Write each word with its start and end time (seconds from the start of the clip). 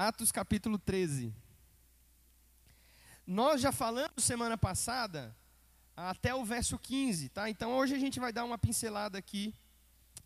Atos 0.00 0.30
capítulo 0.30 0.78
13. 0.78 1.34
Nós 3.26 3.60
já 3.60 3.72
falamos 3.72 4.22
semana 4.22 4.56
passada 4.56 5.36
até 5.96 6.32
o 6.32 6.44
verso 6.44 6.78
15, 6.78 7.30
tá? 7.30 7.50
Então 7.50 7.72
hoje 7.72 7.96
a 7.96 7.98
gente 7.98 8.20
vai 8.20 8.32
dar 8.32 8.44
uma 8.44 8.56
pincelada 8.56 9.18
aqui. 9.18 9.52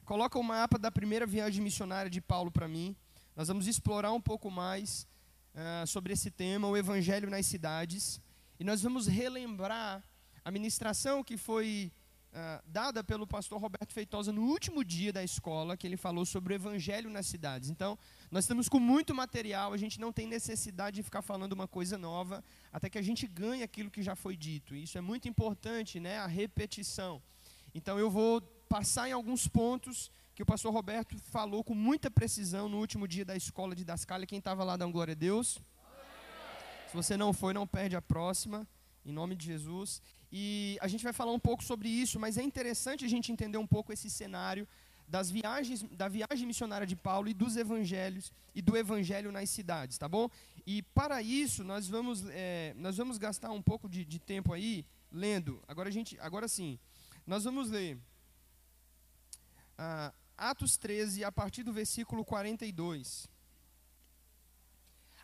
Coloca 0.05 0.39
o 0.39 0.43
mapa 0.43 0.79
da 0.79 0.91
primeira 0.93 1.25
viagem 1.25 1.63
missionária 1.63 2.11
de 2.11 2.21
Paulo 2.21 2.51
para 2.51 2.69
mim. 2.69 2.95
Nós 3.35 3.49
vamos 3.49 3.67
explorar 3.67 4.13
um 4.13 4.21
pouco 4.21 4.51
mais 4.51 5.09
uh, 5.55 5.87
sobre 5.87 6.13
esse 6.13 6.31
tema, 6.31 6.69
o 6.69 6.77
evangelho 6.77 7.31
nas 7.31 7.47
cidades. 7.47 8.21
E 8.61 8.65
nós 8.65 8.83
vamos 8.83 9.07
relembrar 9.07 10.05
a 10.45 10.51
ministração 10.51 11.25
que 11.25 11.39
foi 11.39 11.91
uh, 12.33 12.63
dada 12.67 13.05
pelo 13.05 13.27
pastor 13.27 13.61
Roberto 13.61 13.93
Feitosa 13.93 14.33
no 14.33 14.43
último 14.43 14.85
dia 14.85 15.13
da 15.13 15.23
escola, 15.23 15.77
que 15.77 15.87
ele 15.87 15.97
falou 15.97 16.25
sobre 16.25 16.53
o 16.53 16.57
evangelho 16.57 17.11
nas 17.11 17.27
cidades. 17.27 17.71
Então, 17.71 17.99
nós 18.31 18.45
estamos 18.45 18.69
com 18.69 18.81
muito 18.81 19.15
material, 19.15 19.73
a 19.73 19.77
gente 19.77 20.01
não 20.01 20.13
tem 20.13 20.27
necessidade 20.27 20.97
de 20.97 21.03
ficar 21.03 21.23
falando 21.23 21.53
uma 21.53 21.69
coisa 21.69 21.99
nova, 21.99 22.43
até 22.73 22.89
que 22.89 22.99
a 22.99 23.03
gente 23.03 23.27
ganhe 23.27 23.63
aquilo 23.63 23.91
que 23.91 24.03
já 24.03 24.15
foi 24.15 24.37
dito. 24.37 24.75
Isso 24.75 24.99
é 24.99 25.01
muito 25.01 25.29
importante, 25.29 26.01
né, 26.01 26.19
a 26.19 26.27
repetição. 26.27 27.23
Então, 27.75 27.99
eu 27.99 28.11
vou 28.11 28.41
passar 28.69 29.09
em 29.09 29.13
alguns 29.13 29.47
pontos 29.47 30.11
que 30.35 30.43
o 30.43 30.47
pastor 30.47 30.73
Roberto 30.73 31.17
falou 31.19 31.63
com 31.63 31.75
muita 31.75 32.11
precisão 32.11 32.69
no 32.69 32.79
último 32.79 33.07
dia 33.07 33.25
da 33.25 33.37
escola 33.37 33.75
de 33.75 33.85
Dascalha. 33.85 34.27
Quem 34.27 34.39
estava 34.39 34.65
lá, 34.65 34.77
dá 34.77 34.87
um 34.87 34.93
glória 34.93 35.13
a 35.13 35.15
Deus. 35.15 35.61
Se 36.89 36.97
você 36.97 37.17
não 37.17 37.33
foi, 37.33 37.55
não 37.55 37.67
perde 37.67 37.97
a 37.97 38.03
próxima, 38.03 38.67
em 39.05 39.13
nome 39.13 39.35
de 39.35 39.47
Jesus. 39.47 40.03
E 40.33 40.79
a 40.81 40.89
gente 40.89 41.05
vai 41.05 41.13
falar 41.13 41.33
um 41.33 41.39
pouco 41.39 41.63
sobre 41.63 41.89
isso, 41.89 42.19
mas 42.19 42.39
é 42.39 42.43
interessante 42.43 43.05
a 43.05 43.09
gente 43.09 43.31
entender 43.31 43.59
um 43.59 43.67
pouco 43.67 43.93
esse 43.93 44.09
cenário 44.09 44.67
das 45.07 45.31
viagens, 45.31 45.83
da 45.91 46.09
viagem 46.09 46.47
missionária 46.47 46.87
de 46.87 46.97
Paulo 46.97 47.29
e 47.29 47.35
dos 47.35 47.55
evangelhos 47.59 48.33
e 48.55 48.63
do 48.63 48.75
evangelho 48.75 49.31
nas 49.31 49.51
cidades, 49.51 49.99
tá 49.99 50.09
bom? 50.09 50.31
E 50.67 50.83
para 50.83 51.21
isso 51.21 51.63
nós 51.63 51.87
vamos, 51.87 52.25
é, 52.31 52.73
nós 52.77 52.97
vamos 52.97 53.19
gastar 53.19 53.51
um 53.51 53.61
pouco 53.61 53.91
de, 53.91 54.07
de, 54.07 54.19
tempo 54.19 54.55
aí 54.55 54.87
lendo. 55.11 55.63
Agora 55.69 55.91
a 55.91 55.93
gente, 55.93 56.19
agora 56.19 56.49
sim, 56.49 56.79
nós 57.27 57.45
vamos 57.45 57.69
ler 57.69 57.99
ah, 59.77 60.15
Atos 60.39 60.79
13 60.79 61.25
a 61.25 61.31
partir 61.31 61.63
do 61.63 61.75
versículo 61.75 62.25
42. 62.25 63.29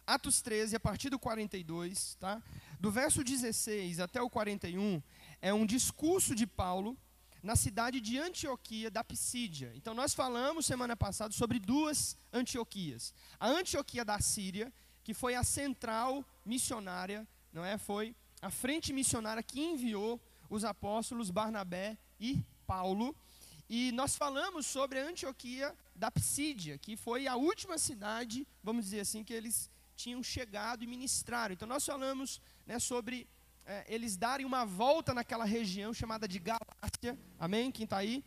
Atos 0.09 0.41
13, 0.41 0.75
a 0.75 0.81
partir 0.81 1.11
do 1.11 1.19
42, 1.19 2.14
tá? 2.14 2.42
Do 2.81 2.91
verso 2.91 3.23
16 3.23 4.01
até 4.01 4.23
o 4.23 4.31
41, 4.31 5.03
é 5.42 5.53
um 5.53 5.67
discurso 5.67 6.34
de 6.34 6.47
Paulo 6.47 6.97
na 7.42 7.55
cidade 7.55 8.01
de 8.01 8.17
Antioquia 8.17 8.91
da 8.91 9.05
Pisídia. 9.05 9.70
Então 9.77 9.92
nós 9.92 10.14
falamos 10.14 10.64
semana 10.64 10.97
passada 10.97 11.34
sobre 11.34 11.59
duas 11.59 12.17
Antioquias. 12.33 13.12
A 13.39 13.48
Antioquia 13.48 14.03
da 14.03 14.19
Síria, 14.19 14.73
que 15.05 15.12
foi 15.12 15.34
a 15.34 15.45
central 15.45 16.25
missionária, 16.42 17.29
não 17.53 17.62
é? 17.62 17.77
Foi 17.77 18.17
a 18.41 18.51
frente 18.51 18.95
missionária 18.95 19.42
que 19.42 19.61
enviou 19.61 20.19
os 20.48 20.64
apóstolos 20.64 21.31
Barnabé 21.31 21.98
e 22.19 22.42
Paulo. 22.67 23.14
E 23.69 23.92
nós 23.92 24.17
falamos 24.17 24.64
sobre 24.64 25.01
a 25.01 25.06
Antioquia 25.06 25.77
da 25.95 26.11
Pisídia, 26.11 26.79
que 26.79 26.97
foi 26.97 27.27
a 27.27 27.36
última 27.36 27.77
cidade, 27.77 28.48
vamos 28.64 28.86
dizer 28.86 29.01
assim, 29.01 29.23
que 29.23 29.34
eles 29.34 29.70
tinham 29.98 30.22
chegado 30.22 30.84
e 30.84 30.86
ministraram. 30.86 31.52
Então 31.52 31.66
nós 31.66 31.84
falamos 31.84 32.41
né, 32.64 32.78
sobre 32.78 33.27
é, 33.66 33.84
eles 33.88 34.16
darem 34.16 34.46
uma 34.46 34.64
volta 34.64 35.12
naquela 35.12 35.44
região 35.44 35.92
chamada 35.92 36.28
de 36.28 36.38
Galácia. 36.38 37.18
Amém? 37.38 37.72
Quem 37.72 37.82
está 37.82 37.96
aí? 37.96 38.24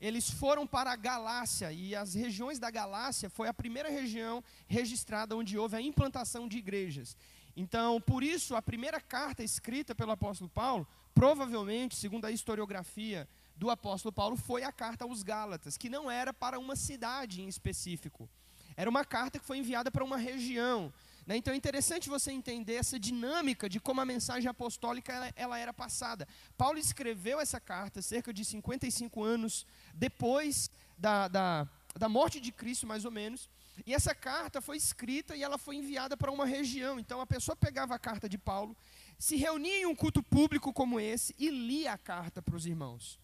Eles 0.00 0.30
foram 0.30 0.64
para 0.64 0.92
a 0.92 0.96
Galácia 0.96 1.72
e 1.72 1.92
as 1.92 2.14
regiões 2.14 2.60
da 2.60 2.70
Galácia 2.70 3.28
foi 3.28 3.48
a 3.48 3.52
primeira 3.52 3.90
região 3.90 4.44
registrada 4.68 5.36
onde 5.36 5.58
houve 5.58 5.74
a 5.74 5.82
implantação 5.82 6.46
de 6.46 6.56
igrejas. 6.56 7.16
Então, 7.56 8.00
por 8.00 8.22
isso, 8.22 8.54
a 8.54 8.62
primeira 8.62 9.00
carta 9.00 9.42
escrita 9.42 9.92
pelo 9.96 10.12
apóstolo 10.12 10.48
Paulo, 10.48 10.86
provavelmente, 11.12 11.96
segundo 11.96 12.26
a 12.26 12.30
historiografia 12.30 13.28
do 13.56 13.70
apóstolo 13.70 14.12
Paulo, 14.12 14.36
foi 14.36 14.62
a 14.62 14.70
carta 14.70 15.04
aos 15.04 15.24
Gálatas, 15.24 15.76
que 15.76 15.88
não 15.88 16.08
era 16.08 16.32
para 16.32 16.60
uma 16.60 16.76
cidade 16.76 17.42
em 17.42 17.48
específico. 17.48 18.30
Era 18.78 18.88
uma 18.88 19.04
carta 19.04 19.40
que 19.40 19.44
foi 19.44 19.58
enviada 19.58 19.90
para 19.90 20.04
uma 20.04 20.16
região. 20.16 20.92
Né? 21.28 21.36
Então 21.36 21.52
é 21.52 21.56
interessante 21.58 22.08
você 22.08 22.32
entender 22.32 22.76
essa 22.76 22.98
dinâmica 22.98 23.68
de 23.68 23.78
como 23.78 24.00
a 24.00 24.06
mensagem 24.06 24.48
apostólica 24.48 25.12
ela, 25.12 25.32
ela, 25.36 25.58
era 25.58 25.74
passada. 25.74 26.26
Paulo 26.56 26.78
escreveu 26.78 27.38
essa 27.38 27.60
carta 27.60 28.00
cerca 28.00 28.32
de 28.32 28.42
55 28.46 29.22
anos 29.22 29.66
depois 29.92 30.70
da, 30.96 31.28
da, 31.28 31.68
da 31.94 32.08
morte 32.08 32.40
de 32.40 32.50
Cristo, 32.50 32.86
mais 32.86 33.04
ou 33.04 33.10
menos. 33.10 33.46
E 33.84 33.92
essa 33.92 34.14
carta 34.14 34.62
foi 34.62 34.78
escrita 34.78 35.36
e 35.36 35.42
ela 35.42 35.58
foi 35.58 35.76
enviada 35.76 36.16
para 36.16 36.32
uma 36.32 36.46
região. 36.46 36.98
Então 36.98 37.20
a 37.20 37.26
pessoa 37.26 37.54
pegava 37.54 37.94
a 37.94 37.98
carta 37.98 38.26
de 38.26 38.38
Paulo, 38.38 38.74
se 39.18 39.36
reunia 39.36 39.80
em 39.80 39.84
um 39.86 39.94
culto 39.94 40.22
público 40.22 40.72
como 40.72 40.98
esse 40.98 41.34
e 41.38 41.50
lia 41.50 41.92
a 41.92 41.98
carta 41.98 42.40
para 42.40 42.56
os 42.56 42.64
irmãos. 42.64 43.20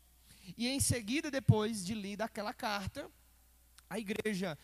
E 0.58 0.68
em 0.68 0.78
seguida, 0.78 1.30
depois 1.30 1.82
de 1.82 1.94
lida 1.94 2.26
aquela 2.26 2.52
carta, 2.52 3.10
a 3.88 3.98
igreja 3.98 4.58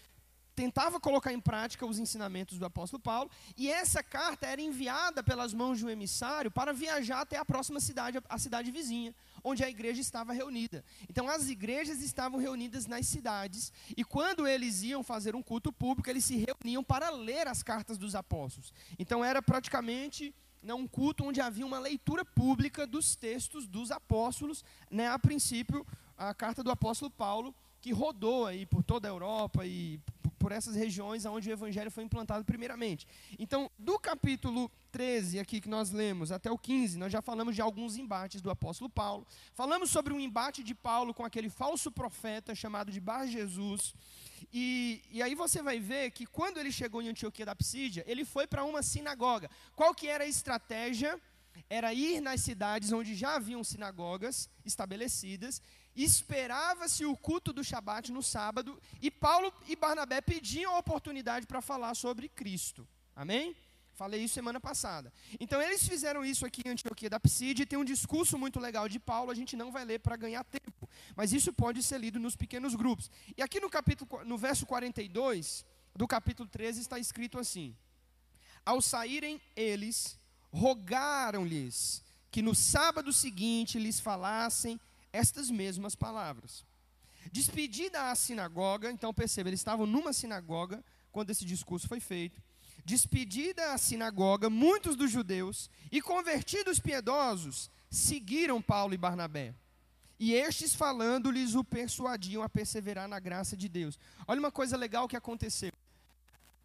tentava 0.60 1.00
colocar 1.00 1.32
em 1.32 1.40
prática 1.40 1.86
os 1.86 1.98
ensinamentos 1.98 2.58
do 2.58 2.66
apóstolo 2.66 3.02
Paulo, 3.02 3.30
e 3.56 3.70
essa 3.70 4.02
carta 4.02 4.46
era 4.46 4.60
enviada 4.60 5.22
pelas 5.22 5.54
mãos 5.54 5.78
de 5.78 5.86
um 5.86 5.88
emissário 5.88 6.50
para 6.50 6.70
viajar 6.70 7.22
até 7.22 7.38
a 7.38 7.44
próxima 7.46 7.80
cidade, 7.80 8.18
a 8.28 8.38
cidade 8.38 8.70
vizinha, 8.70 9.14
onde 9.42 9.64
a 9.64 9.70
igreja 9.70 10.02
estava 10.02 10.34
reunida. 10.34 10.84
Então 11.08 11.26
as 11.30 11.48
igrejas 11.48 12.02
estavam 12.02 12.38
reunidas 12.38 12.86
nas 12.86 13.06
cidades, 13.06 13.72
e 13.96 14.04
quando 14.04 14.46
eles 14.46 14.82
iam 14.82 15.02
fazer 15.02 15.34
um 15.34 15.42
culto 15.42 15.72
público, 15.72 16.10
eles 16.10 16.26
se 16.26 16.36
reuniam 16.36 16.84
para 16.84 17.08
ler 17.08 17.48
as 17.48 17.62
cartas 17.62 17.96
dos 17.96 18.14
apóstolos. 18.14 18.70
Então 18.98 19.24
era 19.24 19.40
praticamente 19.40 20.34
né, 20.62 20.74
um 20.74 20.86
culto 20.86 21.24
onde 21.24 21.40
havia 21.40 21.64
uma 21.64 21.78
leitura 21.78 22.22
pública 22.22 22.86
dos 22.86 23.16
textos 23.16 23.66
dos 23.66 23.90
apóstolos, 23.90 24.62
né, 24.90 25.08
a 25.08 25.18
princípio 25.18 25.86
a 26.18 26.34
carta 26.34 26.62
do 26.62 26.70
apóstolo 26.70 27.10
Paulo 27.10 27.54
que 27.80 27.92
rodou 27.92 28.46
aí 28.46 28.66
por 28.66 28.82
toda 28.82 29.08
a 29.08 29.10
Europa 29.10 29.64
e 29.64 30.00
por 30.40 30.52
essas 30.52 30.74
regiões 30.74 31.26
onde 31.26 31.50
o 31.50 31.52
evangelho 31.52 31.90
foi 31.90 32.02
implantado 32.02 32.44
primeiramente. 32.44 33.06
Então, 33.38 33.70
do 33.78 33.98
capítulo 33.98 34.70
13 34.90 35.38
aqui 35.38 35.60
que 35.60 35.68
nós 35.68 35.90
lemos 35.90 36.32
até 36.32 36.50
o 36.50 36.56
15, 36.56 36.96
nós 36.98 37.12
já 37.12 37.20
falamos 37.20 37.54
de 37.54 37.60
alguns 37.60 37.98
embates 37.98 38.40
do 38.40 38.50
apóstolo 38.50 38.88
Paulo. 38.88 39.26
Falamos 39.54 39.90
sobre 39.90 40.14
um 40.14 40.18
embate 40.18 40.64
de 40.64 40.74
Paulo 40.74 41.12
com 41.12 41.24
aquele 41.26 41.50
falso 41.50 41.92
profeta 41.92 42.54
chamado 42.54 42.90
de 42.90 43.00
Bar 43.00 43.26
Jesus. 43.26 43.94
E, 44.50 45.02
e 45.10 45.22
aí 45.22 45.34
você 45.34 45.62
vai 45.62 45.78
ver 45.78 46.10
que 46.10 46.24
quando 46.24 46.58
ele 46.58 46.72
chegou 46.72 47.02
em 47.02 47.08
Antioquia 47.10 47.44
da 47.44 47.54
Psídia, 47.54 48.02
ele 48.06 48.24
foi 48.24 48.46
para 48.46 48.64
uma 48.64 48.82
sinagoga. 48.82 49.50
Qual 49.76 49.94
que 49.94 50.08
era 50.08 50.24
a 50.24 50.26
estratégia? 50.26 51.20
Era 51.68 51.92
ir 51.92 52.20
nas 52.20 52.40
cidades 52.40 52.90
onde 52.92 53.14
já 53.14 53.34
haviam 53.34 53.62
sinagogas 53.62 54.48
estabelecidas 54.64 55.60
esperava-se 55.96 57.04
o 57.04 57.16
culto 57.16 57.52
do 57.52 57.64
Shabat 57.64 58.12
no 58.12 58.22
sábado 58.22 58.80
e 59.00 59.10
Paulo 59.10 59.52
e 59.68 59.76
Barnabé 59.76 60.20
pediam 60.20 60.74
a 60.74 60.78
oportunidade 60.78 61.46
para 61.46 61.60
falar 61.60 61.94
sobre 61.94 62.28
Cristo. 62.28 62.86
Amém? 63.14 63.56
Falei 63.94 64.24
isso 64.24 64.32
semana 64.32 64.58
passada. 64.58 65.12
Então 65.38 65.60
eles 65.60 65.86
fizeram 65.86 66.24
isso 66.24 66.46
aqui 66.46 66.62
em 66.64 66.70
Antioquia 66.70 67.10
da 67.10 67.20
Psídia 67.20 67.64
e 67.64 67.66
tem 67.66 67.78
um 67.78 67.84
discurso 67.84 68.38
muito 68.38 68.58
legal 68.58 68.88
de 68.88 68.98
Paulo, 68.98 69.30
a 69.30 69.34
gente 69.34 69.56
não 69.56 69.70
vai 69.70 69.84
ler 69.84 69.98
para 69.98 70.16
ganhar 70.16 70.42
tempo, 70.44 70.88
mas 71.14 71.34
isso 71.34 71.52
pode 71.52 71.82
ser 71.82 71.98
lido 71.98 72.18
nos 72.18 72.34
pequenos 72.34 72.74
grupos. 72.74 73.10
E 73.36 73.42
aqui 73.42 73.60
no 73.60 73.68
capítulo 73.68 74.24
no 74.24 74.38
verso 74.38 74.64
42 74.64 75.66
do 75.94 76.08
capítulo 76.08 76.48
13 76.48 76.80
está 76.80 76.98
escrito 76.98 77.38
assim: 77.38 77.76
Ao 78.64 78.80
saírem 78.80 79.38
eles, 79.54 80.18
rogaram-lhes 80.50 82.02
que 82.30 82.40
no 82.40 82.54
sábado 82.54 83.12
seguinte 83.12 83.78
lhes 83.78 84.00
falassem 84.00 84.80
estas 85.12 85.50
mesmas 85.50 85.94
palavras. 85.94 86.64
Despedida 87.32 88.10
a 88.10 88.14
sinagoga, 88.14 88.90
então 88.90 89.12
perceba, 89.12 89.48
eles 89.48 89.60
estavam 89.60 89.86
numa 89.86 90.12
sinagoga 90.12 90.82
quando 91.12 91.30
esse 91.30 91.44
discurso 91.44 91.86
foi 91.86 92.00
feito. 92.00 92.42
Despedida 92.84 93.72
a 93.72 93.78
sinagoga, 93.78 94.48
muitos 94.48 94.96
dos 94.96 95.10
judeus 95.10 95.70
e 95.92 96.00
convertidos 96.00 96.78
piedosos 96.78 97.70
seguiram 97.90 98.62
Paulo 98.62 98.94
e 98.94 98.98
Barnabé. 98.98 99.54
E 100.18 100.34
estes, 100.34 100.74
falando-lhes, 100.74 101.54
o 101.54 101.64
persuadiam 101.64 102.42
a 102.42 102.48
perseverar 102.48 103.08
na 103.08 103.18
graça 103.18 103.56
de 103.56 103.68
Deus. 103.68 103.98
Olha 104.26 104.38
uma 104.38 104.52
coisa 104.52 104.76
legal 104.76 105.08
que 105.08 105.16
aconteceu. 105.16 105.72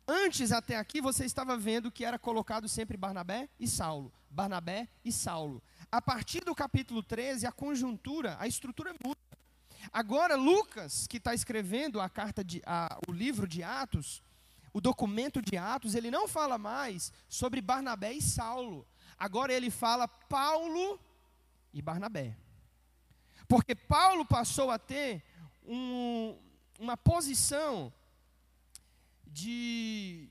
Antes, 0.07 0.51
até 0.51 0.75
aqui, 0.75 1.01
você 1.01 1.25
estava 1.25 1.57
vendo 1.57 1.91
que 1.91 2.05
era 2.05 2.19
colocado 2.19 2.67
sempre 2.67 2.97
Barnabé 2.97 3.49
e 3.59 3.67
Saulo. 3.67 4.11
Barnabé 4.29 4.89
e 5.03 5.11
Saulo. 5.11 5.63
A 5.91 6.01
partir 6.01 6.43
do 6.43 6.55
capítulo 6.55 7.01
13, 7.01 7.45
a 7.45 7.51
conjuntura, 7.51 8.35
a 8.39 8.47
estrutura 8.47 8.93
muda. 9.03 9.19
Agora, 9.91 10.35
Lucas, 10.35 11.07
que 11.07 11.17
está 11.17 11.33
escrevendo 11.33 11.99
a 11.99 12.09
carta 12.09 12.43
de, 12.43 12.61
a, 12.65 12.97
o 13.07 13.11
livro 13.11 13.47
de 13.47 13.63
Atos, 13.63 14.21
o 14.73 14.81
documento 14.81 15.41
de 15.41 15.57
Atos, 15.57 15.95
ele 15.95 16.11
não 16.11 16.27
fala 16.27 16.57
mais 16.57 17.13
sobre 17.29 17.61
Barnabé 17.61 18.13
e 18.13 18.21
Saulo. 18.21 18.85
Agora 19.17 19.53
ele 19.53 19.69
fala 19.69 20.07
Paulo 20.07 20.99
e 21.73 21.81
Barnabé. 21.81 22.35
Porque 23.47 23.75
Paulo 23.75 24.25
passou 24.25 24.71
a 24.71 24.79
ter 24.79 25.23
um, 25.65 26.37
uma 26.79 26.97
posição 26.97 27.93
de, 29.27 30.29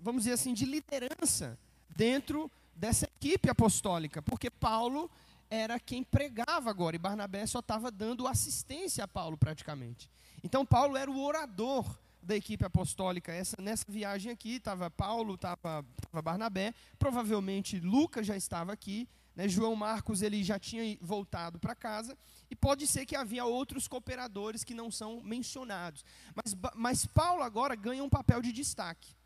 vamos 0.00 0.22
dizer 0.22 0.34
assim, 0.34 0.52
de 0.52 0.64
liderança 0.64 1.58
dentro 1.96 2.50
dessa 2.78 3.06
equipe 3.06 3.50
apostólica, 3.50 4.22
porque 4.22 4.48
Paulo 4.48 5.10
era 5.50 5.80
quem 5.80 6.04
pregava 6.04 6.70
agora 6.70 6.94
e 6.94 6.98
Barnabé 6.98 7.44
só 7.46 7.58
estava 7.58 7.90
dando 7.90 8.26
assistência 8.26 9.04
a 9.04 9.08
Paulo 9.08 9.36
praticamente. 9.36 10.08
Então 10.44 10.64
Paulo 10.64 10.96
era 10.96 11.10
o 11.10 11.20
orador 11.22 11.98
da 12.22 12.36
equipe 12.36 12.64
apostólica. 12.64 13.32
Essa, 13.32 13.56
nessa 13.60 13.84
viagem 13.88 14.30
aqui 14.30 14.56
estava 14.56 14.90
Paulo, 14.90 15.34
estava 15.34 15.84
Barnabé, 16.22 16.72
provavelmente 16.98 17.80
Lucas 17.80 18.26
já 18.26 18.36
estava 18.36 18.72
aqui, 18.72 19.08
né, 19.34 19.48
João 19.48 19.74
Marcos 19.74 20.22
ele 20.22 20.44
já 20.44 20.58
tinha 20.58 20.96
voltado 21.00 21.58
para 21.58 21.74
casa 21.74 22.16
e 22.50 22.54
pode 22.54 22.86
ser 22.86 23.06
que 23.06 23.16
havia 23.16 23.44
outros 23.44 23.88
cooperadores 23.88 24.62
que 24.62 24.74
não 24.74 24.90
são 24.90 25.20
mencionados. 25.22 26.04
Mas, 26.34 26.54
mas 26.76 27.06
Paulo 27.06 27.42
agora 27.42 27.74
ganha 27.74 28.04
um 28.04 28.08
papel 28.08 28.40
de 28.40 28.52
destaque. 28.52 29.17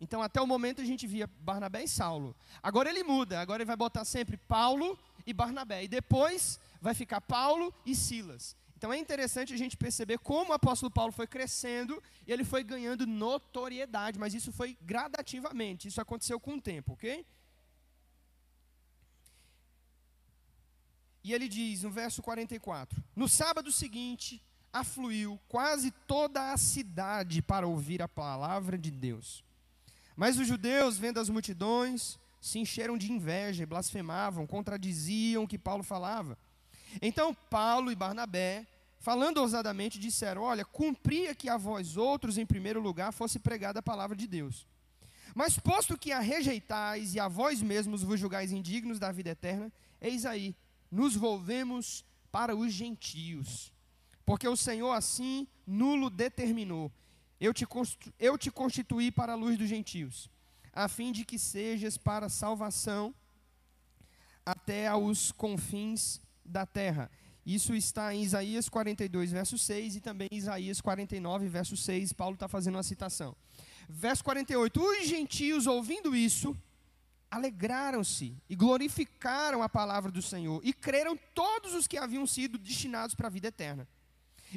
Então, 0.00 0.20
até 0.20 0.40
o 0.40 0.46
momento 0.46 0.80
a 0.80 0.84
gente 0.84 1.06
via 1.06 1.26
Barnabé 1.40 1.84
e 1.84 1.88
Saulo. 1.88 2.36
Agora 2.62 2.90
ele 2.90 3.02
muda, 3.02 3.40
agora 3.40 3.62
ele 3.62 3.66
vai 3.66 3.76
botar 3.76 4.04
sempre 4.04 4.36
Paulo 4.36 4.98
e 5.26 5.32
Barnabé. 5.32 5.84
E 5.84 5.88
depois 5.88 6.60
vai 6.80 6.94
ficar 6.94 7.20
Paulo 7.20 7.72
e 7.84 7.94
Silas. 7.94 8.54
Então 8.76 8.92
é 8.92 8.98
interessante 8.98 9.54
a 9.54 9.56
gente 9.56 9.76
perceber 9.76 10.18
como 10.18 10.50
o 10.50 10.54
apóstolo 10.54 10.90
Paulo 10.90 11.10
foi 11.10 11.26
crescendo 11.26 12.02
e 12.26 12.32
ele 12.32 12.44
foi 12.44 12.62
ganhando 12.62 13.06
notoriedade, 13.06 14.18
mas 14.18 14.34
isso 14.34 14.52
foi 14.52 14.76
gradativamente, 14.82 15.88
isso 15.88 16.00
aconteceu 16.00 16.38
com 16.38 16.56
o 16.56 16.60
tempo, 16.60 16.92
ok? 16.92 17.24
E 21.24 21.32
ele 21.32 21.48
diz 21.48 21.82
no 21.82 21.90
verso 21.90 22.22
44: 22.22 23.02
No 23.16 23.28
sábado 23.28 23.72
seguinte, 23.72 24.42
afluiu 24.70 25.40
quase 25.48 25.90
toda 26.06 26.52
a 26.52 26.56
cidade 26.58 27.40
para 27.40 27.66
ouvir 27.66 28.02
a 28.02 28.08
palavra 28.08 28.76
de 28.76 28.90
Deus. 28.90 29.42
Mas 30.16 30.38
os 30.38 30.48
judeus, 30.48 30.96
vendo 30.96 31.20
as 31.20 31.28
multidões, 31.28 32.18
se 32.40 32.58
encheram 32.58 32.96
de 32.96 33.12
inveja 33.12 33.62
e 33.62 33.66
blasfemavam, 33.66 34.46
contradiziam 34.46 35.44
o 35.44 35.48
que 35.48 35.58
Paulo 35.58 35.82
falava. 35.82 36.38
Então 37.02 37.34
Paulo 37.50 37.92
e 37.92 37.94
Barnabé, 37.94 38.66
falando 38.98 39.38
ousadamente, 39.38 39.98
disseram: 39.98 40.42
Olha, 40.42 40.64
cumpria 40.64 41.34
que 41.34 41.48
a 41.48 41.56
vós 41.56 41.96
outros, 41.96 42.38
em 42.38 42.46
primeiro 42.46 42.80
lugar, 42.80 43.12
fosse 43.12 43.38
pregada 43.38 43.80
a 43.80 43.82
palavra 43.82 44.16
de 44.16 44.26
Deus. 44.26 44.66
Mas 45.34 45.58
posto 45.58 45.98
que 45.98 46.12
a 46.12 46.20
rejeitais 46.20 47.14
e 47.14 47.20
a 47.20 47.28
vós 47.28 47.60
mesmos 47.60 48.02
vos 48.02 48.18
julgais 48.18 48.52
indignos 48.52 48.98
da 48.98 49.12
vida 49.12 49.30
eterna, 49.30 49.70
eis 50.00 50.24
aí, 50.24 50.56
nos 50.90 51.14
volvemos 51.14 52.04
para 52.32 52.56
os 52.56 52.72
gentios. 52.72 53.70
Porque 54.24 54.48
o 54.48 54.56
Senhor 54.56 54.92
assim 54.92 55.46
nulo 55.66 56.08
determinou 56.08 56.90
eu 57.40 57.52
te, 57.52 57.66
eu 58.18 58.38
te 58.38 58.50
constituí 58.50 59.10
para 59.10 59.32
a 59.32 59.36
luz 59.36 59.58
dos 59.58 59.68
gentios, 59.68 60.30
a 60.72 60.88
fim 60.88 61.12
de 61.12 61.24
que 61.24 61.38
sejas 61.38 61.96
para 61.96 62.28
salvação 62.28 63.14
até 64.44 64.86
aos 64.86 65.32
confins 65.32 66.20
da 66.44 66.64
terra. 66.64 67.10
Isso 67.44 67.74
está 67.74 68.12
em 68.14 68.22
Isaías 68.22 68.68
42, 68.68 69.30
verso 69.30 69.56
6, 69.56 69.96
e 69.96 70.00
também 70.00 70.28
em 70.32 70.36
Isaías 70.36 70.80
49, 70.80 71.48
verso 71.48 71.76
6. 71.76 72.12
Paulo 72.12 72.34
está 72.34 72.48
fazendo 72.48 72.74
uma 72.74 72.82
citação. 72.82 73.36
Verso 73.88 74.24
48: 74.24 74.80
Os 74.80 75.06
gentios, 75.06 75.66
ouvindo 75.66 76.14
isso, 76.16 76.56
alegraram-se 77.30 78.36
e 78.48 78.56
glorificaram 78.56 79.62
a 79.62 79.68
palavra 79.68 80.10
do 80.10 80.22
Senhor, 80.22 80.60
e 80.64 80.72
creram 80.72 81.16
todos 81.34 81.74
os 81.74 81.86
que 81.86 81.98
haviam 81.98 82.26
sido 82.26 82.58
destinados 82.58 83.14
para 83.14 83.28
a 83.28 83.30
vida 83.30 83.48
eterna. 83.48 83.86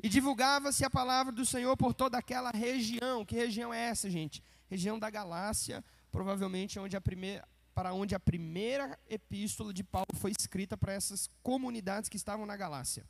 E 0.03 0.07
divulgava-se 0.07 0.86
a 0.86 0.89
palavra 0.89 1.31
do 1.31 1.45
Senhor 1.45 1.75
por 1.75 1.94
toda 1.94 2.18
aquela 2.18 2.51
região. 2.51 3.25
Que 3.25 3.36
região 3.36 3.74
é 3.74 3.80
essa, 3.89 4.09
gente? 4.09 4.44
Região 4.69 5.00
da 5.00 5.09
Galácia, 5.09 5.83
provavelmente 6.12 6.80
onde 6.80 6.95
a 6.95 7.01
primeira, 7.01 7.47
para 7.74 7.94
onde 7.94 8.13
a 8.13 8.19
primeira 8.19 9.00
epístola 9.09 9.74
de 9.74 9.83
Paulo 9.83 10.15
foi 10.15 10.31
escrita 10.38 10.77
para 10.77 10.94
essas 10.94 11.30
comunidades 11.41 12.09
que 12.09 12.18
estavam 12.18 12.45
na 12.45 12.56
Galácia. 12.56 13.06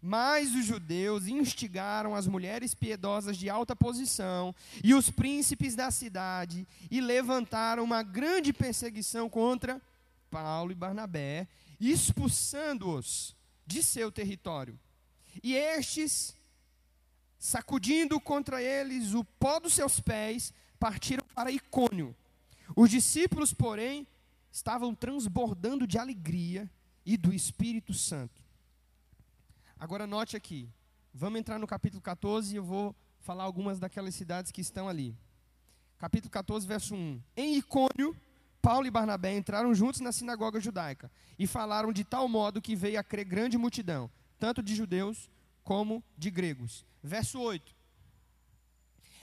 Mas 0.00 0.54
os 0.54 0.64
judeus 0.64 1.26
instigaram 1.26 2.14
as 2.14 2.26
mulheres 2.26 2.74
piedosas 2.74 3.36
de 3.36 3.50
alta 3.50 3.74
posição 3.74 4.54
e 4.82 4.94
os 4.94 5.10
príncipes 5.10 5.74
da 5.74 5.90
cidade 5.90 6.66
e 6.90 7.00
levantaram 7.00 7.82
uma 7.82 8.02
grande 8.02 8.52
perseguição 8.52 9.28
contra 9.28 9.80
Paulo 10.30 10.70
e 10.72 10.74
Barnabé, 10.74 11.48
expulsando-os 11.80 13.36
de 13.66 13.82
seu 13.82 14.10
território. 14.12 14.78
E 15.42 15.54
estes, 15.54 16.36
sacudindo 17.38 18.20
contra 18.20 18.62
eles 18.62 19.14
o 19.14 19.24
pó 19.24 19.60
dos 19.60 19.74
seus 19.74 20.00
pés, 20.00 20.52
partiram 20.78 21.24
para 21.34 21.50
Icônio. 21.50 22.14
Os 22.74 22.90
discípulos, 22.90 23.52
porém, 23.52 24.06
estavam 24.50 24.94
transbordando 24.94 25.86
de 25.86 25.98
alegria 25.98 26.70
e 27.04 27.16
do 27.16 27.32
Espírito 27.32 27.94
Santo. 27.94 28.42
Agora 29.78 30.06
note 30.06 30.36
aqui, 30.36 30.68
vamos 31.14 31.38
entrar 31.38 31.58
no 31.58 31.66
capítulo 31.66 32.02
14 32.02 32.52
e 32.52 32.56
eu 32.56 32.64
vou 32.64 32.94
falar 33.20 33.44
algumas 33.44 33.78
daquelas 33.78 34.14
cidades 34.14 34.50
que 34.50 34.60
estão 34.60 34.88
ali. 34.88 35.16
Capítulo 35.98 36.30
14, 36.30 36.66
verso 36.66 36.94
1. 36.94 37.22
Em 37.36 37.56
Icônio, 37.56 38.16
Paulo 38.60 38.86
e 38.86 38.90
Barnabé 38.90 39.36
entraram 39.36 39.74
juntos 39.74 40.00
na 40.00 40.12
sinagoga 40.12 40.60
judaica 40.60 41.10
e 41.38 41.46
falaram 41.46 41.92
de 41.92 42.04
tal 42.04 42.28
modo 42.28 42.60
que 42.60 42.74
veio 42.74 42.98
a 42.98 43.04
crer 43.04 43.24
grande 43.24 43.56
multidão 43.56 44.10
tanto 44.38 44.62
de 44.62 44.74
judeus 44.74 45.30
como 45.62 46.02
de 46.16 46.30
gregos. 46.30 46.86
Verso 47.02 47.40
8. 47.40 47.74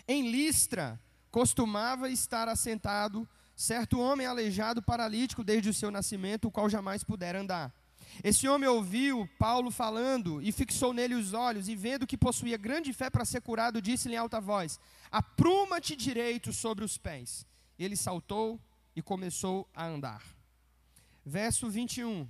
Em 0.08 0.30
Listra 0.30 1.00
costumava 1.32 2.10
estar 2.10 2.48
assentado 2.48 3.28
certo 3.56 4.00
homem 4.00 4.28
aleijado 4.28 4.82
paralítico 4.82 5.44
desde 5.44 5.70
o 5.70 5.74
seu 5.74 5.90
nascimento, 5.90 6.48
o 6.48 6.52
qual 6.52 6.70
jamais 6.70 7.04
pudera 7.04 7.40
andar. 7.40 7.74
Esse 8.24 8.48
homem 8.48 8.70
ouviu 8.70 9.28
Paulo 9.38 9.72
falando 9.72 10.42
e 10.42 10.52
fixou 10.52 10.94
nele 10.94 11.16
os 11.16 11.34
olhos, 11.34 11.68
e 11.68 11.76
vendo 11.76 12.08
que 12.08 12.18
possuía 12.18 12.58
grande 12.58 12.94
fé 12.94 13.10
para 13.10 13.26
ser 13.26 13.42
curado, 13.42 13.82
disse-lhe 13.82 14.16
em 14.16 14.18
alta 14.18 14.40
voz: 14.40 14.80
Apruma-te 15.12 15.96
direito 15.96 16.54
sobre 16.54 16.86
os 16.86 16.98
pés. 16.98 17.46
Ele 17.78 17.96
saltou 17.96 18.60
e 18.96 19.02
começou 19.02 19.68
a 19.74 19.86
andar. 19.86 20.24
Verso 21.26 21.70
21. 21.70 22.28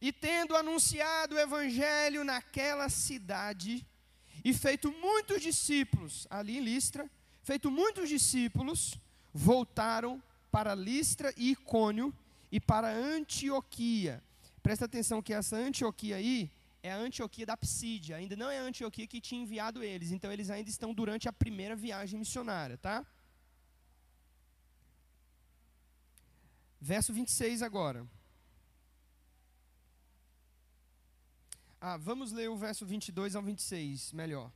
E 0.00 0.12
tendo 0.12 0.54
anunciado 0.54 1.34
o 1.34 1.38
evangelho 1.38 2.24
naquela 2.24 2.88
cidade, 2.88 3.86
e 4.44 4.52
feito 4.54 4.92
muitos 4.92 5.42
discípulos, 5.42 6.26
ali 6.30 6.58
em 6.58 6.60
Listra, 6.60 7.10
feito 7.42 7.70
muitos 7.70 8.08
discípulos, 8.08 8.98
voltaram 9.32 10.22
para 10.50 10.74
Listra 10.74 11.32
e 11.36 11.52
Icônio 11.52 12.14
e 12.50 12.58
para 12.60 12.90
Antioquia. 12.90 14.22
Presta 14.62 14.84
atenção 14.84 15.22
que 15.22 15.32
essa 15.32 15.56
Antioquia 15.56 16.16
aí 16.16 16.50
é 16.82 16.90
a 16.92 16.96
Antioquia 16.96 17.46
da 17.46 17.56
Psídia, 17.56 18.16
ainda 18.16 18.36
não 18.36 18.50
é 18.50 18.58
a 18.58 18.62
Antioquia 18.62 19.06
que 19.06 19.20
tinha 19.20 19.42
enviado 19.42 19.82
eles, 19.82 20.10
então 20.12 20.32
eles 20.32 20.50
ainda 20.50 20.70
estão 20.70 20.94
durante 20.94 21.28
a 21.28 21.32
primeira 21.32 21.76
viagem 21.76 22.18
missionária, 22.18 22.78
tá? 22.78 23.06
Verso 26.80 27.12
26 27.12 27.62
agora. 27.62 28.06
Ah, 31.80 31.96
vamos 31.96 32.30
ler 32.30 32.50
o 32.50 32.56
verso 32.56 32.84
22 32.84 33.34
ao 33.34 33.42
26, 33.42 34.12
melhor. 34.12 34.52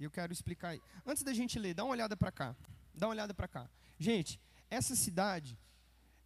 Eu 0.00 0.10
quero 0.10 0.32
explicar. 0.32 0.68
Aí. 0.70 0.80
Antes 1.04 1.22
da 1.22 1.34
gente 1.34 1.58
ler, 1.58 1.74
dá 1.74 1.84
uma 1.84 1.92
olhada 1.92 2.16
para 2.16 2.32
cá. 2.32 2.56
Dá 2.94 3.06
uma 3.06 3.12
olhada 3.12 3.34
para 3.34 3.46
cá. 3.46 3.68
Gente, 3.98 4.40
essa 4.70 4.96
cidade, 4.96 5.58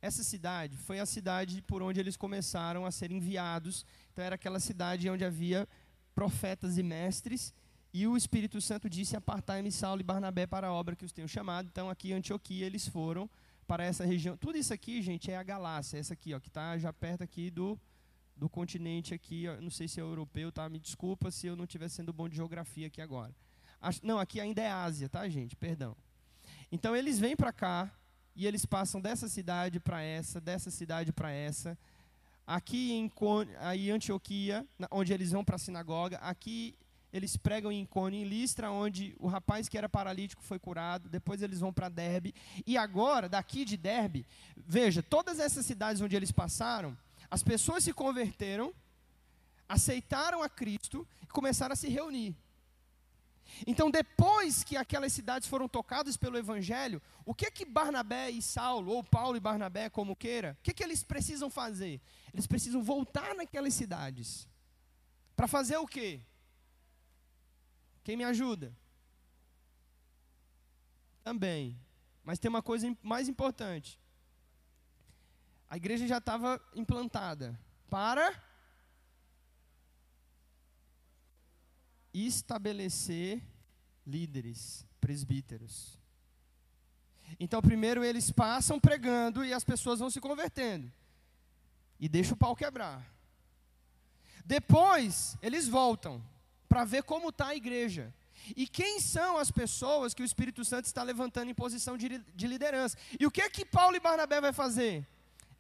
essa 0.01 0.23
cidade 0.23 0.77
foi 0.77 1.01
a 1.01 1.07
cidade 1.07 1.61
por 1.63 1.83
onde 1.83 1.99
eles 1.99 2.17
começaram 2.17 2.87
a 2.87 2.93
ser 2.93 3.11
enviados. 3.11 3.85
Então 4.13 4.25
era 4.25 4.37
aquela 4.37 4.61
cidade 4.61 5.11
onde 5.11 5.25
havia 5.25 5.69
profetas 6.15 6.79
e 6.79 6.83
mestres. 6.83 7.53
E 7.93 8.07
o 8.07 8.17
Espírito 8.17 8.61
Santo 8.61 8.89
disse: 8.89 9.17
Apartai-me 9.17 9.73
Saulo 9.73 10.03
e 10.03 10.05
Barnabé 10.05 10.47
para 10.47 10.69
a 10.69 10.73
obra 10.73 10.95
que 10.95 11.05
os 11.05 11.13
tenho 11.13 11.27
chamado. 11.27 11.67
Então 11.67 11.91
aqui 11.91 12.13
em 12.13 12.15
Antioquia 12.15 12.65
eles 12.65 12.87
foram 12.87 13.29
para 13.67 13.85
essa 13.85 14.05
região. 14.05 14.37
Tudo 14.37 14.57
isso 14.57 14.73
aqui, 14.73 15.03
gente, 15.03 15.33
é 15.33 15.37
a 15.37 15.43
Galácia, 15.43 15.99
essa 15.99 16.15
aqui, 16.15 16.33
ó, 16.33 16.39
que 16.39 16.49
está 16.49 16.79
já 16.79 16.93
perto 16.93 17.23
aqui 17.23 17.51
do 17.51 17.79
do 18.43 18.49
continente 18.49 19.15
aqui, 19.15 19.45
não 19.61 19.71
sei 19.71 19.87
se 19.87 20.01
é 20.01 20.03
europeu, 20.03 20.51
tá? 20.51 20.69
Me 20.69 20.81
desculpa 20.81 21.31
se 21.31 21.47
eu 21.47 21.55
não 21.55 21.63
estiver 21.63 21.89
sendo 21.89 22.13
bom 22.13 22.29
de 22.29 22.35
geografia 22.35 22.89
aqui 22.89 23.01
agora. 23.01 23.33
Não, 24.03 24.19
aqui 24.19 24.41
ainda 24.41 24.61
é 24.61 24.69
Ásia, 24.69 25.09
tá, 25.09 25.29
gente? 25.29 25.55
Perdão. 25.55 25.97
Então 26.73 26.97
eles 26.97 27.21
vêm 27.21 27.37
para 27.37 27.53
cá 27.53 27.89
e 28.35 28.45
eles 28.45 28.67
passam 28.67 29.01
dessa 29.01 29.29
cidade 29.29 29.79
para 29.79 30.03
essa, 30.03 30.41
dessa 30.41 30.73
cidade 30.73 31.13
para 31.13 31.31
essa. 31.31 31.79
Aqui 32.45 32.91
em 32.91 33.13
aí 33.61 33.93
Antioquia, 33.93 34.67
onde 34.91 35.13
eles 35.13 35.31
vão 35.31 35.45
para 35.45 35.55
a 35.55 35.59
sinagoga, 35.61 36.17
aqui 36.17 36.75
eles 37.13 37.37
pregam 37.37 37.71
em 37.71 37.85
Icônio, 37.85 38.19
em 38.19 38.25
Listra, 38.25 38.73
onde 38.73 39.15
o 39.21 39.29
rapaz 39.29 39.69
que 39.69 39.79
era 39.79 39.89
paralítico 39.89 40.43
foi 40.43 40.59
curado. 40.59 41.09
Depois 41.09 41.43
eles 41.43 41.61
vão 41.61 41.73
para 41.73 41.89
Derbe. 41.89 42.35
E 42.67 42.77
agora, 42.77 43.29
daqui 43.29 43.65
de 43.65 43.77
Derbe, 43.77 44.27
veja, 44.57 45.01
todas 45.01 45.39
essas 45.39 45.65
cidades 45.65 46.03
onde 46.03 46.17
eles 46.17 46.33
passaram, 46.33 46.99
as 47.33 47.43
pessoas 47.43 47.83
se 47.83 47.95
converteram, 47.95 48.75
aceitaram 49.67 50.43
a 50.43 50.51
Cristo 50.51 51.09
e 51.23 51.27
começaram 51.27 51.73
a 51.73 51.77
se 51.77 51.89
reunir. 51.89 52.37
Então, 53.67 53.91
depois 53.91 54.63
que 54.63 54.77
aquelas 54.77 55.15
cidades 55.15 55.49
foram 55.49 55.67
tocadas 55.67 56.15
pelo 56.15 56.37
Evangelho, 56.37 57.01
o 57.25 57.35
que 57.35 57.51
que 57.51 57.65
Barnabé 57.65 58.29
e 58.29 58.43
Saulo, 58.43 58.93
ou 58.93 59.03
Paulo 59.03 59.35
e 59.35 59.41
Barnabé, 59.41 59.89
como 59.89 60.15
queira, 60.15 60.59
o 60.61 60.63
que 60.63 60.75
que 60.75 60.85
eles 60.85 61.03
precisam 61.03 61.49
fazer? 61.49 62.03
Eles 62.35 62.47
precisam 62.47 62.83
voltar 62.83 63.35
naquelas 63.35 63.73
cidades. 63.73 64.47
Para 65.35 65.49
fazer 65.49 65.79
o 65.79 65.87
quê? 65.87 66.21
Quem 68.05 68.15
me 68.15 68.25
ajuda? 68.25 68.77
Também. 71.25 71.81
Mas 72.23 72.39
tem 72.39 72.51
uma 72.51 72.63
coisa 72.63 72.95
mais 73.03 73.27
importante. 73.27 73.99
A 75.73 75.77
igreja 75.79 76.07
já 76.07 76.19
estava 76.19 76.61
implantada 76.75 77.59
para 77.89 78.39
estabelecer 82.13 83.43
líderes, 84.07 84.87
presbíteros. 85.01 85.99
Então, 87.41 87.63
primeiro 87.63 88.05
eles 88.05 88.31
passam 88.31 88.79
pregando 88.79 89.43
e 89.43 89.55
as 89.55 89.65
pessoas 89.65 89.99
vão 89.99 90.11
se 90.11 90.21
convertendo. 90.21 90.93
E 91.99 92.07
deixa 92.07 92.35
o 92.35 92.37
pau 92.37 92.55
quebrar. 92.55 93.11
Depois, 94.45 95.39
eles 95.41 95.67
voltam 95.67 96.23
para 96.69 96.85
ver 96.85 97.03
como 97.03 97.31
está 97.31 97.47
a 97.47 97.57
igreja. 97.57 98.13
E 98.55 98.69
quem 98.69 99.01
são 99.01 99.39
as 99.39 99.51
pessoas 99.51 100.13
que 100.13 100.21
o 100.21 100.27
Espírito 100.27 100.67
Santo 100.67 100.85
está 100.85 101.03
levantando 101.03 101.51
em 101.51 101.55
posição 101.55 101.97
de, 101.97 102.19
de 102.19 102.47
liderança? 102.47 102.99
E 103.19 103.25
o 103.25 103.31
que 103.31 103.41
é 103.41 103.49
que 103.49 103.65
Paulo 103.65 103.97
e 103.97 104.01
Barnabé 104.01 104.39
vai 104.39 104.53
fazer? 104.53 105.09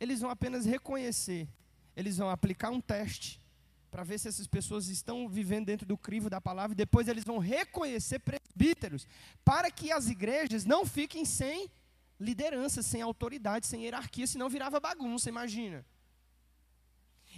Eles 0.02 0.20
vão 0.20 0.30
apenas 0.30 0.66
reconhecer, 0.66 1.48
eles 1.94 2.16
vão 2.16 2.28
aplicar 2.28 2.70
um 2.70 2.80
teste 2.80 3.40
para 3.88 4.02
ver 4.02 4.18
se 4.18 4.26
essas 4.26 4.48
pessoas 4.48 4.88
estão 4.88 5.28
vivendo 5.28 5.66
dentro 5.66 5.86
do 5.86 5.96
crivo 5.96 6.28
da 6.28 6.40
palavra, 6.40 6.72
e 6.72 6.82
depois 6.84 7.06
eles 7.06 7.22
vão 7.22 7.38
reconhecer 7.38 8.18
presbíteros, 8.18 9.06
para 9.44 9.70
que 9.70 9.92
as 9.92 10.08
igrejas 10.08 10.64
não 10.64 10.84
fiquem 10.84 11.24
sem 11.24 11.70
liderança, 12.18 12.82
sem 12.82 13.00
autoridade, 13.00 13.66
sem 13.68 13.84
hierarquia, 13.84 14.26
senão 14.26 14.48
virava 14.48 14.80
bagunça, 14.80 15.28
imagina. 15.28 15.84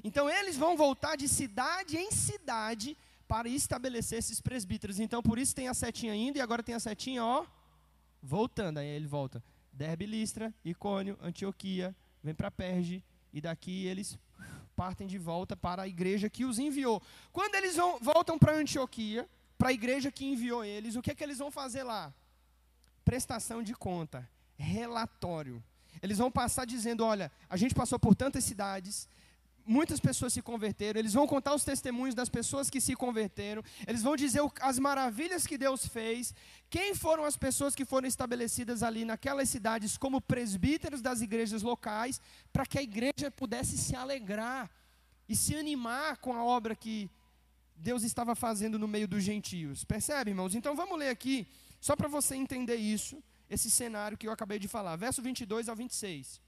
Então 0.02 0.30
eles 0.30 0.56
vão 0.56 0.74
voltar 0.74 1.16
de 1.16 1.28
cidade 1.28 1.98
em 1.98 2.10
cidade 2.10 2.96
para 3.28 3.46
estabelecer 3.46 4.20
esses 4.20 4.40
presbíteros. 4.40 4.98
Então 4.98 5.22
por 5.22 5.38
isso 5.38 5.54
tem 5.54 5.68
a 5.68 5.74
setinha 5.74 6.14
indo 6.14 6.38
e 6.38 6.40
agora 6.40 6.62
tem 6.62 6.74
a 6.74 6.80
setinha, 6.80 7.22
ó, 7.22 7.44
voltando. 8.22 8.78
Aí 8.78 8.86
ele 8.86 9.06
volta. 9.06 9.44
Derbe, 9.70 10.06
Listra, 10.06 10.54
Icônio, 10.64 11.18
Antioquia, 11.20 11.94
vem 12.24 12.34
para 12.34 12.50
Perge 12.50 13.04
e 13.32 13.40
daqui 13.40 13.86
eles 13.86 14.18
partem 14.74 15.06
de 15.06 15.18
volta 15.18 15.54
para 15.54 15.82
a 15.82 15.88
igreja 15.88 16.30
que 16.30 16.44
os 16.44 16.58
enviou. 16.58 17.00
Quando 17.32 17.54
eles 17.54 17.76
vão, 17.76 17.98
voltam 18.00 18.38
para 18.38 18.56
Antioquia, 18.56 19.28
para 19.58 19.68
a 19.68 19.72
igreja 19.72 20.10
que 20.10 20.24
enviou 20.24 20.64
eles, 20.64 20.96
o 20.96 21.02
que 21.02 21.10
é 21.10 21.14
que 21.14 21.22
eles 21.22 21.38
vão 21.38 21.50
fazer 21.50 21.82
lá? 21.82 22.12
Prestação 23.04 23.62
de 23.62 23.74
conta, 23.74 24.28
relatório. 24.56 25.62
Eles 26.02 26.18
vão 26.18 26.30
passar 26.30 26.64
dizendo: 26.64 27.04
olha, 27.04 27.30
a 27.48 27.56
gente 27.56 27.74
passou 27.74 27.98
por 27.98 28.14
tantas 28.14 28.42
cidades, 28.44 29.06
muitas 29.66 29.98
pessoas 29.98 30.32
se 30.32 30.42
converteram, 30.42 30.98
eles 30.98 31.14
vão 31.14 31.26
contar 31.26 31.54
os 31.54 31.64
testemunhos 31.64 32.14
das 32.14 32.28
pessoas 32.28 32.68
que 32.68 32.80
se 32.80 32.94
converteram, 32.94 33.62
eles 33.86 34.02
vão 34.02 34.14
dizer 34.14 34.40
as 34.60 34.78
maravilhas 34.78 35.46
que 35.46 35.56
Deus 35.56 35.86
fez, 35.86 36.34
quem 36.68 36.94
foram 36.94 37.24
as 37.24 37.36
pessoas 37.36 37.74
que 37.74 37.84
foram 37.84 38.06
estabelecidas 38.06 38.82
ali 38.82 39.04
naquelas 39.04 39.48
cidades 39.48 39.96
como 39.96 40.20
presbíteros 40.20 41.00
das 41.00 41.20
igrejas 41.20 41.62
locais, 41.62 42.20
para 42.52 42.66
que 42.66 42.78
a 42.78 42.82
igreja 42.82 43.30
pudesse 43.34 43.78
se 43.78 43.96
alegrar 43.96 44.70
e 45.28 45.34
se 45.34 45.56
animar 45.56 46.18
com 46.18 46.34
a 46.34 46.44
obra 46.44 46.76
que 46.76 47.10
Deus 47.76 48.02
estava 48.02 48.34
fazendo 48.34 48.78
no 48.78 48.86
meio 48.86 49.08
dos 49.08 49.22
gentios. 49.22 49.84
Percebe, 49.84 50.30
irmãos? 50.30 50.54
Então 50.54 50.76
vamos 50.76 50.98
ler 50.98 51.08
aqui, 51.08 51.48
só 51.80 51.96
para 51.96 52.08
você 52.08 52.34
entender 52.36 52.76
isso, 52.76 53.22
esse 53.48 53.70
cenário 53.70 54.18
que 54.18 54.26
eu 54.26 54.32
acabei 54.32 54.58
de 54.58 54.68
falar, 54.68 54.96
verso 54.96 55.22
22 55.22 55.68
ao 55.68 55.76
26. 55.76 56.40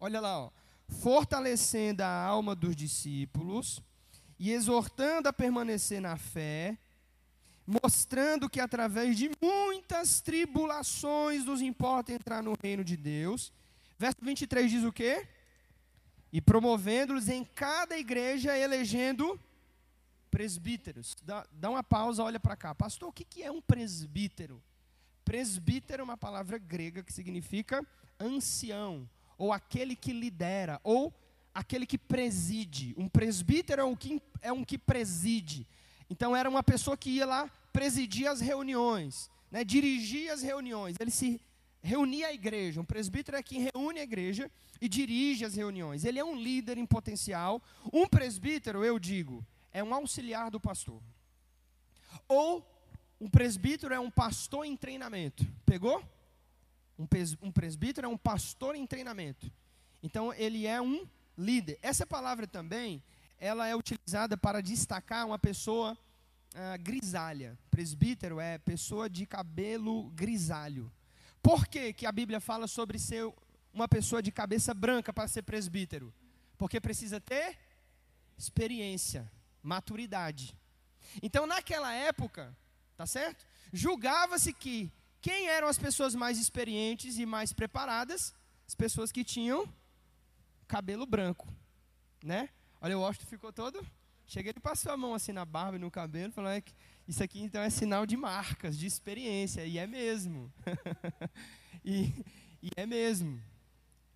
Olha 0.00 0.20
lá, 0.20 0.38
ó 0.38 0.50
fortalecendo 0.90 2.02
a 2.02 2.24
alma 2.24 2.54
dos 2.54 2.74
discípulos 2.74 3.80
e 4.38 4.50
exortando 4.50 5.28
a 5.28 5.32
permanecer 5.32 6.00
na 6.00 6.16
fé, 6.16 6.76
mostrando 7.66 8.50
que 8.50 8.58
através 8.58 9.16
de 9.16 9.30
muitas 9.40 10.20
tribulações 10.20 11.44
nos 11.44 11.62
importa 11.62 12.12
entrar 12.12 12.42
no 12.42 12.54
reino 12.60 12.82
de 12.82 12.96
Deus. 12.96 13.52
Verso 13.98 14.18
23 14.22 14.70
diz 14.70 14.84
o 14.84 14.92
quê? 14.92 15.26
E 16.32 16.40
promovendo-los 16.40 17.28
em 17.28 17.44
cada 17.44 17.98
igreja, 17.98 18.56
elegendo 18.56 19.38
presbíteros. 20.30 21.16
Dá, 21.22 21.46
dá 21.52 21.70
uma 21.70 21.82
pausa, 21.82 22.22
olha 22.22 22.40
para 22.40 22.56
cá. 22.56 22.74
Pastor, 22.74 23.08
o 23.08 23.12
que, 23.12 23.24
que 23.24 23.42
é 23.42 23.50
um 23.50 23.60
presbítero? 23.60 24.62
Presbítero 25.24 26.00
é 26.00 26.04
uma 26.04 26.16
palavra 26.16 26.58
grega 26.58 27.02
que 27.02 27.12
significa 27.12 27.86
ancião 28.18 29.08
ou 29.40 29.54
aquele 29.54 29.96
que 29.96 30.12
lidera, 30.12 30.78
ou 30.84 31.10
aquele 31.54 31.86
que 31.86 31.96
preside. 31.96 32.94
Um 32.98 33.08
presbítero 33.08 33.80
é 33.80 33.84
um 33.84 33.96
que, 33.96 34.20
é 34.42 34.52
um 34.52 34.62
que 34.62 34.76
preside. 34.76 35.66
Então 36.10 36.36
era 36.36 36.48
uma 36.48 36.62
pessoa 36.62 36.94
que 36.94 37.08
ia 37.08 37.24
lá 37.24 37.50
presidir 37.72 38.28
as 38.28 38.42
reuniões, 38.42 39.30
né, 39.50 39.64
dirigir 39.64 40.30
as 40.30 40.42
reuniões. 40.42 40.94
Ele 41.00 41.10
se 41.10 41.40
reunia 41.82 42.26
a 42.26 42.34
igreja. 42.34 42.82
Um 42.82 42.84
presbítero 42.84 43.38
é 43.38 43.42
quem 43.42 43.70
reúne 43.72 44.00
a 44.00 44.02
igreja 44.02 44.50
e 44.78 44.86
dirige 44.86 45.46
as 45.46 45.54
reuniões. 45.54 46.04
Ele 46.04 46.18
é 46.18 46.24
um 46.24 46.36
líder 46.36 46.76
em 46.76 46.84
potencial. 46.84 47.62
Um 47.90 48.06
presbítero, 48.06 48.84
eu 48.84 48.98
digo, 48.98 49.42
é 49.72 49.82
um 49.82 49.94
auxiliar 49.94 50.50
do 50.50 50.60
pastor. 50.60 51.00
Ou 52.28 52.62
um 53.18 53.30
presbítero 53.30 53.94
é 53.94 53.98
um 53.98 54.10
pastor 54.10 54.66
em 54.66 54.76
treinamento. 54.76 55.46
Pegou? 55.64 56.04
Um 57.40 57.50
presbítero 57.50 58.06
é 58.06 58.08
um 58.08 58.16
pastor 58.16 58.74
em 58.74 58.86
treinamento. 58.86 59.50
Então, 60.02 60.32
ele 60.34 60.66
é 60.66 60.80
um 60.80 61.06
líder. 61.36 61.78
Essa 61.82 62.06
palavra 62.06 62.46
também, 62.46 63.02
ela 63.38 63.66
é 63.66 63.74
utilizada 63.74 64.36
para 64.36 64.60
destacar 64.60 65.26
uma 65.26 65.38
pessoa 65.38 65.96
ah, 66.54 66.76
grisalha. 66.76 67.58
Presbítero 67.70 68.38
é 68.38 68.58
pessoa 68.58 69.08
de 69.08 69.24
cabelo 69.24 70.10
grisalho. 70.10 70.92
Por 71.42 71.66
que, 71.66 71.92
que 71.92 72.06
a 72.06 72.12
Bíblia 72.12 72.40
fala 72.40 72.66
sobre 72.66 72.98
ser 72.98 73.32
uma 73.72 73.88
pessoa 73.88 74.22
de 74.22 74.30
cabeça 74.30 74.74
branca 74.74 75.12
para 75.12 75.28
ser 75.28 75.42
presbítero? 75.42 76.12
Porque 76.58 76.80
precisa 76.80 77.20
ter 77.20 77.56
experiência, 78.36 79.30
maturidade. 79.62 80.54
Então, 81.22 81.46
naquela 81.46 81.92
época, 81.94 82.54
tá 82.96 83.06
certo? 83.06 83.46
Julgava-se 83.72 84.52
que 84.52 84.92
quem 85.20 85.48
eram 85.48 85.68
as 85.68 85.78
pessoas 85.78 86.14
mais 86.14 86.38
experientes 86.38 87.18
e 87.18 87.26
mais 87.26 87.52
preparadas? 87.52 88.34
As 88.66 88.74
pessoas 88.74 89.12
que 89.12 89.22
tinham 89.22 89.68
cabelo 90.66 91.04
branco, 91.04 91.46
né? 92.22 92.48
Olha, 92.80 92.96
o 92.96 93.02
Washington 93.02 93.26
ficou 93.26 93.52
todo. 93.52 93.84
Cheguei, 94.26 94.52
ele 94.52 94.60
passou 94.60 94.92
a 94.92 94.96
mão 94.96 95.12
assim 95.12 95.32
na 95.32 95.44
barba 95.44 95.76
e 95.76 95.80
no 95.80 95.90
cabelo, 95.90 96.32
falou: 96.32 96.50
é 96.50 96.60
que 96.60 96.72
isso 97.06 97.22
aqui 97.22 97.42
então 97.42 97.60
é 97.60 97.68
sinal 97.68 98.06
de 98.06 98.16
marcas, 98.16 98.78
de 98.78 98.86
experiência, 98.86 99.66
e 99.66 99.76
é 99.76 99.86
mesmo. 99.86 100.52
e, 101.84 102.24
e, 102.62 102.70
é 102.76 102.86
mesmo, 102.86 103.42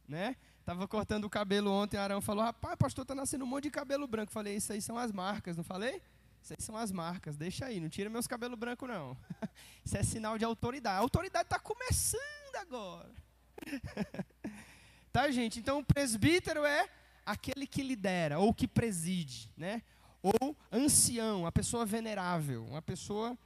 né? 0.09 0.37
Tava 0.65 0.87
cortando 0.87 1.25
o 1.25 1.31
cabelo 1.31 1.71
ontem, 1.71 1.97
Arão 1.97 2.21
falou: 2.21 2.45
rapaz, 2.45 2.77
pastor, 2.77 3.05
tá 3.05 3.15
nascendo 3.15 3.45
um 3.45 3.49
monte 3.49 3.65
de 3.65 3.71
cabelo 3.71 4.07
branco. 4.07 4.33
Falei: 4.33 4.57
isso 4.57 4.73
aí 4.73 4.81
são 4.81 4.97
as 4.97 5.11
marcas, 5.11 5.57
não 5.57 5.65
falei? 5.65 6.01
Essas 6.45 6.63
são 6.63 6.77
as 6.77 6.93
marcas, 6.93 7.39
deixa 7.39 7.65
aí, 7.65 7.81
não 7.81 7.89
tira 7.89 8.11
meus 8.11 8.27
cabelos 8.27 8.59
brancos, 8.59 8.87
não. 8.87 9.17
Isso 9.83 9.97
é 9.97 10.03
sinal 10.03 10.37
de 10.37 10.45
autoridade. 10.45 10.99
A 10.99 11.01
autoridade 11.01 11.47
está 11.47 11.59
começando 11.59 12.57
agora. 12.57 13.11
tá, 15.11 15.31
gente? 15.31 15.59
Então, 15.59 15.79
o 15.79 15.85
presbítero 15.85 16.67
é 16.67 16.87
aquele 17.25 17.67
que 17.67 17.83
lidera, 17.83 18.39
ou 18.39 18.53
que 18.53 18.69
preside, 18.69 19.51
né? 19.57 19.81
Ou 20.23 20.55
ancião, 20.71 21.47
a 21.47 21.53
pessoa 21.53 21.87
venerável, 21.87 22.67
uma 22.67 22.83
pessoa 22.83 23.39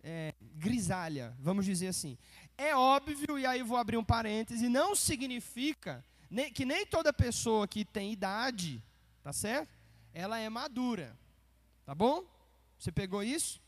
é, 0.00 0.32
grisalha, 0.54 1.34
vamos 1.40 1.64
dizer 1.64 1.88
assim. 1.88 2.16
É 2.56 2.76
óbvio, 2.76 3.40
e 3.40 3.44
aí 3.44 3.64
vou 3.64 3.76
abrir 3.76 3.96
um 3.96 4.04
parêntese, 4.04 4.68
não 4.68 4.94
significa 4.94 6.04
que 6.54 6.64
nem 6.64 6.86
toda 6.86 7.12
pessoa 7.12 7.66
que 7.66 7.84
tem 7.84 8.12
idade, 8.12 8.80
tá 9.20 9.32
certo? 9.32 9.68
Ela 10.14 10.38
é 10.38 10.48
madura. 10.48 11.18
Tá 11.90 11.94
bom? 11.96 12.24
Você 12.78 12.92
pegou 12.92 13.20
isso? 13.20 13.60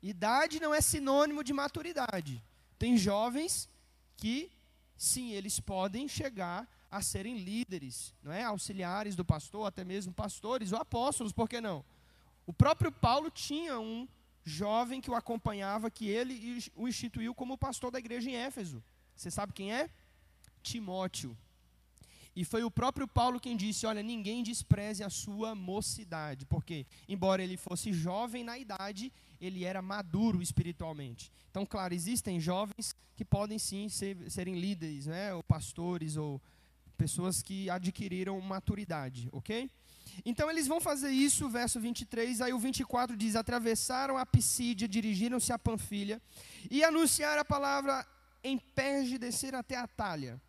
Idade 0.00 0.60
não 0.60 0.72
é 0.72 0.80
sinônimo 0.80 1.42
de 1.42 1.52
maturidade. 1.52 2.40
Tem 2.78 2.96
jovens 2.96 3.68
que, 4.16 4.48
sim, 4.96 5.32
eles 5.32 5.58
podem 5.58 6.06
chegar 6.06 6.68
a 6.88 7.02
serem 7.02 7.38
líderes, 7.38 8.14
não 8.22 8.30
é? 8.30 8.44
Auxiliares 8.44 9.16
do 9.16 9.24
pastor, 9.24 9.66
até 9.66 9.82
mesmo 9.84 10.14
pastores 10.14 10.70
ou 10.70 10.78
apóstolos, 10.78 11.32
por 11.32 11.48
que 11.48 11.60
não? 11.60 11.84
O 12.46 12.52
próprio 12.52 12.92
Paulo 12.92 13.28
tinha 13.28 13.76
um 13.76 14.06
jovem 14.44 15.00
que 15.00 15.10
o 15.10 15.16
acompanhava, 15.16 15.90
que 15.90 16.08
ele 16.08 16.62
o 16.76 16.86
instituiu 16.86 17.34
como 17.34 17.58
pastor 17.58 17.90
da 17.90 17.98
igreja 17.98 18.30
em 18.30 18.36
Éfeso. 18.36 18.80
Você 19.16 19.32
sabe 19.32 19.52
quem 19.52 19.74
é? 19.74 19.90
Timóteo. 20.62 21.36
E 22.36 22.44
foi 22.44 22.62
o 22.62 22.70
próprio 22.70 23.08
Paulo 23.08 23.40
quem 23.40 23.56
disse: 23.56 23.86
Olha, 23.86 24.02
ninguém 24.02 24.42
despreze 24.42 25.02
a 25.02 25.08
sua 25.08 25.54
mocidade, 25.54 26.44
porque, 26.44 26.86
embora 27.08 27.42
ele 27.42 27.56
fosse 27.56 27.94
jovem 27.94 28.44
na 28.44 28.58
idade, 28.58 29.10
ele 29.40 29.64
era 29.64 29.80
maduro 29.80 30.42
espiritualmente. 30.42 31.32
Então, 31.50 31.64
claro, 31.64 31.94
existem 31.94 32.38
jovens 32.38 32.94
que 33.16 33.24
podem 33.24 33.58
sim 33.58 33.88
ser, 33.88 34.30
serem 34.30 34.60
líderes, 34.60 35.06
né, 35.06 35.32
ou 35.32 35.42
pastores, 35.42 36.18
ou 36.18 36.38
pessoas 36.98 37.42
que 37.42 37.70
adquiriram 37.70 38.38
maturidade, 38.42 39.30
ok? 39.32 39.70
Então 40.24 40.50
eles 40.50 40.66
vão 40.66 40.80
fazer 40.80 41.10
isso, 41.10 41.48
verso 41.48 41.80
23, 41.80 42.42
aí 42.42 42.52
o 42.52 42.58
24 42.58 43.16
diz: 43.16 43.34
Atravessaram 43.34 44.18
a 44.18 44.26
Pisídia, 44.26 44.86
dirigiram-se 44.86 45.52
a 45.54 45.58
Panfilha 45.58 46.20
e 46.70 46.84
anunciaram 46.84 47.40
a 47.40 47.44
palavra 47.44 48.06
em 48.44 48.58
Perge, 48.58 49.16
descer 49.18 49.54
até 49.54 49.76
a 49.76 49.86
Talha. 49.86 50.40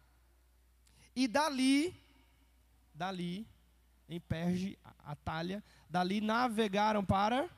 E 1.18 1.28
dali, 1.28 2.00
dali, 2.94 3.48
em 4.08 4.20
Perge, 4.20 4.78
a 5.00 5.16
Talha, 5.16 5.64
dali 5.90 6.22
navegaram 6.22 7.04
para. 7.04 7.50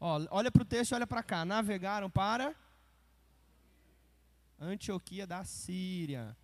Ó, 0.00 0.26
olha 0.28 0.50
para 0.50 0.62
o 0.62 0.64
texto, 0.64 0.92
olha 0.92 1.06
para 1.06 1.22
cá. 1.22 1.44
Navegaram 1.44 2.10
para 2.10 2.52
Antioquia 4.58 5.24
da 5.24 5.44
Síria. 5.44 6.36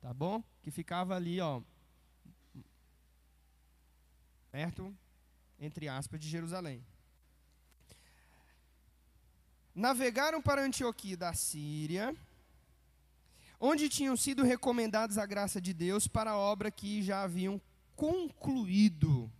Tá 0.00 0.12
bom? 0.12 0.42
Que 0.60 0.72
ficava 0.72 1.14
ali, 1.14 1.40
ó, 1.40 1.62
perto, 4.50 4.92
entre 5.56 5.88
aspas, 5.88 6.18
de 6.18 6.28
Jerusalém. 6.28 6.84
Navegaram 9.72 10.42
para 10.42 10.64
Antioquia 10.64 11.16
da 11.16 11.32
Síria, 11.32 12.12
onde 13.60 13.88
tinham 13.88 14.16
sido 14.16 14.42
recomendados 14.42 15.18
a 15.18 15.26
graça 15.26 15.60
de 15.60 15.72
Deus 15.72 16.06
para 16.06 16.32
a 16.32 16.36
obra 16.36 16.70
que 16.70 17.02
já 17.02 17.22
haviam 17.22 17.60
concluído. 17.94 19.30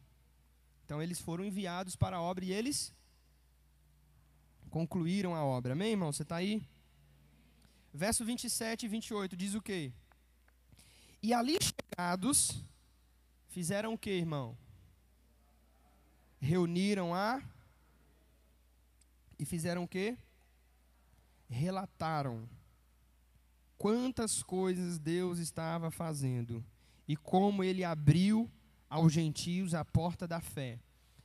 Então 0.84 1.02
eles 1.02 1.20
foram 1.20 1.44
enviados 1.44 1.96
para 1.96 2.16
a 2.16 2.22
obra 2.22 2.44
e 2.44 2.52
eles 2.52 2.92
concluíram 4.70 5.34
a 5.34 5.44
obra. 5.44 5.72
Amém, 5.72 5.90
irmão? 5.90 6.12
Você 6.12 6.22
está 6.22 6.36
aí? 6.36 6.62
Verso 7.92 8.24
27 8.24 8.86
e 8.86 8.88
28 8.88 9.36
diz 9.36 9.54
o 9.54 9.62
quê? 9.62 9.92
E 11.22 11.32
ali 11.32 11.58
chegados, 11.60 12.62
fizeram 13.48 13.94
o 13.94 13.98
que, 13.98 14.10
irmão? 14.10 14.56
reuniram 16.40 17.14
a 17.14 17.42
e 19.38 19.44
fizeram 19.44 19.84
o 19.84 19.88
quê? 19.88 20.16
Relataram 21.48 22.48
quantas 23.78 24.42
coisas 24.42 24.98
Deus 24.98 25.38
estava 25.38 25.90
fazendo 25.90 26.64
e 27.06 27.16
como 27.16 27.62
ele 27.62 27.84
abriu 27.84 28.50
aos 28.88 29.12
gentios 29.12 29.74
a 29.74 29.84
porta 29.84 30.26
da 30.26 30.40
fé. 30.40 30.80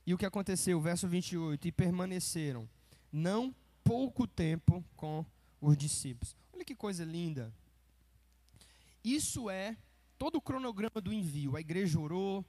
E 0.06 0.12
o 0.12 0.18
que 0.18 0.26
aconteceu? 0.26 0.80
Verso 0.80 1.08
28: 1.08 1.68
E 1.68 1.72
permaneceram 1.72 2.68
não 3.10 3.54
pouco 3.84 4.26
tempo 4.26 4.84
com 4.96 5.24
os 5.60 5.76
discípulos. 5.76 6.36
Olha 6.52 6.64
que 6.64 6.74
coisa 6.74 7.04
linda. 7.04 7.52
Isso 9.04 9.50
é 9.50 9.76
todo 10.18 10.36
o 10.36 10.40
cronograma 10.40 11.00
do 11.00 11.12
envio. 11.12 11.56
A 11.56 11.60
igreja 11.60 11.98
orou, 11.98 12.44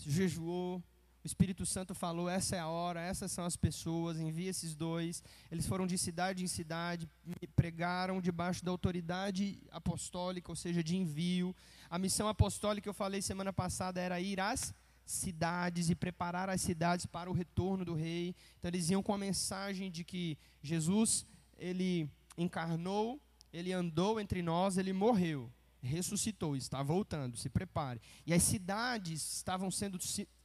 jejuou, 0.00 0.82
Espírito 1.28 1.66
Santo 1.66 1.94
falou: 1.94 2.28
essa 2.28 2.56
é 2.56 2.58
a 2.58 2.68
hora, 2.68 3.00
essas 3.00 3.30
são 3.30 3.44
as 3.44 3.56
pessoas, 3.56 4.18
envia 4.18 4.48
esses 4.48 4.74
dois. 4.74 5.22
Eles 5.50 5.66
foram 5.66 5.86
de 5.86 5.98
cidade 5.98 6.42
em 6.42 6.46
cidade, 6.46 7.06
pregaram 7.54 8.20
debaixo 8.20 8.64
da 8.64 8.70
autoridade 8.70 9.62
apostólica, 9.70 10.50
ou 10.50 10.56
seja, 10.56 10.82
de 10.82 10.96
envio. 10.96 11.54
A 11.90 11.98
missão 11.98 12.28
apostólica 12.28 12.88
eu 12.88 12.94
falei 12.94 13.20
semana 13.20 13.52
passada 13.52 14.00
era 14.00 14.18
ir 14.20 14.40
às 14.40 14.74
cidades 15.04 15.90
e 15.90 15.94
preparar 15.94 16.48
as 16.48 16.62
cidades 16.62 17.04
para 17.04 17.30
o 17.30 17.34
retorno 17.34 17.84
do 17.84 17.94
rei. 17.94 18.34
Então 18.58 18.70
eles 18.70 18.88
iam 18.88 19.02
com 19.02 19.12
a 19.12 19.18
mensagem 19.18 19.90
de 19.90 20.04
que 20.04 20.38
Jesus, 20.62 21.26
ele 21.58 22.08
encarnou, 22.36 23.20
ele 23.52 23.72
andou 23.72 24.18
entre 24.18 24.40
nós, 24.40 24.78
ele 24.78 24.92
morreu, 24.92 25.52
ressuscitou, 25.82 26.56
está 26.56 26.82
voltando, 26.82 27.36
se 27.36 27.48
prepare. 27.48 28.00
E 28.26 28.32
as 28.32 28.42
cidades 28.42 29.36
estavam 29.36 29.70
sendo 29.70 29.98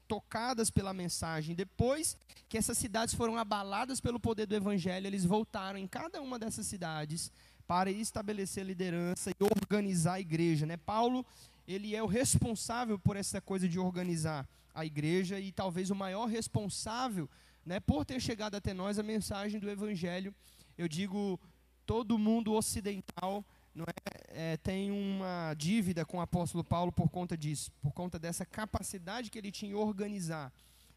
tocadas 0.07 0.69
pela 0.69 0.93
mensagem. 0.93 1.55
Depois 1.55 2.17
que 2.49 2.57
essas 2.57 2.77
cidades 2.77 3.13
foram 3.13 3.37
abaladas 3.37 3.99
pelo 3.99 4.19
poder 4.19 4.45
do 4.45 4.55
evangelho, 4.55 5.07
eles 5.07 5.25
voltaram 5.25 5.77
em 5.77 5.87
cada 5.87 6.21
uma 6.21 6.37
dessas 6.37 6.65
cidades 6.67 7.31
para 7.67 7.89
estabelecer 7.89 8.65
liderança 8.65 9.31
e 9.31 9.35
organizar 9.43 10.13
a 10.13 10.19
igreja, 10.19 10.65
né? 10.65 10.77
Paulo, 10.77 11.25
ele 11.67 11.95
é 11.95 12.03
o 12.03 12.07
responsável 12.07 12.99
por 12.99 13.15
essa 13.15 13.39
coisa 13.39 13.67
de 13.67 13.79
organizar 13.79 14.47
a 14.73 14.85
igreja 14.85 15.39
e 15.39 15.51
talvez 15.51 15.89
o 15.89 15.95
maior 15.95 16.25
responsável, 16.25 17.29
né, 17.65 17.79
por 17.79 18.03
ter 18.05 18.19
chegado 18.19 18.55
até 18.55 18.73
nós 18.73 18.99
a 18.99 19.03
mensagem 19.03 19.59
do 19.59 19.69
evangelho. 19.69 20.33
Eu 20.77 20.87
digo 20.87 21.39
todo 21.85 22.17
mundo 22.17 22.53
ocidental 22.53 23.45
não 23.73 23.85
é, 23.85 24.53
é, 24.53 24.57
tem 24.57 24.91
uma 24.91 25.53
dívida 25.55 26.05
com 26.05 26.17
o 26.17 26.21
apóstolo 26.21 26.63
Paulo 26.63 26.91
por 26.91 27.09
conta 27.09 27.35
disso, 27.35 27.71
por 27.81 27.91
conta 27.91 28.19
dessa 28.19 28.45
capacidade 28.45 29.31
que 29.31 29.37
ele 29.37 29.51
tinha 29.51 29.71
em 29.71 29.75
organizar 29.75 30.51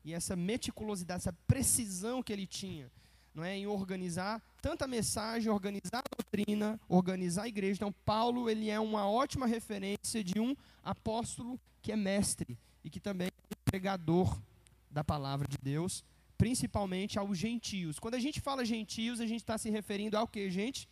e 0.06 0.14
essa 0.14 0.36
meticulosidade, 0.36 1.18
essa 1.18 1.32
precisão 1.48 2.22
que 2.22 2.32
ele 2.32 2.46
tinha, 2.46 2.88
não 3.34 3.42
é, 3.42 3.56
em 3.56 3.66
organizar 3.66 4.40
tanta 4.62 4.86
mensagem, 4.86 5.50
organizar 5.50 5.98
a 5.98 6.16
doutrina, 6.16 6.80
organizar 6.88 7.42
a 7.42 7.48
igreja. 7.48 7.78
Então 7.78 7.92
Paulo 8.04 8.48
ele 8.48 8.70
é 8.70 8.78
uma 8.78 9.10
ótima 9.10 9.46
referência 9.46 10.22
de 10.22 10.38
um 10.38 10.54
apóstolo 10.84 11.58
que 11.82 11.90
é 11.90 11.96
mestre 11.96 12.56
e 12.84 12.88
que 12.88 13.00
também 13.00 13.26
é 13.26 13.54
pregador 13.64 14.40
da 14.88 15.02
palavra 15.02 15.48
de 15.48 15.58
Deus, 15.60 16.04
principalmente 16.38 17.18
aos 17.18 17.36
gentios. 17.36 17.98
Quando 17.98 18.14
a 18.14 18.20
gente 18.20 18.40
fala 18.40 18.64
gentios, 18.64 19.20
a 19.20 19.26
gente 19.26 19.40
está 19.40 19.58
se 19.58 19.70
referindo 19.70 20.16
ao 20.16 20.28
que, 20.28 20.48
gente? 20.48 20.88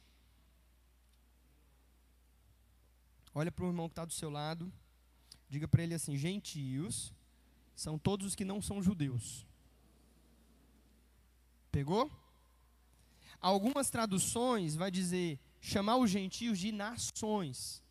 Olha 3.34 3.50
para 3.50 3.64
o 3.64 3.68
irmão 3.68 3.88
que 3.88 3.92
está 3.92 4.04
do 4.04 4.12
seu 4.12 4.30
lado. 4.30 4.72
Diga 5.48 5.66
para 5.66 5.82
ele 5.82 5.94
assim: 5.94 6.16
gentios 6.16 7.12
são 7.74 7.98
todos 7.98 8.28
os 8.28 8.34
que 8.34 8.44
não 8.44 8.62
são 8.62 8.82
judeus. 8.82 9.46
Pegou? 11.72 12.10
Algumas 13.40 13.90
traduções 13.90 14.76
vai 14.76 14.90
dizer 14.90 15.40
chamar 15.60 15.96
os 15.96 16.10
gentios 16.10 16.58
de 16.58 16.70
nações. 16.70 17.82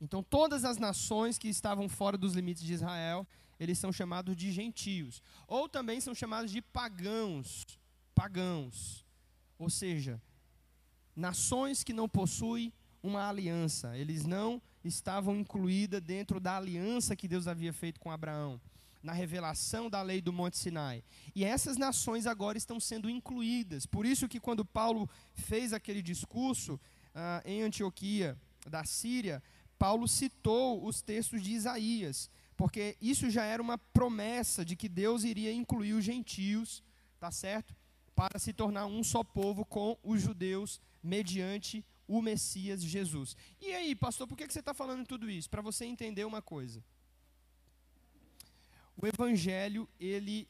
Então 0.00 0.22
todas 0.22 0.64
as 0.64 0.78
nações 0.78 1.38
que 1.38 1.48
estavam 1.48 1.88
fora 1.88 2.18
dos 2.18 2.34
limites 2.34 2.62
de 2.62 2.72
Israel, 2.72 3.26
eles 3.58 3.78
são 3.78 3.92
chamados 3.92 4.36
de 4.36 4.52
gentios, 4.52 5.22
ou 5.46 5.68
também 5.68 6.00
são 6.00 6.14
chamados 6.14 6.50
de 6.50 6.60
pagãos, 6.60 7.64
pagãos. 8.14 9.06
Ou 9.58 9.70
seja, 9.70 10.20
nações 11.14 11.82
que 11.84 11.92
não 11.92 12.08
possuem 12.08 12.72
uma 13.02 13.28
aliança. 13.28 13.96
Eles 13.96 14.24
não 14.24 14.60
estavam 14.84 15.36
incluídos 15.36 16.00
dentro 16.00 16.38
da 16.38 16.56
aliança 16.56 17.16
que 17.16 17.28
Deus 17.28 17.48
havia 17.48 17.72
feito 17.72 17.98
com 18.00 18.10
Abraão, 18.10 18.60
na 19.02 19.12
revelação 19.12 19.90
da 19.90 20.00
lei 20.02 20.20
do 20.20 20.32
Monte 20.32 20.56
Sinai. 20.56 21.02
E 21.34 21.44
essas 21.44 21.76
nações 21.76 22.26
agora 22.26 22.56
estão 22.56 22.78
sendo 22.78 23.10
incluídas. 23.10 23.86
Por 23.86 24.06
isso 24.06 24.28
que 24.28 24.40
quando 24.40 24.64
Paulo 24.64 25.08
fez 25.34 25.72
aquele 25.72 26.02
discurso 26.02 26.80
ah, 27.14 27.42
em 27.44 27.62
Antioquia 27.62 28.38
da 28.68 28.84
Síria, 28.84 29.42
Paulo 29.78 30.06
citou 30.06 30.86
os 30.86 31.02
textos 31.02 31.42
de 31.42 31.52
Isaías, 31.52 32.30
porque 32.56 32.96
isso 33.00 33.28
já 33.28 33.44
era 33.44 33.60
uma 33.60 33.76
promessa 33.76 34.64
de 34.64 34.76
que 34.76 34.88
Deus 34.88 35.24
iria 35.24 35.52
incluir 35.52 35.94
os 35.94 36.04
gentios, 36.04 36.84
tá 37.18 37.32
certo? 37.32 37.74
Para 38.14 38.38
se 38.38 38.52
tornar 38.52 38.86
um 38.86 39.02
só 39.02 39.24
povo 39.24 39.64
com 39.64 39.98
os 40.04 40.22
judeus 40.22 40.80
mediante 41.02 41.84
o 42.06 42.20
Messias 42.20 42.82
Jesus. 42.82 43.36
E 43.60 43.72
aí, 43.72 43.94
pastor, 43.94 44.26
por 44.26 44.36
que 44.36 44.50
você 44.50 44.60
está 44.60 44.74
falando 44.74 45.06
tudo 45.06 45.30
isso? 45.30 45.48
Para 45.48 45.62
você 45.62 45.84
entender 45.84 46.24
uma 46.24 46.42
coisa. 46.42 46.84
O 48.96 49.06
Evangelho, 49.06 49.88
ele 49.98 50.48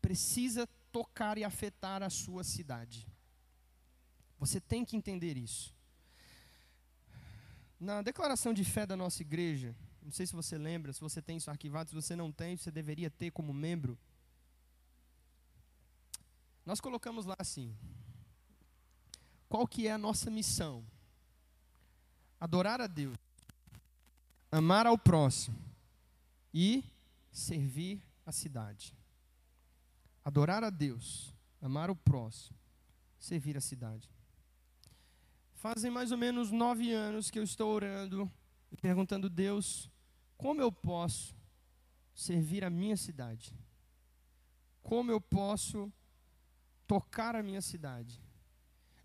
precisa 0.00 0.66
tocar 0.90 1.38
e 1.38 1.44
afetar 1.44 2.02
a 2.02 2.10
sua 2.10 2.42
cidade. 2.42 3.06
Você 4.38 4.60
tem 4.60 4.84
que 4.84 4.96
entender 4.96 5.36
isso. 5.36 5.74
Na 7.78 8.02
declaração 8.02 8.52
de 8.52 8.64
fé 8.64 8.86
da 8.86 8.96
nossa 8.96 9.22
igreja, 9.22 9.74
não 10.02 10.10
sei 10.10 10.26
se 10.26 10.32
você 10.32 10.56
lembra, 10.56 10.92
se 10.92 11.00
você 11.00 11.20
tem 11.20 11.36
isso 11.36 11.50
arquivado, 11.50 11.90
se 11.90 11.94
você 11.94 12.16
não 12.16 12.32
tem, 12.32 12.56
você 12.56 12.70
deveria 12.70 13.10
ter 13.10 13.30
como 13.30 13.52
membro. 13.52 13.98
Nós 16.64 16.80
colocamos 16.80 17.24
lá 17.24 17.36
assim: 17.38 17.76
qual 19.48 19.66
que 19.66 19.86
é 19.86 19.92
a 19.92 19.98
nossa 19.98 20.30
missão? 20.30 20.84
Adorar 22.38 22.80
a 22.80 22.86
Deus, 22.86 23.16
amar 24.50 24.86
ao 24.86 24.96
próximo 24.96 25.58
e 26.52 26.84
servir 27.32 28.02
a 28.26 28.32
cidade. 28.32 28.94
Adorar 30.24 30.62
a 30.62 30.70
Deus, 30.70 31.34
amar 31.62 31.90
o 31.90 31.96
próximo, 31.96 32.56
servir 33.18 33.56
a 33.56 33.60
cidade. 33.60 34.08
Fazem 35.54 35.90
mais 35.90 36.12
ou 36.12 36.18
menos 36.18 36.52
nove 36.52 36.92
anos 36.92 37.30
que 37.30 37.38
eu 37.38 37.42
estou 37.42 37.72
orando 37.72 38.30
e 38.70 38.76
perguntando, 38.76 39.28
Deus, 39.28 39.90
como 40.36 40.60
eu 40.60 40.70
posso 40.70 41.34
servir 42.14 42.64
a 42.64 42.70
minha 42.70 42.96
cidade? 42.96 43.52
Como 44.82 45.10
eu 45.10 45.20
posso 45.20 45.92
tocar 46.86 47.34
a 47.34 47.42
minha 47.42 47.60
cidade, 47.60 48.22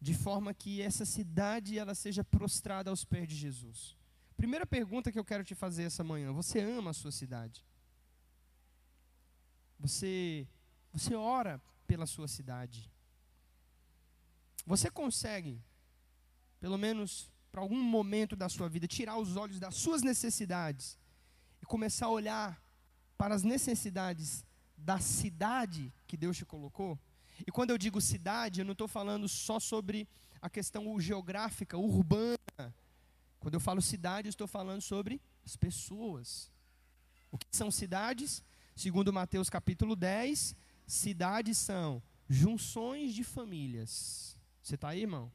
de 0.03 0.13
forma 0.13 0.53
que 0.53 0.81
essa 0.81 1.05
cidade 1.05 1.79
ela 1.79 1.95
seja 1.95 2.25
prostrada 2.25 2.89
aos 2.89 3.05
pés 3.05 3.25
de 3.25 3.35
Jesus. 3.37 3.95
Primeira 4.35 4.65
pergunta 4.65 5.09
que 5.09 5.17
eu 5.17 5.23
quero 5.23 5.45
te 5.45 5.55
fazer 5.55 5.83
essa 5.83 6.03
manhã: 6.03 6.33
você 6.33 6.59
ama 6.59 6.91
a 6.91 6.93
sua 6.93 7.11
cidade? 7.11 7.65
Você 9.79 10.45
você 10.91 11.15
ora 11.15 11.61
pela 11.87 12.05
sua 12.05 12.27
cidade? 12.27 12.91
Você 14.65 14.91
consegue, 14.91 15.63
pelo 16.59 16.77
menos 16.77 17.31
para 17.49 17.61
algum 17.61 17.81
momento 17.81 18.35
da 18.35 18.49
sua 18.49 18.67
vida, 18.67 18.85
tirar 18.87 19.17
os 19.17 19.37
olhos 19.37 19.57
das 19.57 19.75
suas 19.75 20.01
necessidades 20.01 20.99
e 21.61 21.65
começar 21.65 22.07
a 22.07 22.09
olhar 22.09 22.61
para 23.17 23.33
as 23.33 23.43
necessidades 23.43 24.45
da 24.75 24.99
cidade 24.99 25.93
que 26.05 26.17
Deus 26.17 26.35
te 26.35 26.45
colocou? 26.45 26.99
E 27.45 27.51
quando 27.51 27.71
eu 27.71 27.77
digo 27.77 27.99
cidade, 27.99 28.61
eu 28.61 28.65
não 28.65 28.73
estou 28.73 28.87
falando 28.87 29.27
só 29.27 29.59
sobre 29.59 30.07
a 30.41 30.49
questão 30.49 30.99
geográfica, 30.99 31.77
urbana. 31.77 32.37
Quando 33.39 33.55
eu 33.55 33.59
falo 33.59 33.81
cidade, 33.81 34.27
eu 34.27 34.31
estou 34.31 34.47
falando 34.47 34.81
sobre 34.81 35.21
as 35.45 35.55
pessoas. 35.55 36.51
O 37.31 37.37
que 37.37 37.45
são 37.51 37.71
cidades? 37.71 38.43
Segundo 38.75 39.11
Mateus 39.11 39.49
capítulo 39.49 39.95
10, 39.95 40.55
cidades 40.85 41.57
são 41.57 42.01
junções 42.29 43.13
de 43.13 43.23
famílias. 43.23 44.37
Você 44.61 44.75
está 44.75 44.89
aí, 44.89 45.01
irmão? 45.01 45.31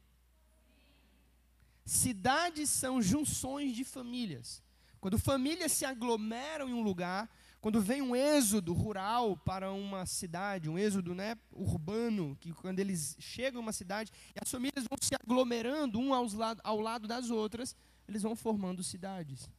Cidades 1.85 2.69
são 2.69 3.01
junções 3.01 3.75
de 3.75 3.83
famílias. 3.83 4.61
Quando 4.99 5.17
famílias 5.17 5.71
se 5.71 5.85
aglomeram 5.85 6.69
em 6.69 6.73
um 6.73 6.81
lugar, 6.81 7.29
quando 7.61 7.81
vem 7.81 8.01
um 8.01 8.15
êxodo 8.15 8.73
rural 8.73 9.35
para 9.35 9.71
uma 9.71 10.05
cidade, 10.05 10.69
um 10.69 10.77
êxodo 10.77 11.13
né, 11.13 11.35
urbano, 11.51 12.37
que 12.39 12.53
quando 12.53 12.79
eles 12.79 13.17
chegam 13.19 13.59
a 13.59 13.63
uma 13.63 13.73
cidade 13.73 14.11
e 14.33 14.39
as 14.41 14.49
famílias 14.49 14.85
vão 14.89 14.97
se 15.01 15.13
aglomerando 15.15 15.99
um 15.99 16.13
aos 16.13 16.35
ao 16.63 16.79
lado 16.79 17.07
das 17.07 17.29
outras, 17.29 17.75
eles 18.07 18.21
vão 18.21 18.35
formando 18.35 18.81
cidades. 18.81 19.49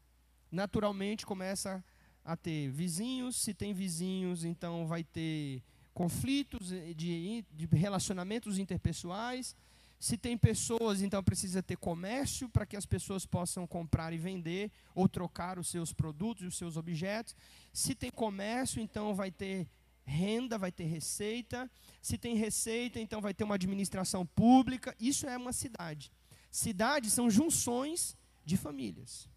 Naturalmente 0.50 1.26
começa 1.26 1.84
a 2.24 2.36
ter 2.36 2.70
vizinhos, 2.70 3.36
se 3.36 3.52
tem 3.52 3.74
vizinhos, 3.74 4.44
então 4.44 4.86
vai 4.86 5.04
ter 5.04 5.62
conflitos 5.92 6.68
de, 6.96 7.44
de 7.52 7.66
relacionamentos 7.72 8.58
interpessoais. 8.58 9.54
Se 10.00 10.16
tem 10.16 10.36
pessoas, 10.38 11.02
então 11.02 11.22
precisa 11.22 11.62
ter 11.62 11.76
comércio 11.76 12.48
para 12.48 12.64
que 12.64 12.74
as 12.74 12.86
pessoas 12.86 13.26
possam 13.26 13.66
comprar 13.66 14.14
e 14.14 14.18
vender 14.18 14.72
ou 14.94 15.06
trocar 15.06 15.58
os 15.58 15.68
seus 15.68 15.92
produtos 15.92 16.42
e 16.42 16.46
os 16.46 16.56
seus 16.56 16.78
objetos. 16.78 17.36
Se 17.70 17.94
tem 17.94 18.10
comércio, 18.10 18.80
então 18.80 19.14
vai 19.14 19.30
ter 19.30 19.68
renda, 20.02 20.56
vai 20.56 20.72
ter 20.72 20.84
receita. 20.84 21.70
Se 22.00 22.16
tem 22.16 22.34
receita, 22.34 22.98
então 22.98 23.20
vai 23.20 23.34
ter 23.34 23.44
uma 23.44 23.56
administração 23.56 24.24
pública. 24.24 24.96
Isso 24.98 25.26
é 25.26 25.36
uma 25.36 25.52
cidade. 25.52 26.10
Cidades 26.50 27.12
são 27.12 27.28
junções 27.28 28.16
de 28.42 28.56
famílias. 28.56 29.28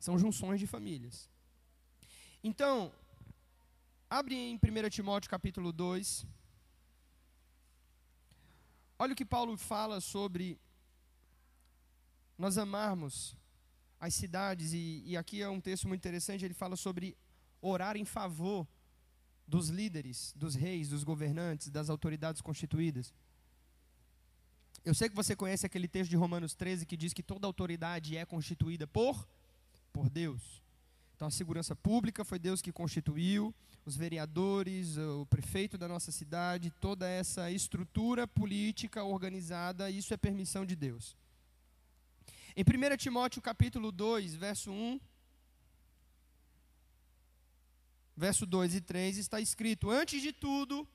São 0.00 0.18
junções 0.18 0.58
de 0.58 0.66
famílias. 0.66 1.28
Então, 2.42 2.90
abre 4.08 4.34
em 4.34 4.54
1 4.54 4.88
Timóteo 4.88 5.30
capítulo 5.30 5.72
2. 5.72 6.26
Olha 8.98 9.12
o 9.12 9.16
que 9.16 9.24
Paulo 9.24 9.56
fala 9.56 10.00
sobre 10.00 10.58
nós 12.36 12.58
amarmos 12.58 13.36
as 14.00 14.14
cidades, 14.14 14.72
e, 14.72 15.02
e, 15.06 15.16
aqui 15.16 15.40
é 15.40 15.48
um 15.48 15.60
texto 15.60 15.86
muito 15.86 16.00
interessante, 16.00 16.44
ele 16.44 16.54
fala 16.54 16.76
sobre 16.76 17.16
orar 17.60 17.96
em 17.96 18.04
favor 18.04 18.66
dos 19.46 19.68
líderes, 19.68 20.32
dos 20.36 20.54
reis, 20.54 20.88
dos 20.88 21.04
governantes, 21.04 21.68
das 21.68 21.88
autoridades 21.88 22.40
constituídas. 22.40 23.12
Eu 24.84 24.94
sei 24.94 25.08
que 25.08 25.16
você 25.16 25.34
conhece 25.34 25.64
aquele 25.64 25.88
texto 25.88 26.10
de 26.10 26.16
Romanos 26.16 26.54
13 26.54 26.86
que 26.86 26.96
diz 26.96 27.12
que 27.12 27.22
toda 27.22 27.46
autoridade 27.46 28.16
é 28.16 28.24
constituída 28.24 28.86
por, 28.86 29.28
por 29.92 30.08
Deus. 30.08 30.62
Então 31.18 31.26
a 31.26 31.32
segurança 31.32 31.74
pública 31.74 32.24
foi 32.24 32.38
Deus 32.38 32.62
que 32.62 32.70
constituiu, 32.70 33.52
os 33.84 33.96
vereadores, 33.96 34.96
o 34.96 35.26
prefeito 35.26 35.76
da 35.76 35.88
nossa 35.88 36.12
cidade, 36.12 36.70
toda 36.80 37.08
essa 37.08 37.50
estrutura 37.50 38.24
política 38.24 39.02
organizada, 39.02 39.90
isso 39.90 40.14
é 40.14 40.16
permissão 40.16 40.64
de 40.64 40.76
Deus. 40.76 41.16
Em 42.54 42.62
1 42.62 42.96
Timóteo 42.96 43.42
capítulo 43.42 43.90
2, 43.90 44.36
verso 44.36 44.70
1, 44.70 45.00
verso 48.16 48.46
2 48.46 48.76
e 48.76 48.80
3 48.80 49.18
está 49.18 49.40
escrito: 49.40 49.90
Antes 49.90 50.22
de 50.22 50.32
tudo, 50.32 50.86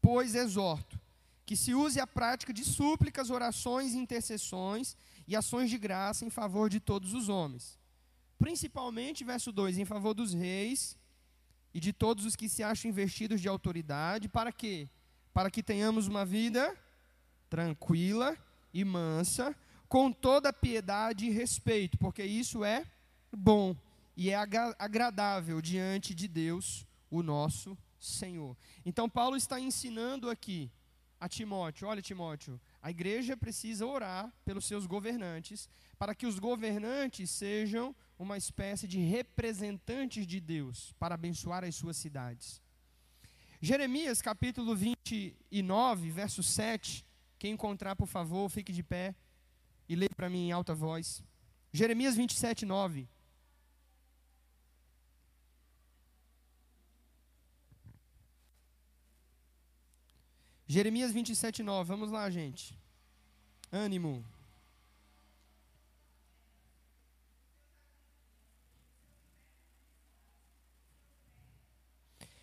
pois 0.00 0.36
exorto, 0.36 0.96
que 1.44 1.56
se 1.56 1.74
use 1.74 1.98
a 1.98 2.06
prática 2.06 2.52
de 2.52 2.64
súplicas, 2.64 3.30
orações, 3.30 3.94
intercessões 3.94 4.96
e 5.26 5.34
ações 5.34 5.68
de 5.68 5.76
graça 5.76 6.24
em 6.24 6.30
favor 6.30 6.70
de 6.70 6.78
todos 6.78 7.14
os 7.14 7.28
homens. 7.28 7.79
Principalmente, 8.40 9.22
verso 9.22 9.52
2, 9.52 9.76
em 9.76 9.84
favor 9.84 10.14
dos 10.14 10.32
reis 10.32 10.98
e 11.74 11.78
de 11.78 11.92
todos 11.92 12.24
os 12.24 12.34
que 12.34 12.48
se 12.48 12.62
acham 12.62 12.90
investidos 12.90 13.38
de 13.38 13.46
autoridade, 13.46 14.30
para 14.30 14.50
quê? 14.50 14.88
Para 15.34 15.50
que 15.50 15.62
tenhamos 15.62 16.08
uma 16.08 16.24
vida 16.24 16.74
tranquila 17.50 18.34
e 18.72 18.82
mansa, 18.82 19.54
com 19.86 20.10
toda 20.10 20.54
piedade 20.54 21.26
e 21.26 21.30
respeito, 21.30 21.98
porque 21.98 22.24
isso 22.24 22.64
é 22.64 22.86
bom 23.30 23.76
e 24.16 24.30
é 24.30 24.34
agradável 24.34 25.60
diante 25.60 26.14
de 26.14 26.26
Deus, 26.26 26.86
o 27.10 27.22
nosso 27.22 27.76
Senhor. 27.98 28.56
Então, 28.86 29.06
Paulo 29.06 29.36
está 29.36 29.60
ensinando 29.60 30.30
aqui 30.30 30.70
a 31.20 31.28
Timóteo: 31.28 31.86
olha, 31.86 32.00
Timóteo, 32.00 32.58
a 32.80 32.90
igreja 32.90 33.36
precisa 33.36 33.84
orar 33.84 34.32
pelos 34.46 34.64
seus 34.64 34.86
governantes, 34.86 35.68
para 35.98 36.14
que 36.14 36.26
os 36.26 36.38
governantes 36.38 37.28
sejam 37.28 37.94
uma 38.20 38.36
espécie 38.36 38.86
de 38.86 38.98
representantes 38.98 40.26
de 40.26 40.38
Deus 40.40 40.92
para 40.98 41.14
abençoar 41.14 41.64
as 41.64 41.74
suas 41.74 41.96
cidades. 41.96 42.60
Jeremias 43.62 44.20
capítulo 44.20 44.76
29, 44.76 46.10
verso 46.10 46.42
7. 46.42 47.02
Quem 47.38 47.54
encontrar, 47.54 47.96
por 47.96 48.06
favor, 48.06 48.46
fique 48.50 48.74
de 48.74 48.82
pé 48.82 49.14
e 49.88 49.96
leia 49.96 50.10
para 50.14 50.28
mim 50.28 50.48
em 50.48 50.52
alta 50.52 50.74
voz. 50.74 51.24
Jeremias 51.72 52.14
27, 52.14 52.66
9. 52.66 53.08
Jeremias 60.66 61.10
27, 61.10 61.62
9. 61.62 61.88
Vamos 61.88 62.10
lá, 62.10 62.28
gente. 62.28 62.78
Ânimo. 63.72 64.22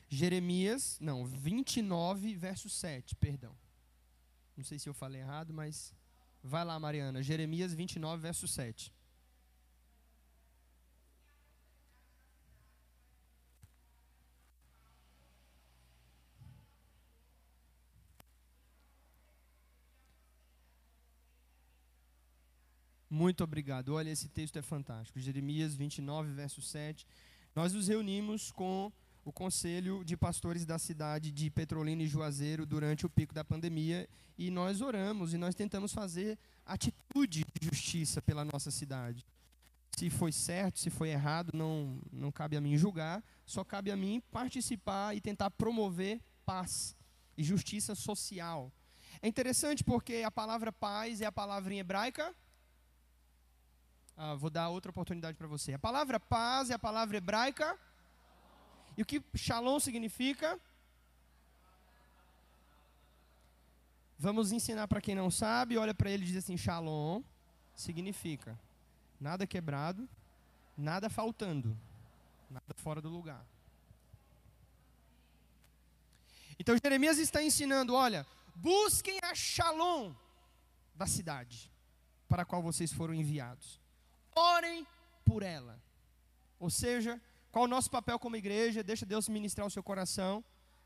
Jeremias, 0.09 0.97
não, 1.01 1.25
29, 1.25 2.35
verso 2.35 2.69
7, 2.69 3.15
perdão. 3.15 3.55
Não 4.55 4.63
sei 4.63 4.79
se 4.79 4.87
eu 4.87 4.93
falei 4.93 5.21
errado, 5.21 5.53
mas 5.53 5.93
vai 6.41 6.63
lá, 6.63 6.79
Mariana. 6.79 7.21
Jeremias 7.21 7.73
29, 7.73 8.21
verso 8.21 8.47
7. 8.47 8.93
Muito 23.09 23.43
obrigado. 23.43 23.95
Olha, 23.95 24.09
esse 24.09 24.29
texto 24.29 24.57
é 24.57 24.61
fantástico. 24.61 25.19
Jeremias 25.19 25.73
29, 25.75 26.31
verso 26.33 26.61
7. 26.61 27.05
Nós 27.55 27.73
nos 27.73 27.87
reunimos 27.87 28.51
com 28.51 28.91
o 29.27 29.33
conselho 29.33 30.05
de 30.05 30.15
pastores 30.15 30.65
da 30.65 30.79
cidade 30.79 31.33
de 31.33 31.49
Petrolina 31.49 32.01
e 32.01 32.07
Juazeiro 32.07 32.65
durante 32.65 33.05
o 33.05 33.09
pico 33.09 33.33
da 33.33 33.43
pandemia 33.43 34.07
e 34.37 34.49
nós 34.49 34.79
oramos 34.79 35.33
e 35.33 35.37
nós 35.37 35.53
tentamos 35.53 35.91
fazer 35.91 36.39
atitude 36.65 37.43
de 37.59 37.67
justiça 37.67 38.21
pela 38.21 38.45
nossa 38.45 38.71
cidade. 38.71 39.25
Se 39.97 40.09
foi 40.09 40.31
certo, 40.31 40.79
se 40.79 40.89
foi 40.89 41.09
errado, 41.09 41.51
não, 41.53 41.99
não 42.09 42.31
cabe 42.31 42.55
a 42.55 42.61
mim 42.61 42.77
julgar, 42.77 43.21
só 43.45 43.65
cabe 43.65 43.91
a 43.91 43.97
mim 43.97 44.23
participar 44.31 45.13
e 45.13 45.19
tentar 45.19 45.51
promover 45.51 46.21
paz 46.45 46.95
e 47.37 47.43
justiça 47.43 47.95
social. 47.95 48.71
É 49.21 49.27
interessante 49.27 49.83
porque 49.83 50.23
a 50.25 50.31
palavra 50.31 50.71
paz 50.71 51.19
é 51.19 51.25
a 51.25 51.31
palavra 51.33 51.73
em 51.73 51.79
hebraica. 51.79 52.33
Ah, 54.15 54.35
vou 54.35 54.49
dar 54.49 54.69
outra 54.69 54.89
oportunidade 54.89 55.37
para 55.37 55.47
você. 55.47 55.73
A 55.73 55.79
palavra 55.79 56.17
paz 56.17 56.69
é 56.69 56.75
a 56.75 56.79
palavra 56.79 57.17
hebraica 57.17 57.77
e 58.97 59.03
o 59.03 59.05
que 59.05 59.23
shalom 59.35 59.79
significa? 59.79 60.59
Vamos 64.17 64.51
ensinar 64.51 64.87
para 64.87 64.99
quem 64.99 65.13
não 65.13 65.29
sabe, 65.29 65.77
olha 65.77 65.93
para 65.93 66.09
ele 66.09 66.23
e 66.23 66.27
diz 66.27 66.37
assim: 66.37 66.57
Shalom 66.57 67.21
significa 67.75 68.59
nada 69.21 69.45
quebrado, 69.45 70.09
nada 70.75 71.09
faltando, 71.09 71.77
nada 72.49 72.73
fora 72.77 72.99
do 72.99 73.09
lugar. 73.09 73.45
Então 76.57 76.75
Jeremias 76.83 77.19
está 77.19 77.43
ensinando: 77.43 77.93
olha, 77.93 78.25
busquem 78.55 79.19
a 79.21 79.35
Shalom 79.35 80.15
da 80.95 81.05
cidade 81.05 81.71
para 82.27 82.41
a 82.41 82.45
qual 82.45 82.63
vocês 82.63 82.91
foram 82.91 83.13
enviados. 83.13 83.79
Orem 84.35 84.87
por 85.23 85.43
ela. 85.43 85.79
Ou 86.59 86.71
seja, 86.71 87.21
qual 87.51 87.65
o 87.65 87.67
nosso 87.67 87.89
papel 87.89 88.19
como 88.19 88.35
igreja? 88.35 88.83
Deixa 88.83 89.05
Deus 89.05 89.27
ministrar 89.29 89.65
o 89.65 89.69
seu 89.69 89.83
coração. 89.83 90.43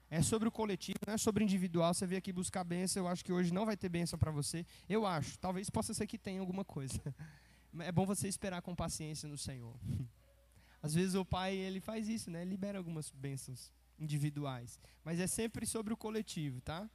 É 0.10 0.22
sobre 0.22 0.48
o 0.48 0.52
coletivo, 0.52 1.00
não 1.08 1.14
é 1.14 1.18
sobre 1.18 1.42
o 1.42 1.46
individual. 1.46 1.94
Você 1.94 2.06
veio 2.06 2.20
aqui 2.20 2.34
buscar 2.34 2.64
bênção. 2.66 3.04
Eu 3.04 3.08
acho 3.08 3.24
que 3.24 3.32
hoje 3.32 3.54
não 3.54 3.66
vai 3.66 3.78
ter 3.78 3.88
bênção 3.88 4.20
para 4.20 4.30
você. 4.30 4.66
Eu 4.90 5.06
acho. 5.06 5.40
Talvez 5.40 5.70
possa 5.70 5.94
ser 5.94 6.06
que 6.06 6.18
tenha 6.18 6.40
alguma 6.40 6.64
coisa. 6.64 7.00
É 7.80 7.90
bom 7.90 8.06
você 8.06 8.28
esperar 8.28 8.62
com 8.62 8.76
paciência 8.76 9.30
no 9.30 9.38
Senhor. 9.38 9.74
Às 10.84 10.94
vezes 10.94 11.16
o 11.16 11.24
pai 11.24 11.56
ele 11.56 11.80
faz 11.80 12.10
isso, 12.10 12.30
né? 12.30 12.42
Ele 12.42 12.52
libera 12.52 12.78
algumas 12.78 13.10
bênçãos 13.12 13.72
individuais, 13.98 14.78
mas 15.06 15.22
é 15.22 15.28
sempre 15.28 15.66
sobre 15.66 15.94
o 15.94 15.98
coletivo, 15.98 16.60
tá? 16.60 16.90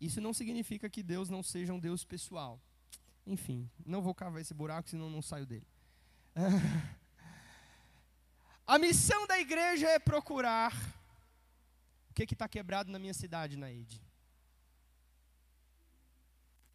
Isso 0.00 0.20
não 0.20 0.32
significa 0.32 0.88
que 0.88 1.04
Deus 1.04 1.28
não 1.28 1.42
seja 1.42 1.72
um 1.72 1.78
Deus 1.78 2.04
pessoal. 2.04 2.60
Enfim, 3.26 3.70
não 3.84 4.00
vou 4.00 4.14
cavar 4.14 4.40
esse 4.40 4.54
buraco, 4.54 4.88
senão 4.88 5.10
não 5.10 5.22
saio 5.22 5.46
dele. 5.46 5.66
A 8.70 8.78
missão 8.78 9.26
da 9.26 9.36
igreja 9.36 9.88
é 9.88 9.98
procurar 9.98 10.72
o 12.08 12.14
que 12.14 12.22
está 12.22 12.46
quebrado 12.46 12.88
na 12.88 13.00
minha 13.00 13.12
cidade, 13.12 13.56
Naide. 13.56 14.00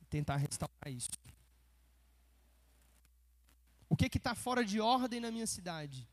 Tentar 0.10 0.36
restaurar 0.36 0.90
isso. 0.90 1.12
O 3.88 3.96
que 3.96 4.18
está 4.18 4.36
fora 4.36 4.66
de 4.66 4.82
ordem 4.82 5.22
na 5.22 5.32
minha 5.32 5.48
cidade? 5.48 6.06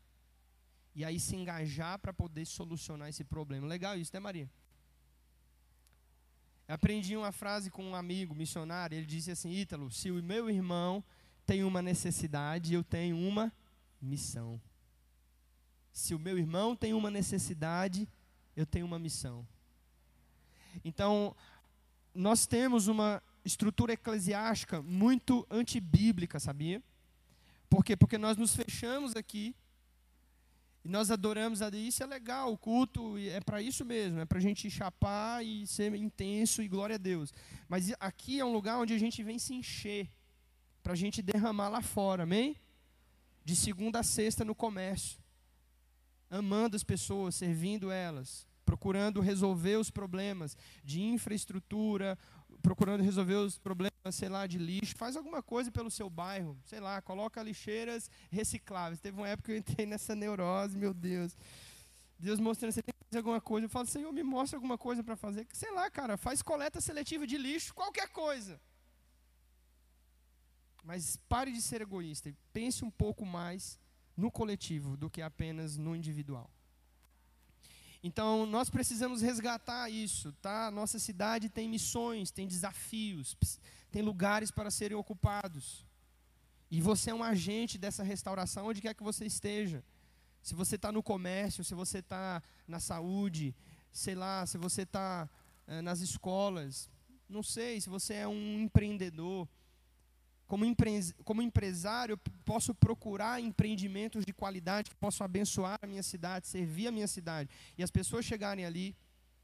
E 0.95 1.05
aí 1.05 1.18
se 1.18 1.35
engajar 1.35 1.99
para 1.99 2.12
poder 2.12 2.47
solucionar 2.47 3.09
esse 3.09 3.25
problema. 3.25 3.66
Legal 3.66 3.99
isso, 3.99 4.12
né, 4.14 4.21
Maria? 4.21 4.49
Eu 6.68 6.77
aprendi 6.77 7.16
uma 7.16 7.33
frase 7.33 7.73
com 7.73 7.85
um 7.85 7.97
amigo 7.97 8.37
missionário. 8.37 8.97
Ele 8.97 9.07
disse 9.07 9.33
assim: 9.33 9.51
Ítalo, 9.51 9.90
se 9.90 10.12
o 10.12 10.23
meu 10.23 10.49
irmão 10.49 11.03
tem 11.45 11.64
uma 11.64 11.83
necessidade, 11.83 12.73
eu 12.73 12.85
tenho 12.85 13.18
uma 13.18 13.53
missão. 14.01 14.62
Se 15.93 16.15
o 16.15 16.19
meu 16.19 16.39
irmão 16.39 16.75
tem 16.75 16.95
uma 16.95 17.11
necessidade, 17.11 18.09
eu 18.57 18.65
tenho 18.65 18.87
uma 18.87 18.99
missão. 18.99 19.47
Então, 20.85 21.37
nós 22.15 22.47
temos 22.47 22.89
uma 22.89 23.23
estrutura 23.45 23.93
eclesiástica 23.93 24.81
muito 24.81 25.47
antibíblica, 25.51 26.41
sabia? 26.41 26.83
Por 27.69 27.85
quê? 27.85 27.97
Porque 27.97 28.19
nós 28.19 28.37
nos 28.37 28.55
fechamos 28.55 29.17
aqui 29.17 29.55
e 30.85 30.89
nós 30.89 31.11
adoramos 31.11 31.63
a 31.63 31.71
Deus. 31.71 31.89
Isso 31.89 32.03
é 32.03 32.07
legal, 32.07 32.53
o 32.53 32.59
culto 32.59 33.17
é 33.19 33.41
para 33.41 33.63
isso 33.63 33.85
mesmo, 33.85 34.21
é 34.21 34.25
para 34.25 34.39
a 34.39 34.41
gente 34.43 34.71
chapar 34.71 35.45
e 35.45 35.67
ser 35.67 35.95
intenso 35.95 36.63
e 36.63 36.69
glória 36.69 36.97
a 36.97 36.99
Deus. 36.99 37.33
Mas 37.69 37.93
aqui 38.01 38.41
é 38.41 38.45
um 38.45 38.53
lugar 38.53 38.79
onde 38.79 38.93
a 38.93 38.99
gente 38.99 39.23
vem 39.23 39.39
se 39.39 39.55
encher, 39.55 40.11
para 40.83 40.95
a 40.95 40.97
gente 40.97 41.23
derramar 41.23 41.69
lá 41.69 41.81
fora, 41.81 42.25
amém? 42.25 42.57
De 43.45 43.55
segunda 43.55 44.01
a 44.01 44.03
sexta 44.03 44.45
no 44.45 44.55
comércio, 44.55 45.22
amando 46.33 46.75
as 46.75 46.83
pessoas, 46.83 47.35
servindo 47.35 47.90
elas, 47.90 48.47
procurando 48.64 49.21
resolver 49.21 49.77
os 49.77 49.90
problemas 49.90 50.57
de 50.83 51.03
infraestrutura, 51.03 52.18
procurando 52.62 53.03
resolver 53.03 53.35
os 53.35 53.59
problemas, 53.59 53.92
sei 54.12 54.29
lá, 54.29 54.47
de 54.47 54.57
lixo, 54.57 54.97
faz 54.97 55.16
alguma 55.16 55.42
coisa 55.42 55.71
pelo 55.71 55.90
seu 55.90 56.09
bairro, 56.09 56.57
sei 56.64 56.81
lá, 56.81 57.03
coloca 57.03 57.42
lixeiras 57.42 58.11
recicláveis. 58.31 59.01
Teve 59.01 59.18
uma 59.18 59.29
época 59.29 59.47
que 59.47 59.53
eu 59.53 59.57
entrei 59.57 59.85
nessa 59.85 60.14
neurose, 60.16 60.77
meu 60.77 60.95
Deus. 60.95 61.37
Deus 62.18 62.40
mostrando, 62.40 62.73
você 62.73 62.83
tem 62.83 62.95
que 62.95 63.05
fazer 63.11 63.18
alguma 63.18 63.40
coisa. 63.40 63.66
Eu 63.66 63.71
falo, 63.71 63.87
Senhor, 63.87 64.11
me 64.12 64.23
mostra 64.23 64.57
alguma 64.57 64.79
coisa 64.79 65.03
para 65.05 65.16
fazer. 65.16 65.47
Sei 65.53 65.71
lá, 65.73 65.90
cara, 65.90 66.16
faz 66.16 66.40
coleta 66.40 66.81
seletiva 66.81 67.27
de 67.27 67.37
lixo, 67.37 67.75
qualquer 67.75 68.09
coisa. 68.09 68.61
Mas 70.85 71.16
pare 71.29 71.53
de 71.53 71.61
ser 71.61 71.83
egoísta 71.83 72.29
e 72.29 72.35
pense 72.53 72.85
um 72.85 72.90
pouco 72.90 73.27
mais 73.27 73.79
no 74.23 74.31
coletivo 74.31 74.97
do 74.97 75.11
que 75.11 75.21
apenas 75.21 75.77
no 75.77 75.97
individual. 75.97 76.49
Então, 78.09 78.47
nós 78.47 78.71
precisamos 78.71 79.21
resgatar 79.21 79.91
isso, 79.91 80.33
tá? 80.41 80.71
Nossa 80.71 80.99
cidade 81.01 81.49
tem 81.49 81.69
missões, 81.69 82.31
tem 82.31 82.47
desafios, 82.47 83.37
tem 83.91 84.01
lugares 84.01 84.51
para 84.53 84.71
serem 84.71 84.97
ocupados. 84.97 85.85
E 86.71 86.81
você 86.81 87.11
é 87.11 87.15
um 87.15 87.25
agente 87.25 87.77
dessa 87.77 88.05
restauração 88.05 88.67
onde 88.67 88.81
quer 88.81 88.95
que 88.95 89.03
você 89.11 89.25
esteja. 89.27 89.85
Se 90.41 90.55
você 90.55 90.77
está 90.77 90.93
no 90.93 91.03
comércio, 91.03 91.65
se 91.65 91.75
você 91.75 91.99
está 91.99 92.41
na 92.67 92.79
saúde, 92.79 93.55
sei 93.93 94.15
lá, 94.15 94.47
se 94.47 94.57
você 94.57 94.83
está 94.83 95.29
é, 95.67 95.83
nas 95.83 96.01
escolas, 96.01 96.89
não 97.29 97.43
sei, 97.43 97.81
se 97.81 97.89
você 97.89 98.15
é 98.15 98.29
um 98.29 98.61
empreendedor, 98.61 99.49
como, 100.53 100.67
empre 100.67 101.15
como 101.25 101.41
empresário, 101.41 102.19
posso 102.45 102.75
procurar 102.75 103.41
empreendimentos 103.41 104.23
de 104.23 104.35
qualidade 104.35 104.91
que 104.91 104.97
possam 104.97 105.25
abençoar 105.25 105.79
a 105.81 105.87
minha 105.87 106.03
cidade, 106.03 106.47
servir 106.47 106.88
a 106.88 106.93
minha 106.93 107.09
cidade. 107.09 107.49
E 107.79 107.83
as 107.83 107.91
pessoas 107.91 108.27
chegarem 108.27 108.67
ali 108.67 108.95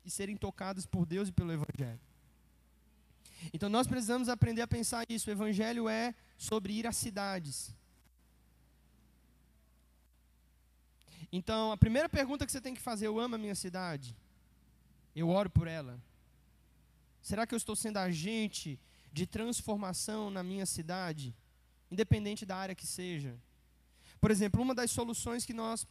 e 0.04 0.10
serem 0.10 0.36
tocadas 0.36 0.84
por 0.84 1.06
Deus 1.06 1.30
e 1.30 1.32
pelo 1.32 1.50
Evangelho. 1.50 1.98
Então 3.54 3.70
nós 3.70 3.86
precisamos 3.86 4.28
aprender 4.28 4.60
a 4.60 4.68
pensar 4.68 5.06
isso. 5.08 5.30
O 5.30 5.32
Evangelho 5.32 5.88
é 5.88 6.14
sobre 6.36 6.74
ir 6.74 6.86
às 6.86 6.98
cidades. 6.98 7.74
Então, 11.32 11.72
a 11.72 11.76
primeira 11.78 12.10
pergunta 12.10 12.44
que 12.44 12.52
você 12.52 12.60
tem 12.60 12.74
que 12.74 12.82
fazer: 12.82 13.06
eu 13.06 13.18
amo 13.18 13.34
a 13.34 13.38
minha 13.38 13.54
cidade? 13.54 14.14
Eu 15.16 15.30
oro 15.30 15.48
por 15.48 15.66
ela? 15.66 15.98
Será 17.22 17.46
que 17.46 17.54
eu 17.54 17.56
estou 17.56 17.74
sendo 17.74 17.96
agente 17.96 18.78
de 19.12 19.26
transformação 19.26 20.30
na 20.30 20.42
minha 20.42 20.66
cidade, 20.66 21.34
independente 21.90 22.44
da 22.44 22.56
área 22.56 22.74
que 22.74 22.86
seja. 22.86 23.38
Por 24.20 24.30
exemplo, 24.30 24.60
uma 24.60 24.74
das 24.74 24.90
soluções 24.90 25.44
que 25.44 25.52
nós 25.52 25.86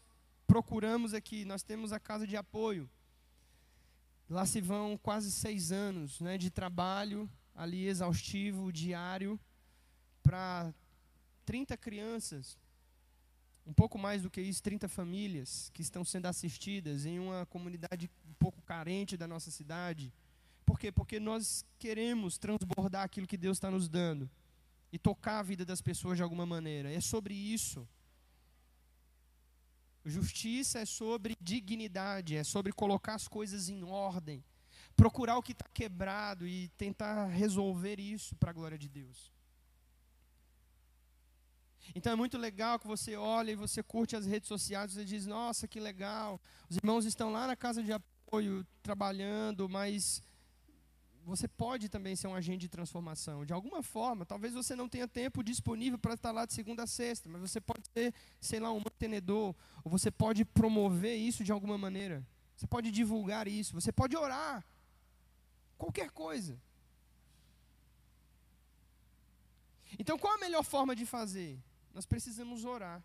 procuramos 0.46 1.14
aqui, 1.14 1.46
nós 1.46 1.64
temos 1.64 1.92
a 1.92 2.00
casa 2.00 2.26
de 2.26 2.38
apoio. 2.38 2.90
Lá 4.30 4.46
se 4.46 4.60
vão 4.60 4.98
quase 4.98 5.32
seis 5.32 5.72
anos 5.72 6.20
né, 6.20 6.38
de 6.38 6.50
trabalho 6.50 7.30
ali 7.56 7.88
exaustivo, 7.88 8.72
diário, 8.72 9.40
para 10.22 10.74
30 11.46 11.78
crianças, 11.78 12.58
um 13.66 13.74
pouco 13.74 13.98
mais 13.98 14.22
do 14.22 14.30
que 14.30 14.42
isso, 14.42 14.62
30 14.62 14.88
famílias 14.88 15.72
que 15.74 15.82
estão 15.82 16.04
sendo 16.04 16.28
assistidas 16.28 17.06
em 17.06 17.20
uma 17.20 17.46
comunidade 17.48 18.10
um 18.30 18.34
pouco 18.34 18.62
carente 18.62 19.18
da 19.18 19.28
nossa 19.28 19.50
cidade. 19.50 20.14
Por 20.68 20.78
quê? 20.78 20.92
Porque 20.92 21.18
nós 21.18 21.66
queremos 21.80 22.38
transbordar 22.38 23.04
aquilo 23.06 23.26
que 23.26 23.38
Deus 23.38 23.56
está 23.56 23.72
nos 23.72 23.88
dando 23.88 24.30
e 24.92 25.00
tocar 25.00 25.40
a 25.40 25.44
vida 25.44 25.64
das 25.64 25.82
pessoas 25.82 26.18
de 26.18 26.24
alguma 26.24 26.46
maneira. 26.46 26.92
É 26.92 27.00
sobre 27.00 27.34
isso. 27.34 27.88
Justiça 30.04 30.80
é 30.80 30.86
sobre 30.86 31.38
dignidade, 31.40 32.36
é 32.36 32.44
sobre 32.44 32.74
colocar 32.74 33.16
as 33.16 33.30
coisas 33.30 33.70
em 33.70 33.82
ordem, 33.86 34.44
procurar 34.94 35.38
o 35.38 35.42
que 35.42 35.54
está 35.54 35.66
quebrado 35.74 36.46
e 36.46 36.68
tentar 36.78 37.28
resolver 37.28 37.98
isso 37.98 38.36
para 38.36 38.50
a 38.50 38.54
glória 38.54 38.78
de 38.78 38.90
Deus. 38.90 39.32
Então 41.96 42.12
é 42.12 42.16
muito 42.18 42.38
legal 42.38 42.78
que 42.78 42.88
você 42.88 43.16
olha 43.16 43.52
e 43.52 43.56
você 43.56 43.82
curte 43.82 44.18
as 44.18 44.26
redes 44.26 44.50
sociais, 44.50 44.92
você 44.92 45.06
diz: 45.06 45.26
Nossa, 45.26 45.66
que 45.66 45.80
legal, 45.80 46.42
os 46.70 46.76
irmãos 46.76 47.06
estão 47.06 47.32
lá 47.32 47.48
na 47.48 47.56
casa 47.56 47.82
de 47.82 47.94
apoio 47.94 48.68
trabalhando, 48.84 49.70
mas 49.70 50.22
você 51.28 51.46
pode 51.46 51.90
também 51.90 52.16
ser 52.16 52.28
um 52.28 52.34
agente 52.34 52.62
de 52.62 52.70
transformação. 52.70 53.46
De 53.46 53.52
alguma 53.52 53.84
forma, 53.84 54.26
talvez 54.26 54.54
você 54.54 54.78
não 54.78 54.88
tenha 54.88 55.06
tempo 55.10 55.44
disponível 55.44 56.00
para 56.00 56.14
estar 56.14 56.32
lá 56.32 56.46
de 56.46 56.54
segunda 56.54 56.84
a 56.84 56.88
sexta, 56.88 57.28
mas 57.28 57.42
você 57.42 57.60
pode 57.60 57.86
ser, 57.94 58.14
sei 58.40 58.62
lá, 58.62 58.72
um 58.72 58.80
mantenedor, 58.80 59.54
ou 59.84 59.92
você 59.92 60.10
pode 60.10 60.46
promover 60.46 61.18
isso 61.18 61.44
de 61.44 61.52
alguma 61.52 61.78
maneira. 61.78 62.26
Você 62.56 62.66
pode 62.66 62.92
divulgar 62.92 63.46
isso, 63.46 63.74
você 63.74 63.92
pode 63.92 64.16
orar. 64.16 64.66
Qualquer 65.78 66.10
coisa. 66.12 66.58
Então, 70.00 70.18
qual 70.18 70.36
a 70.36 70.40
melhor 70.40 70.64
forma 70.64 70.96
de 70.96 71.06
fazer? 71.06 71.62
Nós 71.94 72.06
precisamos 72.06 72.64
orar 72.64 73.04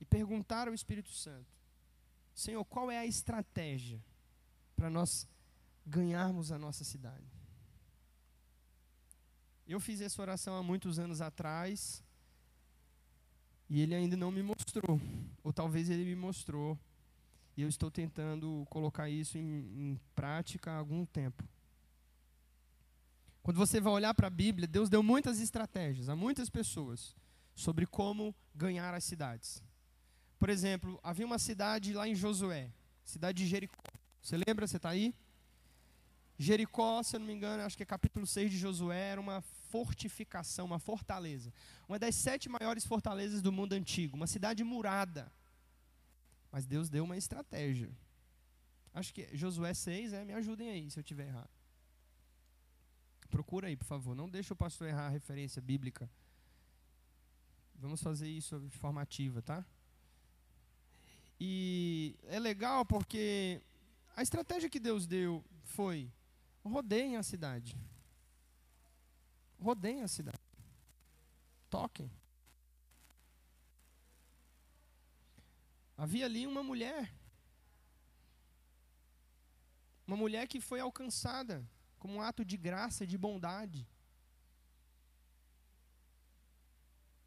e 0.00 0.04
perguntar 0.04 0.66
ao 0.66 0.74
Espírito 0.74 1.12
Santo: 1.12 1.54
Senhor, 2.34 2.64
qual 2.64 2.90
é 2.90 2.98
a 2.98 3.06
estratégia 3.06 4.04
para 4.74 4.90
nós 4.90 5.28
ganharmos 5.86 6.50
a 6.50 6.58
nossa 6.58 6.82
cidade? 6.82 7.43
Eu 9.66 9.80
fiz 9.80 10.00
essa 10.00 10.20
oração 10.20 10.56
há 10.56 10.62
muitos 10.62 10.98
anos 10.98 11.20
atrás 11.20 12.04
e 13.68 13.80
ele 13.80 13.94
ainda 13.94 14.16
não 14.16 14.30
me 14.30 14.42
mostrou, 14.42 15.00
ou 15.42 15.52
talvez 15.52 15.88
ele 15.88 16.04
me 16.04 16.14
mostrou. 16.14 16.78
E 17.56 17.62
eu 17.62 17.68
estou 17.68 17.90
tentando 17.90 18.66
colocar 18.68 19.08
isso 19.08 19.38
em, 19.38 19.42
em 19.42 20.00
prática 20.14 20.72
há 20.72 20.76
algum 20.76 21.06
tempo. 21.06 21.42
Quando 23.42 23.56
você 23.56 23.80
vai 23.80 23.92
olhar 23.92 24.12
para 24.12 24.26
a 24.26 24.30
Bíblia, 24.30 24.66
Deus 24.66 24.88
deu 24.88 25.02
muitas 25.02 25.40
estratégias 25.40 26.08
a 26.08 26.16
muitas 26.16 26.50
pessoas 26.50 27.14
sobre 27.54 27.86
como 27.86 28.34
ganhar 28.54 28.92
as 28.92 29.04
cidades. 29.04 29.62
Por 30.38 30.50
exemplo, 30.50 30.98
havia 31.02 31.24
uma 31.24 31.38
cidade 31.38 31.92
lá 31.92 32.08
em 32.08 32.14
Josué, 32.14 32.70
cidade 33.04 33.44
de 33.44 33.48
Jericó. 33.48 33.82
Você 34.20 34.36
lembra? 34.36 34.66
Você 34.66 34.76
está 34.76 34.90
aí? 34.90 35.14
Jericó, 36.38 37.02
se 37.02 37.16
eu 37.16 37.20
não 37.20 37.26
me 37.26 37.32
engano, 37.32 37.62
acho 37.62 37.76
que 37.76 37.82
é 37.82 37.86
capítulo 37.86 38.26
6 38.26 38.50
de 38.50 38.58
Josué, 38.58 39.10
era 39.10 39.20
uma 39.20 39.42
fortificação, 39.74 40.66
uma 40.66 40.78
fortaleza. 40.78 41.52
Uma 41.88 41.98
das 41.98 42.14
sete 42.14 42.48
maiores 42.48 42.86
fortalezas 42.86 43.42
do 43.42 43.50
mundo 43.50 43.72
antigo, 43.72 44.14
uma 44.14 44.28
cidade 44.28 44.62
murada. 44.62 45.32
Mas 46.52 46.64
Deus 46.64 46.88
deu 46.88 47.02
uma 47.02 47.16
estratégia. 47.16 47.90
Acho 48.92 49.12
que 49.12 49.36
Josué 49.36 49.74
6, 49.74 50.12
é, 50.12 50.24
me 50.24 50.32
ajudem 50.32 50.70
aí 50.70 50.88
se 50.88 51.00
eu 51.00 51.02
tiver 51.02 51.26
errado. 51.26 51.50
Procura 53.28 53.66
aí, 53.66 53.76
por 53.76 53.84
favor. 53.84 54.14
Não 54.14 54.30
deixe 54.30 54.52
o 54.52 54.56
pastor 54.56 54.86
errar 54.86 55.06
a 55.06 55.08
referência 55.08 55.60
bíblica. 55.60 56.08
Vamos 57.74 58.00
fazer 58.00 58.28
isso 58.28 58.60
de 58.60 58.78
forma 58.78 59.02
ativa, 59.02 59.42
tá? 59.42 59.66
E 61.40 62.14
é 62.28 62.38
legal 62.38 62.86
porque 62.86 63.60
a 64.14 64.22
estratégia 64.22 64.70
que 64.70 64.78
Deus 64.78 65.04
deu 65.04 65.44
foi: 65.64 66.08
rodeiem 66.64 67.16
a 67.16 67.24
cidade. 67.24 67.76
Rodeiem 69.64 70.02
a 70.02 70.08
cidade. 70.08 70.38
Toquem. 71.70 72.10
Havia 75.96 76.26
ali 76.26 76.46
uma 76.46 76.62
mulher. 76.62 77.10
Uma 80.06 80.18
mulher 80.18 80.46
que 80.46 80.60
foi 80.60 80.80
alcançada 80.80 81.66
como 81.98 82.16
um 82.16 82.20
ato 82.20 82.44
de 82.44 82.58
graça 82.58 83.06
de 83.06 83.16
bondade. 83.16 83.88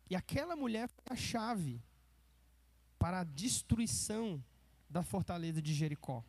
E 0.08 0.16
aquela 0.16 0.56
mulher 0.56 0.88
foi 0.88 1.04
a 1.10 1.16
chave 1.16 1.82
para 3.00 3.22
a 3.22 3.24
destruição 3.24 4.44
da 4.88 5.02
fortaleza 5.02 5.60
de 5.60 5.74
Jericó. 5.74 6.24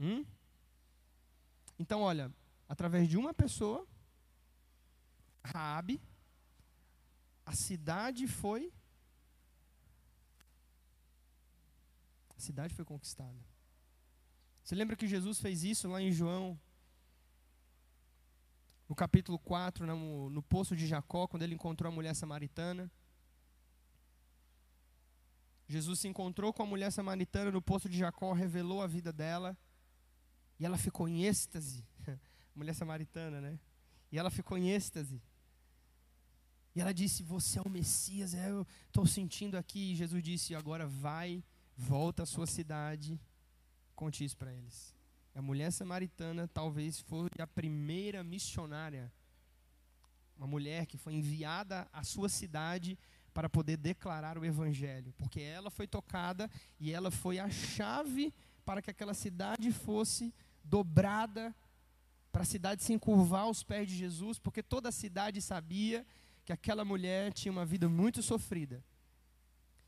Hum? 0.00 0.26
Então, 1.78 2.00
olha, 2.00 2.32
através 2.68 3.08
de 3.08 3.16
uma 3.16 3.32
pessoa, 3.32 3.86
Raabe, 5.44 6.00
a 7.44 7.52
cidade 7.52 8.26
foi 8.26 8.72
a 12.36 12.40
cidade 12.40 12.74
foi 12.74 12.84
conquistada. 12.84 13.38
Você 14.62 14.74
lembra 14.74 14.94
que 14.94 15.08
Jesus 15.08 15.40
fez 15.40 15.64
isso 15.64 15.88
lá 15.88 16.00
em 16.00 16.12
João 16.12 16.58
no 18.88 18.94
capítulo 18.94 19.38
4, 19.38 19.86
no, 19.86 20.30
no 20.30 20.42
poço 20.42 20.74
de 20.74 20.86
Jacó, 20.86 21.26
quando 21.26 21.42
ele 21.42 21.54
encontrou 21.54 21.92
a 21.92 21.94
mulher 21.94 22.14
samaritana. 22.14 22.90
Jesus 25.66 26.00
se 26.00 26.08
encontrou 26.08 26.52
com 26.52 26.62
a 26.62 26.66
mulher 26.66 26.90
samaritana 26.90 27.50
no 27.50 27.60
poço 27.60 27.88
de 27.88 27.98
Jacó, 27.98 28.32
revelou 28.32 28.80
a 28.80 28.86
vida 28.86 29.12
dela, 29.12 29.56
e 30.58 30.64
ela 30.64 30.78
ficou 30.78 31.06
em 31.06 31.24
êxtase. 31.24 31.84
mulher 32.54 32.74
samaritana, 32.74 33.40
né? 33.40 33.58
E 34.10 34.18
ela 34.18 34.30
ficou 34.30 34.56
em 34.56 34.70
êxtase. 34.70 35.20
E 36.78 36.80
ela 36.80 36.94
disse: 36.94 37.24
Você 37.24 37.58
é 37.58 37.62
o 37.62 37.68
Messias, 37.68 38.34
é, 38.34 38.50
eu 38.50 38.64
estou 38.86 39.04
sentindo 39.04 39.56
aqui. 39.58 39.90
E 39.90 39.96
Jesus 39.96 40.22
disse: 40.22 40.54
Agora 40.54 40.86
vai, 40.86 41.42
volta 41.76 42.22
à 42.22 42.26
sua 42.26 42.46
cidade, 42.46 43.20
conte 43.96 44.24
isso 44.24 44.36
para 44.36 44.52
eles. 44.52 44.94
A 45.34 45.42
mulher 45.42 45.72
samaritana 45.72 46.46
talvez 46.46 47.00
foi 47.00 47.28
a 47.36 47.48
primeira 47.48 48.22
missionária, 48.22 49.12
uma 50.36 50.46
mulher 50.46 50.86
que 50.86 50.96
foi 50.96 51.14
enviada 51.14 51.88
à 51.92 52.04
sua 52.04 52.28
cidade 52.28 52.96
para 53.34 53.48
poder 53.48 53.76
declarar 53.76 54.38
o 54.38 54.44
evangelho, 54.44 55.12
porque 55.18 55.40
ela 55.40 55.72
foi 55.72 55.88
tocada 55.88 56.48
e 56.78 56.92
ela 56.92 57.10
foi 57.10 57.40
a 57.40 57.50
chave 57.50 58.32
para 58.64 58.80
que 58.80 58.90
aquela 58.90 59.14
cidade 59.14 59.72
fosse 59.72 60.32
dobrada, 60.62 61.52
para 62.30 62.42
a 62.42 62.46
cidade 62.46 62.84
se 62.84 62.92
encurvar 62.92 63.42
aos 63.42 63.64
pés 63.64 63.88
de 63.88 63.96
Jesus, 63.96 64.38
porque 64.38 64.62
toda 64.62 64.90
a 64.90 64.92
cidade 64.92 65.42
sabia 65.42 66.06
que 66.48 66.52
aquela 66.54 66.82
mulher 66.82 67.30
tinha 67.30 67.52
uma 67.52 67.66
vida 67.66 67.90
muito 67.90 68.22
sofrida 68.22 68.82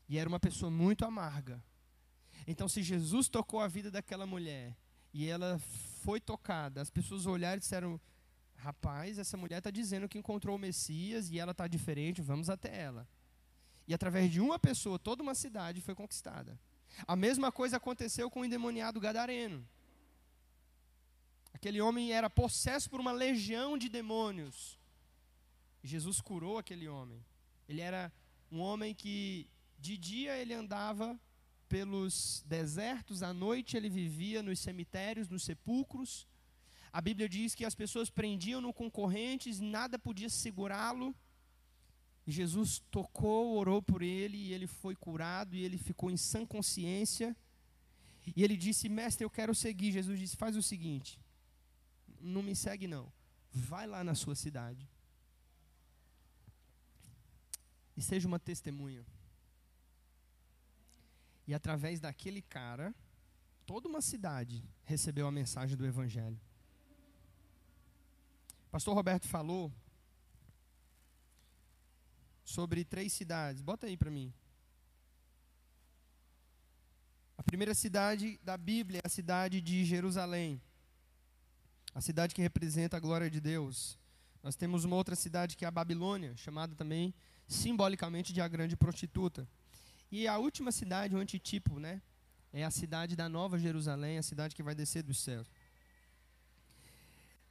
e 0.07 0.15
era 0.15 0.29
uma 0.29 0.39
pessoa 0.39 0.69
muito 0.69 1.03
amarga. 1.03 1.59
Então, 2.45 2.69
se 2.69 2.83
Jesus 2.83 3.27
tocou 3.27 3.59
a 3.59 3.67
vida 3.67 3.89
daquela 3.89 4.27
mulher 4.27 4.77
e 5.11 5.27
ela 5.27 5.57
foi 6.03 6.19
tocada. 6.19 6.79
As 6.79 6.91
pessoas 6.91 7.25
olharam 7.25 7.57
e 7.57 7.61
disseram: 7.61 7.99
Rapaz, 8.57 9.17
essa 9.17 9.35
mulher 9.35 9.57
está 9.57 9.71
dizendo 9.71 10.07
que 10.07 10.19
encontrou 10.19 10.55
o 10.55 10.59
Messias 10.59 11.31
e 11.31 11.39
ela 11.39 11.51
está 11.51 11.67
diferente, 11.67 12.21
vamos 12.21 12.47
até 12.47 12.79
ela. 12.79 13.07
E 13.87 13.91
através 13.95 14.31
de 14.31 14.39
uma 14.39 14.59
pessoa, 14.59 14.99
toda 14.99 15.23
uma 15.23 15.33
cidade 15.33 15.81
foi 15.81 15.95
conquistada. 15.95 16.59
A 17.07 17.15
mesma 17.15 17.51
coisa 17.51 17.77
aconteceu 17.77 18.29
com 18.29 18.41
o 18.41 18.45
endemoniado 18.45 18.99
gadareno. 18.99 19.67
Aquele 21.51 21.81
homem 21.81 22.13
era 22.13 22.29
possesso 22.29 22.87
por 22.87 22.99
uma 22.99 23.11
legião 23.11 23.79
de 23.79 23.89
demônios. 23.89 24.79
Jesus 25.83 26.21
curou 26.21 26.57
aquele 26.57 26.87
homem. 26.87 27.23
Ele 27.67 27.81
era 27.81 28.11
um 28.51 28.59
homem 28.59 28.93
que 28.93 29.49
de 29.79 29.97
dia 29.97 30.37
ele 30.37 30.53
andava 30.53 31.19
pelos 31.67 32.43
desertos, 32.45 33.23
à 33.23 33.33
noite 33.33 33.77
ele 33.77 33.89
vivia 33.89 34.43
nos 34.43 34.59
cemitérios, 34.59 35.29
nos 35.29 35.43
sepulcros. 35.43 36.27
A 36.91 36.99
Bíblia 36.99 37.27
diz 37.27 37.55
que 37.55 37.63
as 37.63 37.73
pessoas 37.73 38.09
prendiam-no 38.09 38.73
com 38.73 38.91
correntes, 38.91 39.59
nada 39.59 39.97
podia 39.97 40.29
segurá-lo. 40.29 41.15
Jesus 42.27 42.79
tocou, 42.91 43.57
orou 43.57 43.81
por 43.81 44.01
ele 44.01 44.37
e 44.37 44.53
ele 44.53 44.67
foi 44.67 44.95
curado 44.95 45.55
e 45.55 45.63
ele 45.63 45.77
ficou 45.77 46.11
em 46.11 46.17
sã 46.17 46.45
consciência. 46.45 47.35
E 48.35 48.43
ele 48.43 48.55
disse: 48.55 48.87
Mestre, 48.87 49.25
eu 49.25 49.29
quero 49.29 49.55
seguir. 49.55 49.91
Jesus 49.91 50.19
disse: 50.19 50.37
Faz 50.37 50.55
o 50.55 50.61
seguinte, 50.61 51.19
não 52.19 52.43
me 52.43 52.55
segue 52.55 52.85
não, 52.85 53.11
vai 53.51 53.87
lá 53.87 54.03
na 54.03 54.13
sua 54.13 54.35
cidade 54.35 54.87
e 57.95 58.01
seja 58.01 58.27
uma 58.27 58.39
testemunha. 58.39 59.05
E 61.47 61.53
através 61.53 61.99
daquele 61.99 62.41
cara, 62.41 62.93
toda 63.65 63.87
uma 63.87 64.01
cidade 64.01 64.63
recebeu 64.83 65.27
a 65.27 65.31
mensagem 65.31 65.75
do 65.75 65.85
Evangelho. 65.85 66.39
Pastor 68.71 68.95
Roberto 68.95 69.27
falou 69.27 69.71
sobre 72.43 72.85
três 72.85 73.11
cidades. 73.11 73.61
Bota 73.61 73.87
aí 73.87 73.97
para 73.97 74.09
mim. 74.09 74.33
A 77.37 77.43
primeira 77.43 77.73
cidade 77.73 78.39
da 78.43 78.57
Bíblia 78.57 79.01
é 79.03 79.07
a 79.07 79.09
cidade 79.09 79.59
de 79.61 79.83
Jerusalém. 79.83 80.61
A 81.93 81.99
cidade 81.99 82.33
que 82.35 82.41
representa 82.41 82.97
a 82.97 82.99
glória 82.99 83.29
de 83.29 83.41
Deus. 83.41 83.97
Nós 84.43 84.55
temos 84.55 84.85
uma 84.85 84.95
outra 84.95 85.15
cidade 85.15 85.57
que 85.57 85.65
é 85.65 85.67
a 85.67 85.71
Babilônia, 85.71 86.35
chamada 86.37 86.75
também 86.75 87.13
simbolicamente 87.51 88.33
de 88.33 88.41
a 88.41 88.47
grande 88.47 88.75
prostituta. 88.75 89.47
E 90.11 90.27
a 90.27 90.37
última 90.37 90.71
cidade, 90.71 91.15
o 91.15 91.19
antitipo, 91.19 91.79
né? 91.79 92.01
É 92.53 92.63
a 92.63 92.71
cidade 92.71 93.15
da 93.15 93.29
Nova 93.29 93.57
Jerusalém, 93.57 94.17
a 94.17 94.23
cidade 94.23 94.55
que 94.55 94.63
vai 94.63 94.75
descer 94.75 95.03
do 95.03 95.13
céu. 95.13 95.45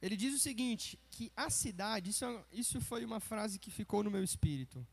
Ele 0.01 0.17
diz 0.17 0.33
o 0.35 0.39
seguinte: 0.39 0.99
que 1.09 1.31
a 1.35 1.49
cidade, 1.49 2.09
isso, 2.09 2.25
isso 2.51 2.81
foi 2.81 3.05
uma 3.05 3.19
frase 3.19 3.59
que 3.59 3.71
ficou 3.71 4.03
no 4.03 4.11
meu 4.11 4.23
espírito. 4.23 4.85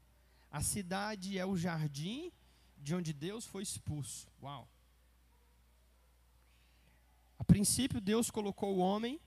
A 0.51 0.63
cidade 0.63 1.39
é 1.39 1.45
o 1.45 1.57
jardim 1.57 2.33
de 2.77 2.95
onde 2.95 3.13
Deus 3.13 3.45
foi 3.47 3.63
expulso. 3.63 4.29
Uau! 4.43 4.69
A 7.39 7.45
princípio, 7.45 8.01
Deus 8.01 8.31
colocou 8.31 8.77
o 8.77 8.79
homem 8.79 9.21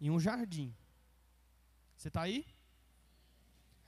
em 0.00 0.10
um 0.10 0.18
jardim. 0.18 0.74
Você 1.96 2.08
está 2.08 2.22
aí? 2.22 2.44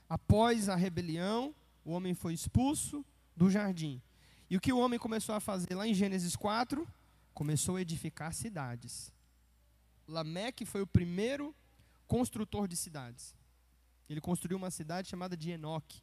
Após 0.09 0.69
a 0.69 0.75
rebelião, 0.75 1.53
o 1.83 1.91
homem 1.91 2.13
foi 2.13 2.33
expulso, 2.33 3.05
do 3.35 3.49
jardim. 3.49 4.01
E 4.49 4.55
o 4.55 4.61
que 4.61 4.71
o 4.71 4.79
homem 4.79 4.97
começou 4.99 5.35
a 5.35 5.39
fazer 5.39 5.75
lá 5.75 5.87
em 5.87 5.93
Gênesis 5.93 6.35
4? 6.35 6.87
Começou 7.33 7.75
a 7.75 7.81
edificar 7.81 8.33
cidades. 8.33 9.11
Lameque 10.07 10.65
foi 10.65 10.81
o 10.81 10.87
primeiro 10.87 11.53
construtor 12.07 12.67
de 12.67 12.75
cidades. 12.75 13.35
Ele 14.07 14.21
construiu 14.21 14.57
uma 14.57 14.71
cidade 14.71 15.09
chamada 15.09 15.35
de 15.35 15.51
Enoque, 15.51 16.01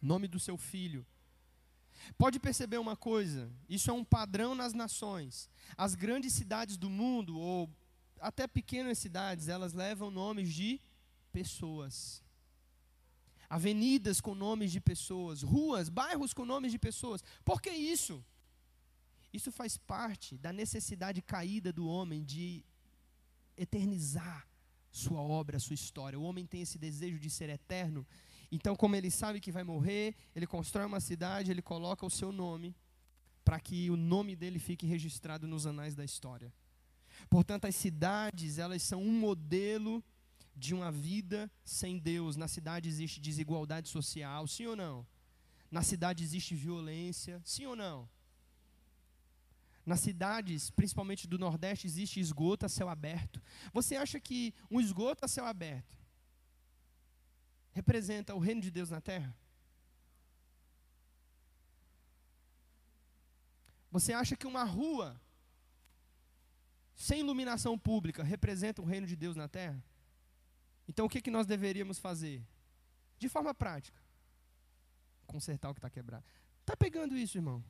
nome 0.00 0.28
do 0.28 0.38
seu 0.38 0.56
filho. 0.56 1.04
Pode 2.16 2.38
perceber 2.38 2.78
uma 2.78 2.94
coisa, 2.94 3.50
isso 3.68 3.90
é 3.90 3.92
um 3.92 4.04
padrão 4.04 4.54
nas 4.54 4.72
nações. 4.72 5.50
As 5.76 5.94
grandes 5.94 6.34
cidades 6.34 6.76
do 6.76 6.88
mundo, 6.88 7.36
ou 7.36 7.68
até 8.20 8.46
pequenas 8.46 8.98
cidades, 8.98 9.48
elas 9.48 9.72
levam 9.72 10.10
nomes 10.10 10.52
de 10.52 10.80
pessoas 11.32 12.22
avenidas 13.48 14.20
com 14.20 14.34
nomes 14.34 14.70
de 14.70 14.80
pessoas, 14.80 15.42
ruas, 15.42 15.88
bairros 15.88 16.34
com 16.34 16.44
nomes 16.44 16.72
de 16.72 16.78
pessoas. 16.78 17.22
Por 17.44 17.62
que 17.62 17.70
isso? 17.70 18.24
Isso 19.32 19.50
faz 19.50 19.76
parte 19.76 20.36
da 20.36 20.52
necessidade 20.52 21.22
caída 21.22 21.72
do 21.72 21.86
homem 21.86 22.24
de 22.24 22.64
eternizar 23.56 24.46
sua 24.90 25.20
obra, 25.20 25.58
sua 25.58 25.74
história. 25.74 26.18
O 26.18 26.22
homem 26.22 26.46
tem 26.46 26.62
esse 26.62 26.78
desejo 26.78 27.18
de 27.18 27.30
ser 27.30 27.48
eterno. 27.48 28.06
Então, 28.50 28.74
como 28.74 28.96
ele 28.96 29.10
sabe 29.10 29.40
que 29.40 29.52
vai 29.52 29.62
morrer, 29.62 30.14
ele 30.34 30.46
constrói 30.46 30.86
uma 30.86 31.00
cidade, 31.00 31.50
ele 31.50 31.62
coloca 31.62 32.06
o 32.06 32.10
seu 32.10 32.32
nome 32.32 32.74
para 33.44 33.60
que 33.60 33.90
o 33.90 33.96
nome 33.96 34.36
dele 34.36 34.58
fique 34.58 34.86
registrado 34.86 35.46
nos 35.46 35.66
anais 35.66 35.94
da 35.94 36.04
história. 36.04 36.52
Portanto, 37.28 37.66
as 37.66 37.74
cidades, 37.74 38.58
elas 38.58 38.82
são 38.82 39.02
um 39.02 39.12
modelo 39.12 40.02
de 40.58 40.74
uma 40.74 40.90
vida 40.90 41.50
sem 41.64 41.98
Deus. 41.98 42.36
Na 42.36 42.48
cidade 42.48 42.88
existe 42.88 43.20
desigualdade 43.20 43.88
social, 43.88 44.46
sim 44.46 44.66
ou 44.66 44.76
não? 44.76 45.06
Na 45.70 45.82
cidade 45.82 46.24
existe 46.24 46.54
violência, 46.54 47.40
sim 47.44 47.66
ou 47.66 47.76
não? 47.76 48.08
Nas 49.86 50.00
cidades, 50.00 50.70
principalmente 50.70 51.26
do 51.26 51.38
Nordeste, 51.38 51.86
existe 51.86 52.20
esgoto 52.20 52.66
a 52.66 52.68
céu 52.68 52.88
aberto. 52.88 53.40
Você 53.72 53.96
acha 53.96 54.20
que 54.20 54.52
um 54.70 54.80
esgoto 54.80 55.24
a 55.24 55.28
céu 55.28 55.46
aberto 55.46 55.96
representa 57.70 58.34
o 58.34 58.38
reino 58.38 58.60
de 58.60 58.70
Deus 58.70 58.90
na 58.90 59.00
terra? 59.00 59.34
Você 63.90 64.12
acha 64.12 64.36
que 64.36 64.46
uma 64.46 64.64
rua 64.64 65.18
sem 66.94 67.20
iluminação 67.20 67.78
pública 67.78 68.22
representa 68.22 68.82
o 68.82 68.84
reino 68.84 69.06
de 69.06 69.16
Deus 69.16 69.36
na 69.36 69.48
terra? 69.48 69.82
Então 70.88 71.06
o 71.06 71.08
que, 71.08 71.20
que 71.20 71.30
nós 71.30 71.46
deveríamos 71.46 71.98
fazer? 71.98 72.42
De 73.18 73.28
forma 73.28 73.52
prática. 73.54 74.00
Consertar 75.26 75.70
o 75.70 75.74
que 75.74 75.78
está 75.78 75.90
quebrado. 75.90 76.24
Está 76.60 76.76
pegando 76.76 77.16
isso, 77.16 77.36
irmão? 77.36 77.62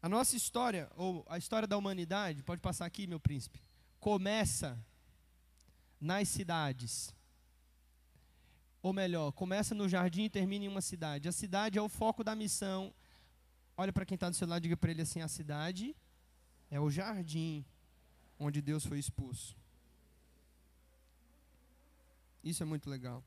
A 0.00 0.08
nossa 0.08 0.36
história, 0.36 0.90
ou 0.96 1.24
a 1.28 1.38
história 1.38 1.66
da 1.66 1.76
humanidade, 1.76 2.42
pode 2.42 2.60
passar 2.60 2.86
aqui, 2.86 3.06
meu 3.06 3.18
príncipe, 3.18 3.60
começa 3.98 4.78
nas 6.00 6.28
cidades. 6.28 7.12
Ou 8.80 8.92
melhor, 8.92 9.32
começa 9.32 9.74
no 9.74 9.88
jardim 9.88 10.24
e 10.24 10.30
termina 10.30 10.64
em 10.64 10.68
uma 10.68 10.80
cidade. 10.80 11.28
A 11.28 11.32
cidade 11.32 11.78
é 11.78 11.82
o 11.82 11.88
foco 11.88 12.22
da 12.22 12.34
missão. 12.34 12.94
Olha 13.80 13.92
para 13.92 14.04
quem 14.04 14.16
está 14.16 14.28
do 14.28 14.34
seu 14.34 14.48
lado, 14.48 14.60
diga 14.60 14.76
para 14.76 14.90
ele 14.90 15.02
assim: 15.02 15.20
a 15.20 15.28
cidade 15.28 15.94
é 16.68 16.80
o 16.80 16.90
jardim 16.90 17.64
onde 18.36 18.60
Deus 18.60 18.84
foi 18.84 18.98
expulso. 18.98 19.56
Isso 22.42 22.60
é 22.60 22.66
muito 22.66 22.90
legal. 22.90 23.22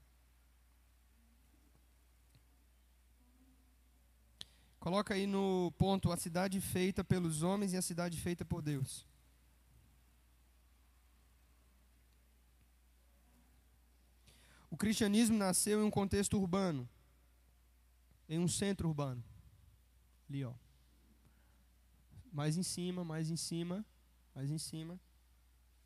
Coloca 4.77 5.13
aí 5.13 5.25
no 5.25 5.71
ponto 5.77 6.11
a 6.11 6.17
cidade 6.17 6.59
feita 6.59 7.01
pelos 7.01 7.43
homens 7.43 7.71
e 7.71 7.77
a 7.77 7.81
cidade 7.81 8.19
feita 8.19 8.43
por 8.43 8.61
Deus. 8.61 9.05
O 14.69 14.75
cristianismo 14.75 15.37
nasceu 15.37 15.81
em 15.81 15.85
um 15.85 15.91
contexto 15.91 16.37
urbano, 16.37 16.89
em 18.27 18.37
um 18.37 18.49
centro 18.49 18.89
urbano. 18.89 19.30
Ali, 20.31 20.45
ó. 20.45 20.53
Mais 22.31 22.55
em 22.55 22.63
cima, 22.63 23.03
mais 23.03 23.29
em 23.29 23.35
cima, 23.35 23.85
mais 24.33 24.49
em 24.49 24.57
cima. 24.57 24.97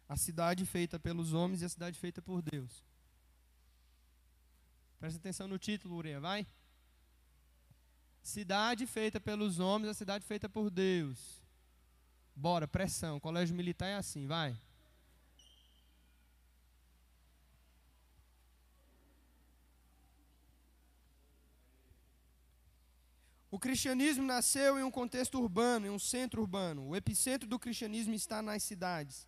A 0.08 0.16
cidade 0.16 0.68
feita 0.68 1.00
pelos 1.00 1.34
homens 1.34 1.64
e 1.64 1.66
a 1.66 1.70
cidade 1.70 1.98
feita 1.98 2.22
por 2.22 2.43
Deus. 2.43 2.86
Presta 5.00 5.18
atenção 5.18 5.48
no 5.48 5.58
título, 5.58 5.96
Ureia, 5.96 6.20
vai. 6.20 6.46
Cidade 8.22 8.86
feita 8.86 9.20
pelos 9.20 9.58
homens, 9.60 9.89
a 9.89 9.93
cidade 9.96 10.24
feita 10.24 10.48
por 10.48 10.70
Deus. 10.70 11.41
Bora, 12.36 12.68
pressão. 12.68 13.20
Colégio 13.20 13.56
militar 13.56 13.88
é 13.88 13.96
assim, 13.96 14.28
vai. 14.28 14.56
O 23.56 23.60
cristianismo 23.66 24.26
nasceu 24.26 24.78
em 24.78 24.84
um 24.84 24.91
contexto 24.91 25.39
urbano, 25.39 25.88
em 25.88 25.89
um 25.89 25.97
centro 25.97 26.41
urbano. 26.41 26.89
O 26.89 26.93
epicentro 26.93 27.47
do 27.47 27.58
cristianismo 27.58 28.14
está 28.14 28.41
nas 28.41 28.62
cidades. 28.64 29.26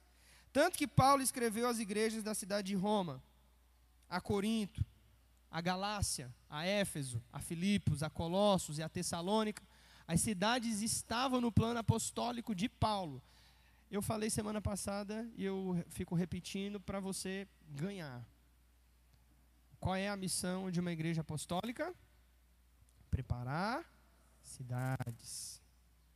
Tanto 0.51 0.77
que 0.77 0.85
Paulo 0.85 1.21
escreveu 1.23 1.65
às 1.65 1.79
igrejas 1.79 2.23
da 2.23 2.35
cidade 2.35 2.67
de 2.67 2.75
Roma, 2.75 3.23
a 4.09 4.19
Corinto, 4.19 4.85
a 5.49 5.61
Galácia, 5.61 6.29
a 6.49 6.65
Éfeso, 6.65 7.23
a 7.31 7.39
Filipos, 7.39 8.03
a 8.03 8.09
Colossos 8.09 8.79
e 8.79 8.83
a 8.83 8.89
Tessalônica. 8.89 9.63
As 10.05 10.19
cidades 10.19 10.81
estavam 10.81 11.39
no 11.39 11.49
plano 11.49 11.79
apostólico 11.79 12.53
de 12.53 12.67
Paulo. 12.67 13.23
Eu 13.89 14.01
falei 14.01 14.29
semana 14.29 14.61
passada 14.61 15.25
e 15.37 15.45
eu 15.45 15.81
fico 15.87 16.15
repetindo 16.15 16.81
para 16.81 16.99
você 16.99 17.47
ganhar. 17.69 18.27
Qual 19.79 19.95
é 19.95 20.09
a 20.09 20.17
missão 20.17 20.69
de 20.69 20.81
uma 20.81 20.91
igreja 20.91 21.21
apostólica? 21.21 21.95
Preparar 23.09 23.95
cidades. 24.47 25.61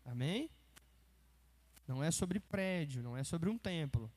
Amém? 0.06 0.50
Não 1.88 2.04
é 2.04 2.10
sobre 2.12 2.40
prédio, 2.40 3.04
não 3.04 3.16
é 3.16 3.24
sobre 3.24 3.50
um 3.50 3.58
templo. 3.58 4.12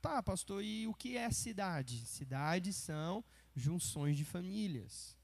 Tá, 0.00 0.22
pastor, 0.22 0.64
e 0.64 0.86
o 0.86 0.94
que 0.94 1.16
é 1.16 1.30
cidade? 1.30 2.04
Cidades 2.06 2.74
são 2.74 3.24
junções 3.54 4.16
de 4.16 4.24
famílias. 4.24 5.16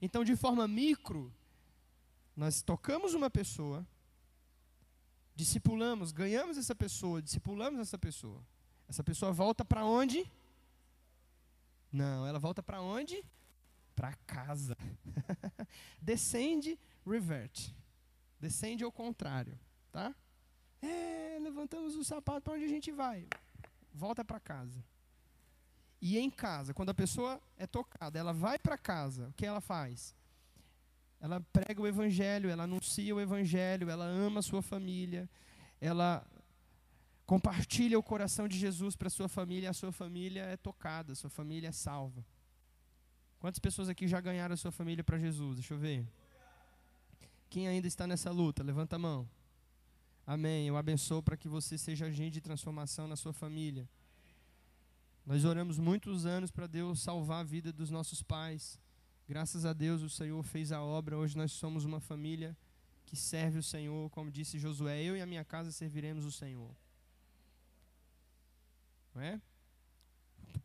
Então, 0.00 0.24
de 0.24 0.36
forma 0.36 0.68
micro, 0.68 1.32
nós 2.36 2.62
tocamos 2.62 3.14
uma 3.14 3.30
pessoa, 3.30 3.86
discipulamos, 5.34 6.12
ganhamos 6.12 6.58
essa 6.58 6.74
pessoa, 6.74 7.22
discipulamos 7.22 7.80
essa 7.80 7.98
pessoa. 7.98 8.44
Essa 8.88 9.02
pessoa 9.02 9.32
volta 9.32 9.64
para 9.64 9.84
onde? 9.84 10.30
Não, 11.90 12.26
ela 12.26 12.38
volta 12.38 12.62
para 12.62 12.82
onde? 12.82 13.24
Para 13.96 14.14
casa. 14.26 14.76
Descende 16.02 16.78
revert. 17.06 17.72
Descende 18.40 18.84
ao 18.84 18.92
contrário, 18.92 19.58
tá? 19.90 20.14
É, 20.82 21.38
levantamos 21.40 21.94
o 21.96 22.04
sapato 22.04 22.42
para 22.42 22.54
onde 22.54 22.64
a 22.64 22.68
gente 22.68 22.90
vai. 22.92 23.26
Volta 23.92 24.24
para 24.24 24.38
casa. 24.40 24.84
E 26.00 26.18
em 26.18 26.30
casa, 26.30 26.74
quando 26.74 26.90
a 26.90 26.94
pessoa 26.94 27.40
é 27.56 27.66
tocada, 27.66 28.18
ela 28.18 28.32
vai 28.32 28.58
para 28.58 28.76
casa, 28.76 29.28
o 29.28 29.32
que 29.32 29.46
ela 29.46 29.60
faz? 29.60 30.14
Ela 31.18 31.40
prega 31.40 31.80
o 31.80 31.86
evangelho, 31.86 32.50
ela 32.50 32.64
anuncia 32.64 33.14
o 33.14 33.20
evangelho, 33.20 33.88
ela 33.88 34.04
ama 34.04 34.40
a 34.40 34.42
sua 34.42 34.60
família, 34.60 35.26
ela 35.80 36.26
compartilha 37.24 37.98
o 37.98 38.02
coração 38.02 38.46
de 38.46 38.58
Jesus 38.58 38.94
para 38.94 39.08
sua 39.08 39.28
família, 39.28 39.70
a 39.70 39.72
sua 39.72 39.90
família 39.90 40.42
é 40.42 40.56
tocada, 40.58 41.12
a 41.12 41.16
sua 41.16 41.30
família 41.30 41.68
é 41.68 41.72
salva. 41.72 42.22
Quantas 43.38 43.58
pessoas 43.58 43.88
aqui 43.88 44.06
já 44.06 44.20
ganharam 44.20 44.52
a 44.52 44.58
sua 44.58 44.70
família 44.70 45.02
para 45.02 45.18
Jesus? 45.18 45.56
Deixa 45.56 45.72
eu 45.72 45.78
ver. 45.78 46.06
Quem 47.54 47.68
ainda 47.68 47.86
está 47.86 48.04
nessa 48.04 48.32
luta? 48.32 48.64
Levanta 48.64 48.96
a 48.96 48.98
mão. 48.98 49.30
Amém. 50.26 50.66
Eu 50.66 50.76
abençoo 50.76 51.22
para 51.22 51.36
que 51.36 51.46
você 51.46 51.78
seja 51.78 52.06
agente 52.06 52.32
de 52.32 52.40
transformação 52.40 53.06
na 53.06 53.14
sua 53.14 53.32
família. 53.32 53.88
Nós 55.24 55.44
oramos 55.44 55.78
muitos 55.78 56.26
anos 56.26 56.50
para 56.50 56.66
Deus 56.66 56.98
salvar 56.98 57.42
a 57.42 57.44
vida 57.44 57.72
dos 57.72 57.90
nossos 57.90 58.24
pais. 58.24 58.76
Graças 59.28 59.64
a 59.64 59.72
Deus 59.72 60.02
o 60.02 60.10
Senhor 60.10 60.42
fez 60.42 60.72
a 60.72 60.82
obra. 60.82 61.16
Hoje 61.16 61.36
nós 61.36 61.52
somos 61.52 61.84
uma 61.84 62.00
família 62.00 62.56
que 63.06 63.14
serve 63.14 63.60
o 63.60 63.62
Senhor, 63.62 64.10
como 64.10 64.32
disse 64.32 64.58
Josué, 64.58 65.00
eu 65.04 65.16
e 65.16 65.20
a 65.22 65.26
minha 65.26 65.44
casa 65.44 65.70
serviremos 65.70 66.24
o 66.24 66.32
Senhor. 66.32 66.74
Não 69.14 69.22
é? 69.22 69.40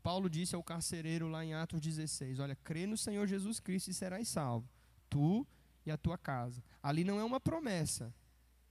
Paulo 0.02 0.28
disse 0.28 0.56
ao 0.56 0.64
carcereiro 0.64 1.28
lá 1.28 1.46
em 1.46 1.54
Atos 1.54 1.80
16: 1.82 2.40
Olha, 2.40 2.56
crê 2.56 2.88
no 2.88 2.98
Senhor 2.98 3.28
Jesus 3.28 3.60
Cristo 3.60 3.92
e 3.92 3.94
serás 3.94 4.28
salvo, 4.28 4.68
tu 5.08 5.46
e 5.90 5.92
a 5.92 5.98
tua 5.98 6.18
casa. 6.18 6.64
Ali 6.82 7.04
não 7.04 7.20
é 7.20 7.24
uma 7.24 7.40
promessa, 7.40 8.14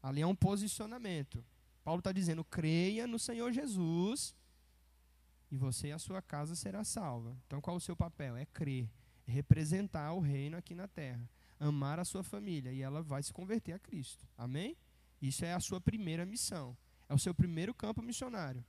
ali 0.02 0.20
é 0.20 0.26
um 0.26 0.34
posicionamento. 0.34 1.44
Paulo 1.84 2.00
está 2.00 2.12
dizendo: 2.12 2.44
creia 2.44 3.06
no 3.06 3.18
Senhor 3.18 3.52
Jesus 3.52 4.34
e 5.50 5.56
você 5.56 5.88
e 5.88 5.92
a 5.92 5.98
sua 5.98 6.20
casa 6.20 6.54
será 6.54 6.84
salva. 6.84 7.36
Então 7.46 7.60
qual 7.60 7.76
o 7.76 7.80
seu 7.80 7.96
papel? 7.96 8.36
É 8.36 8.46
crer, 8.46 8.88
é 9.26 9.32
representar 9.32 10.12
o 10.12 10.20
reino 10.20 10.56
aqui 10.56 10.74
na 10.74 10.86
terra, 10.86 11.28
amar 11.58 11.98
a 11.98 12.04
sua 12.04 12.22
família 12.22 12.72
e 12.72 12.82
ela 12.82 13.02
vai 13.02 13.22
se 13.22 13.32
converter 13.32 13.72
a 13.72 13.78
Cristo. 13.78 14.26
Amém? 14.36 14.76
Isso 15.20 15.44
é 15.44 15.52
a 15.52 15.60
sua 15.60 15.80
primeira 15.80 16.24
missão, 16.24 16.76
é 17.08 17.14
o 17.14 17.18
seu 17.18 17.34
primeiro 17.34 17.74
campo 17.74 18.02
missionário. 18.02 18.64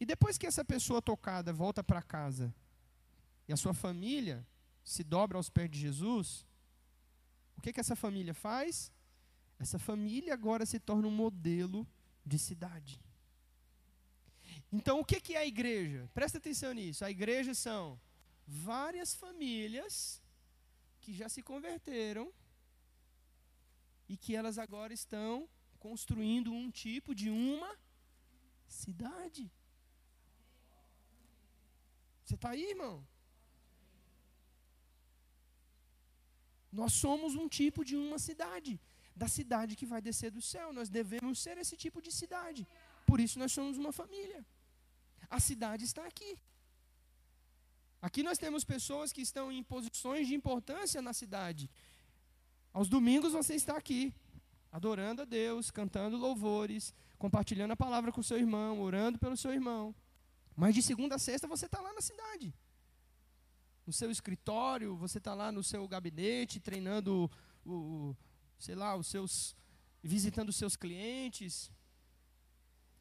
E 0.00 0.06
depois 0.06 0.38
que 0.38 0.46
essa 0.46 0.64
pessoa 0.64 1.02
tocada 1.02 1.52
volta 1.52 1.84
para 1.84 2.02
casa 2.02 2.54
e 3.46 3.52
a 3.52 3.56
sua 3.56 3.74
família 3.74 4.46
se 4.82 5.04
dobra 5.04 5.36
aos 5.36 5.50
pés 5.50 5.70
de 5.70 5.78
Jesus, 5.78 6.46
que, 7.66 7.72
que 7.72 7.80
essa 7.80 7.96
família 7.96 8.32
faz? 8.32 8.92
Essa 9.58 9.78
família 9.78 10.32
agora 10.32 10.64
se 10.64 10.78
torna 10.78 11.08
um 11.08 11.16
modelo 11.24 11.84
de 12.24 12.38
cidade. 12.38 13.00
Então, 14.72 15.00
o 15.00 15.04
que, 15.04 15.20
que 15.20 15.34
é 15.34 15.38
a 15.38 15.46
igreja? 15.46 16.08
Presta 16.14 16.38
atenção 16.38 16.72
nisso. 16.72 17.04
A 17.04 17.10
igreja 17.10 17.54
são 17.54 18.00
várias 18.46 19.14
famílias 19.14 20.22
que 21.00 21.12
já 21.12 21.28
se 21.28 21.42
converteram 21.42 22.32
e 24.08 24.16
que 24.16 24.36
elas 24.36 24.58
agora 24.58 24.92
estão 24.94 25.48
construindo 25.80 26.52
um 26.52 26.70
tipo 26.70 27.14
de 27.16 27.30
uma 27.30 27.76
cidade. 28.68 29.50
Você 32.24 32.36
está 32.36 32.50
aí, 32.50 32.70
irmão? 32.70 33.04
Nós 36.72 36.92
somos 36.92 37.34
um 37.34 37.48
tipo 37.48 37.84
de 37.84 37.96
uma 37.96 38.18
cidade, 38.18 38.80
da 39.14 39.28
cidade 39.28 39.76
que 39.76 39.86
vai 39.86 40.00
descer 40.00 40.30
do 40.30 40.42
céu. 40.42 40.72
Nós 40.72 40.88
devemos 40.88 41.38
ser 41.38 41.56
esse 41.58 41.76
tipo 41.76 42.00
de 42.02 42.12
cidade. 42.12 42.66
Por 43.06 43.20
isso 43.20 43.38
nós 43.38 43.52
somos 43.52 43.76
uma 43.78 43.92
família. 43.92 44.44
A 45.30 45.40
cidade 45.40 45.84
está 45.84 46.04
aqui. 46.06 46.38
Aqui 48.00 48.22
nós 48.22 48.38
temos 48.38 48.64
pessoas 48.64 49.12
que 49.12 49.22
estão 49.22 49.50
em 49.50 49.62
posições 49.62 50.26
de 50.28 50.34
importância 50.34 51.00
na 51.00 51.12
cidade. 51.12 51.70
Aos 52.72 52.88
domingos 52.88 53.32
você 53.32 53.54
está 53.54 53.76
aqui, 53.76 54.14
adorando 54.70 55.22
a 55.22 55.24
Deus, 55.24 55.70
cantando 55.70 56.16
louvores, 56.16 56.94
compartilhando 57.18 57.72
a 57.72 57.76
palavra 57.76 58.12
com 58.12 58.22
seu 58.22 58.38
irmão, 58.38 58.80
orando 58.80 59.18
pelo 59.18 59.36
seu 59.36 59.52
irmão. 59.52 59.94
Mas 60.54 60.74
de 60.74 60.82
segunda 60.82 61.14
a 61.14 61.18
sexta 61.18 61.46
você 61.46 61.66
está 61.66 61.80
lá 61.80 61.92
na 61.94 62.00
cidade. 62.00 62.54
No 63.86 63.92
seu 63.92 64.10
escritório, 64.10 64.96
você 64.96 65.18
está 65.18 65.32
lá 65.32 65.52
no 65.52 65.62
seu 65.62 65.86
gabinete, 65.86 66.58
treinando, 66.58 67.30
o, 67.64 68.16
sei 68.58 68.74
lá, 68.74 68.96
os 68.96 69.06
seus, 69.06 69.54
visitando 70.02 70.48
os 70.48 70.56
seus 70.56 70.74
clientes, 70.74 71.70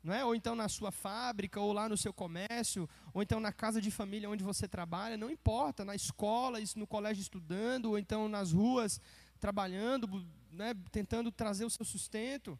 não 0.04 0.14
é? 0.14 0.24
Ou 0.24 0.36
então 0.36 0.56
na 0.56 0.70
sua 0.70 0.92
fábrica, 0.92 1.60
ou 1.60 1.74
lá 1.74 1.90
no 1.90 1.98
seu 1.98 2.14
comércio, 2.14 2.88
ou 3.12 3.24
então 3.24 3.40
na 3.40 3.52
casa 3.52 3.82
de 3.82 3.90
família 3.90 4.30
onde 4.30 4.44
você 4.44 4.68
trabalha, 4.68 5.18
não 5.18 5.32
importa, 5.32 5.84
na 5.84 5.96
escola, 5.96 6.60
no 6.76 6.86
colégio 6.86 7.22
estudando, 7.22 7.88
ou 7.88 7.98
então 7.98 8.30
nas 8.30 8.52
ruas 8.52 9.02
trabalhando, 9.40 10.24
né, 10.52 10.76
tentando 10.92 11.32
trazer 11.32 11.66
o 11.66 11.70
seu 11.70 11.84
sustento. 11.84 12.60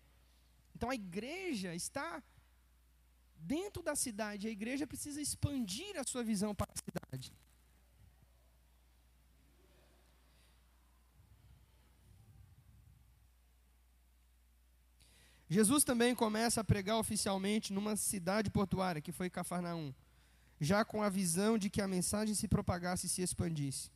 Então 0.76 0.90
a 0.90 0.96
igreja 0.96 1.76
está 1.76 2.24
dentro 3.36 3.84
da 3.84 3.96
cidade, 3.96 4.48
a 4.48 4.52
igreja 4.52 4.88
precisa 4.88 5.22
expandir 5.22 5.96
a 6.00 6.04
sua 6.04 6.24
visão 6.24 6.56
para 6.56 6.72
a 6.74 6.78
cidade. 6.78 7.32
Jesus 15.48 15.84
também 15.84 16.16
começa 16.16 16.62
a 16.62 16.64
pregar 16.64 16.98
oficialmente 16.98 17.72
numa 17.72 17.96
cidade 17.96 18.50
portuária, 18.50 19.02
que 19.02 19.12
foi 19.12 19.30
Cafarnaum, 19.30 19.94
já 20.60 20.84
com 20.84 21.04
a 21.04 21.10
visão 21.10 21.58
de 21.58 21.70
que 21.70 21.82
a 21.82 21.88
mensagem 21.88 22.34
se 22.34 22.48
propagasse 22.48 23.06
e 23.06 23.10
se 23.10 23.22
expandisse. 23.22 23.92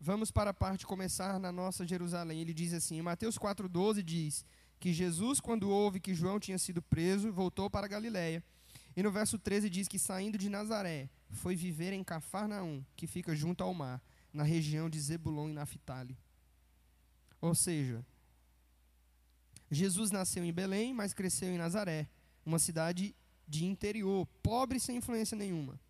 Vamos 0.00 0.30
para 0.30 0.50
a 0.50 0.54
parte 0.54 0.86
começar 0.86 1.38
na 1.38 1.52
nossa 1.52 1.86
Jerusalém. 1.86 2.40
Ele 2.40 2.52
diz 2.52 2.72
assim, 2.72 2.98
em 2.98 3.02
Mateus 3.02 3.38
4,12 3.38 4.02
diz 4.02 4.44
que 4.80 4.92
Jesus, 4.92 5.40
quando 5.40 5.70
ouve 5.70 6.00
que 6.00 6.14
João 6.14 6.40
tinha 6.40 6.58
sido 6.58 6.82
preso, 6.82 7.32
voltou 7.32 7.70
para 7.70 7.86
Galiléia. 7.86 8.42
E 8.96 9.02
no 9.02 9.12
verso 9.12 9.38
13 9.38 9.70
diz 9.70 9.88
que 9.88 9.98
saindo 9.98 10.36
de 10.36 10.48
Nazaré, 10.48 11.08
foi 11.30 11.54
viver 11.54 11.92
em 11.92 12.02
Cafarnaum, 12.02 12.84
que 12.96 13.06
fica 13.06 13.34
junto 13.34 13.62
ao 13.62 13.72
mar, 13.72 14.02
na 14.32 14.42
região 14.42 14.90
de 14.90 15.00
Zebulon 15.00 15.48
e 15.48 15.52
Naphtali. 15.52 16.18
Ou 17.40 17.54
seja, 17.54 18.04
Jesus 19.74 20.10
nasceu 20.10 20.44
em 20.44 20.52
Belém, 20.52 20.92
mas 20.92 21.14
cresceu 21.14 21.48
em 21.48 21.56
Nazaré, 21.56 22.06
uma 22.44 22.58
cidade 22.58 23.16
de 23.48 23.64
interior, 23.64 24.28
pobre 24.42 24.78
sem 24.78 24.98
influência 24.98 25.34
nenhuma. 25.34 25.80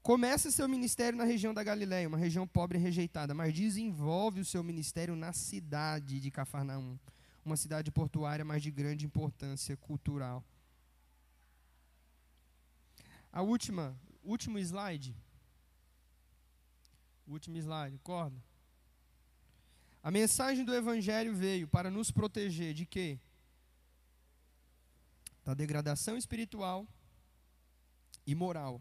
Começa 0.00 0.52
seu 0.52 0.68
ministério 0.68 1.18
na 1.18 1.24
região 1.24 1.52
da 1.52 1.64
Galiléia, 1.64 2.06
uma 2.06 2.16
região 2.16 2.46
pobre 2.46 2.78
e 2.78 2.80
rejeitada, 2.80 3.34
mas 3.34 3.52
desenvolve 3.52 4.40
o 4.40 4.44
seu 4.44 4.62
ministério 4.62 5.16
na 5.16 5.32
cidade 5.32 6.20
de 6.20 6.30
Cafarnaum, 6.30 6.96
uma 7.44 7.56
cidade 7.56 7.90
portuária, 7.90 8.44
mas 8.44 8.62
de 8.62 8.70
grande 8.70 9.04
importância 9.04 9.76
cultural. 9.76 10.44
A 13.32 13.42
última, 13.42 13.98
último 14.22 14.56
slide. 14.60 15.16
Último 17.26 17.56
slide, 17.56 17.98
corda. 17.98 18.40
A 20.06 20.10
mensagem 20.12 20.64
do 20.64 20.72
Evangelho 20.72 21.34
veio 21.34 21.66
para 21.66 21.90
nos 21.90 22.12
proteger 22.12 22.72
de 22.72 22.86
quê? 22.86 23.18
Da 25.44 25.52
degradação 25.52 26.16
espiritual 26.16 26.86
e 28.24 28.32
moral. 28.32 28.80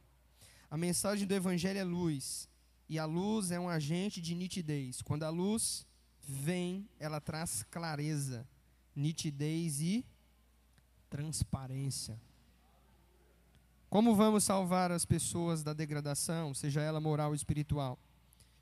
A 0.69 0.77
mensagem 0.77 1.25
do 1.25 1.33
Evangelho 1.33 1.79
é 1.79 1.83
luz, 1.83 2.47
e 2.87 2.99
a 2.99 3.05
luz 3.05 3.49
é 3.49 3.59
um 3.59 3.67
agente 3.67 4.21
de 4.21 4.35
nitidez. 4.35 5.01
Quando 5.01 5.23
a 5.23 5.31
luz 5.31 5.87
vem, 6.21 6.87
ela 6.99 7.19
traz 7.19 7.63
clareza, 7.71 8.47
nitidez 8.95 9.81
e 9.81 10.05
transparência. 11.09 12.21
Como 13.89 14.15
vamos 14.15 14.43
salvar 14.43 14.91
as 14.91 15.07
pessoas 15.07 15.63
da 15.63 15.73
degradação, 15.73 16.53
seja 16.53 16.81
ela 16.81 17.01
moral 17.01 17.29
ou 17.29 17.35
espiritual? 17.35 17.97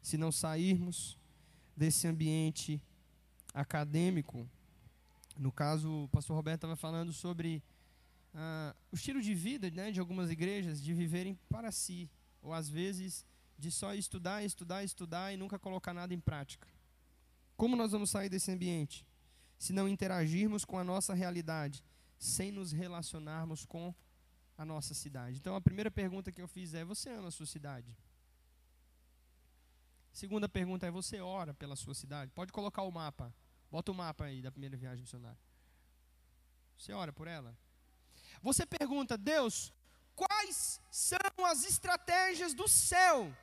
Se 0.02 0.16
não 0.18 0.32
sairmos 0.32 1.22
desse 1.76 2.08
ambiente 2.08 2.82
acadêmico. 3.54 4.48
No 5.38 5.52
caso, 5.52 6.04
o 6.04 6.08
pastor 6.10 6.36
Roberto 6.36 6.60
estava 6.60 6.76
falando 6.76 7.12
sobre 7.12 7.64
ah, 8.34 8.76
o 8.92 8.96
estilo 8.96 9.22
de 9.22 9.34
vida 9.34 9.70
né, 9.70 9.92
de 9.92 10.00
algumas 10.00 10.30
igrejas 10.30 10.82
de 10.82 10.94
viverem 10.94 11.38
para 11.50 11.72
si, 11.72 12.10
ou 12.42 12.54
às 12.54 12.70
vezes 12.70 13.26
de 13.58 13.72
só 13.72 13.94
estudar, 13.94 14.44
estudar, 14.44 14.84
estudar 14.84 15.34
e 15.34 15.38
nunca 15.38 15.60
colocar 15.60 15.94
nada 15.94 16.14
em 16.14 16.20
prática. 16.20 16.68
Como 17.56 17.76
nós 17.76 17.92
vamos 17.92 18.10
sair 18.10 18.30
desse 18.30 18.52
ambiente? 18.52 19.06
Se 19.58 19.72
não 19.72 19.88
interagirmos 19.88 20.66
com 20.66 20.78
a 20.78 20.84
nossa 20.84 21.14
realidade, 21.14 21.84
sem 22.18 22.52
nos 22.52 22.72
relacionarmos 22.72 23.66
com 23.66 23.94
a 24.58 24.66
nossa 24.66 24.94
cidade. 24.94 25.38
Então 25.38 25.56
a 25.56 25.62
primeira 25.62 25.92
pergunta 25.92 26.32
que 26.32 26.42
eu 26.42 26.48
fiz 26.48 26.74
é: 26.74 26.84
você 26.84 27.10
ama 27.10 27.28
a 27.28 27.32
sua 27.32 27.46
cidade? 27.46 27.96
Segunda 30.14 30.48
pergunta 30.48 30.86
é: 30.86 30.92
você 30.92 31.20
ora 31.20 31.56
pela 31.56 31.76
sua 31.76 31.96
cidade? 31.96 32.32
Pode 32.32 32.54
colocar 32.54 32.84
o 32.84 32.92
mapa. 32.92 33.34
Bota 33.72 33.92
o 33.92 33.96
mapa 33.96 34.26
aí 34.26 34.44
da 34.44 34.52
primeira 34.52 34.78
viagem 34.78 35.02
missionária. 35.02 35.40
Você 36.78 36.94
ora 36.94 37.12
por 37.12 37.28
ela? 37.28 37.58
Você 38.42 38.64
pergunta: 38.64 39.18
Deus, 39.18 39.74
quais 40.16 40.80
são 40.92 41.46
as 41.48 41.66
estratégias 41.66 42.54
do 42.54 42.68
céu 42.68 43.36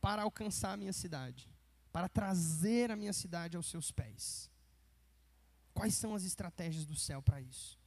para 0.00 0.22
alcançar 0.22 0.72
a 0.72 0.76
minha 0.76 0.92
cidade? 0.92 1.52
Para 1.92 2.08
trazer 2.08 2.90
a 2.90 2.96
minha 2.96 3.12
cidade 3.12 3.56
aos 3.56 3.66
seus 3.66 3.92
pés? 3.92 4.50
Quais 5.74 5.94
são 5.94 6.14
as 6.14 6.24
estratégias 6.24 6.86
do 6.86 6.96
céu 6.96 7.20
para 7.20 7.42
isso? 7.42 7.78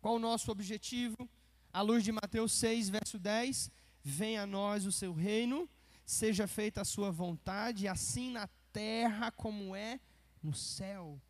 Qual 0.00 0.14
o 0.14 0.20
nosso 0.20 0.50
objetivo? 0.52 1.28
À 1.72 1.80
luz 1.80 2.04
de 2.04 2.12
Mateus 2.12 2.52
6, 2.52 2.88
verso 2.88 3.18
10: 3.18 3.68
Venha 4.00 4.42
a 4.42 4.46
nós 4.46 4.86
o 4.86 4.92
seu 4.92 5.12
reino 5.12 5.68
seja 6.04 6.46
feita 6.46 6.82
a 6.82 6.84
sua 6.84 7.10
vontade, 7.10 7.88
assim 7.88 8.30
na 8.30 8.48
terra 8.72 9.30
como 9.32 9.74
é 9.74 10.00
no 10.42 10.54
céu. 10.54 11.20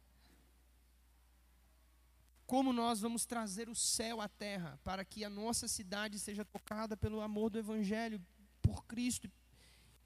Como 2.46 2.72
nós 2.72 3.00
vamos 3.00 3.24
trazer 3.24 3.68
o 3.68 3.74
céu 3.74 4.20
à 4.20 4.28
terra 4.28 4.78
para 4.84 5.04
que 5.04 5.24
a 5.24 5.30
nossa 5.30 5.66
cidade 5.66 6.18
seja 6.18 6.44
tocada 6.44 6.96
pelo 6.96 7.20
amor 7.20 7.50
do 7.50 7.58
Evangelho, 7.58 8.20
por 8.60 8.84
Cristo. 8.84 9.30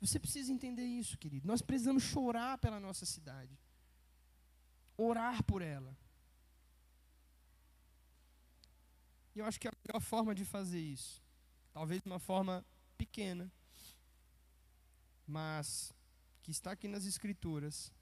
Você 0.00 0.20
precisa 0.20 0.52
entender 0.52 0.84
isso, 0.84 1.18
querido. 1.18 1.46
Nós 1.46 1.60
precisamos 1.60 2.02
chorar 2.02 2.58
pela 2.58 2.78
nossa 2.78 3.04
cidade, 3.04 3.58
orar 4.96 5.42
por 5.42 5.62
ela. 5.62 5.96
E 9.34 9.40
eu 9.40 9.46
acho 9.46 9.58
que 9.58 9.66
é 9.66 9.70
a 9.70 9.74
melhor 9.86 10.00
forma 10.00 10.34
de 10.34 10.44
fazer 10.44 10.80
isso, 10.80 11.22
talvez 11.72 12.02
uma 12.04 12.18
forma 12.18 12.64
pequena, 12.96 13.50
mas 15.29 15.93
que 16.43 16.51
está 16.51 16.72
aqui 16.72 16.89
nas 16.89 17.05
Escrituras, 17.05 17.93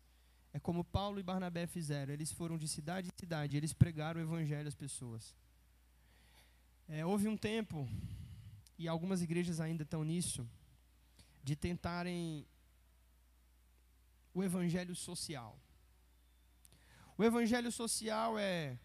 é 0.53 0.61
como 0.61 0.85
Paulo 0.85 1.18
e 1.18 1.22
Barnabé 1.22 1.66
fizeram. 1.66 2.14
Eles 2.14 2.31
foram 2.31 2.57
de 2.57 2.68
cidade 2.68 3.09
em 3.09 3.18
cidade, 3.18 3.57
eles 3.57 3.72
pregaram 3.72 4.20
o 4.20 4.24
Evangelho 4.24 4.68
às 4.68 4.74
pessoas. 4.74 5.35
É, 6.89 7.05
houve 7.05 7.27
um 7.27 7.37
tempo, 7.37 7.89
e 8.79 8.87
algumas 8.87 9.20
igrejas 9.20 9.59
ainda 9.59 9.83
estão 9.83 10.05
nisso, 10.05 10.49
de 11.43 11.57
tentarem 11.57 12.47
o 14.33 14.45
Evangelho 14.45 14.95
social. 14.95 15.59
O 17.18 17.24
Evangelho 17.24 17.72
social 17.72 18.39
é 18.39 18.79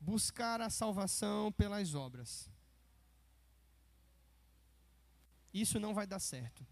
buscar 0.00 0.60
a 0.60 0.70
salvação 0.70 1.52
pelas 1.52 1.94
obras. 1.94 2.50
Isso 5.54 5.78
não 5.78 5.94
vai 5.94 6.06
dar 6.06 6.18
certo. 6.18 6.66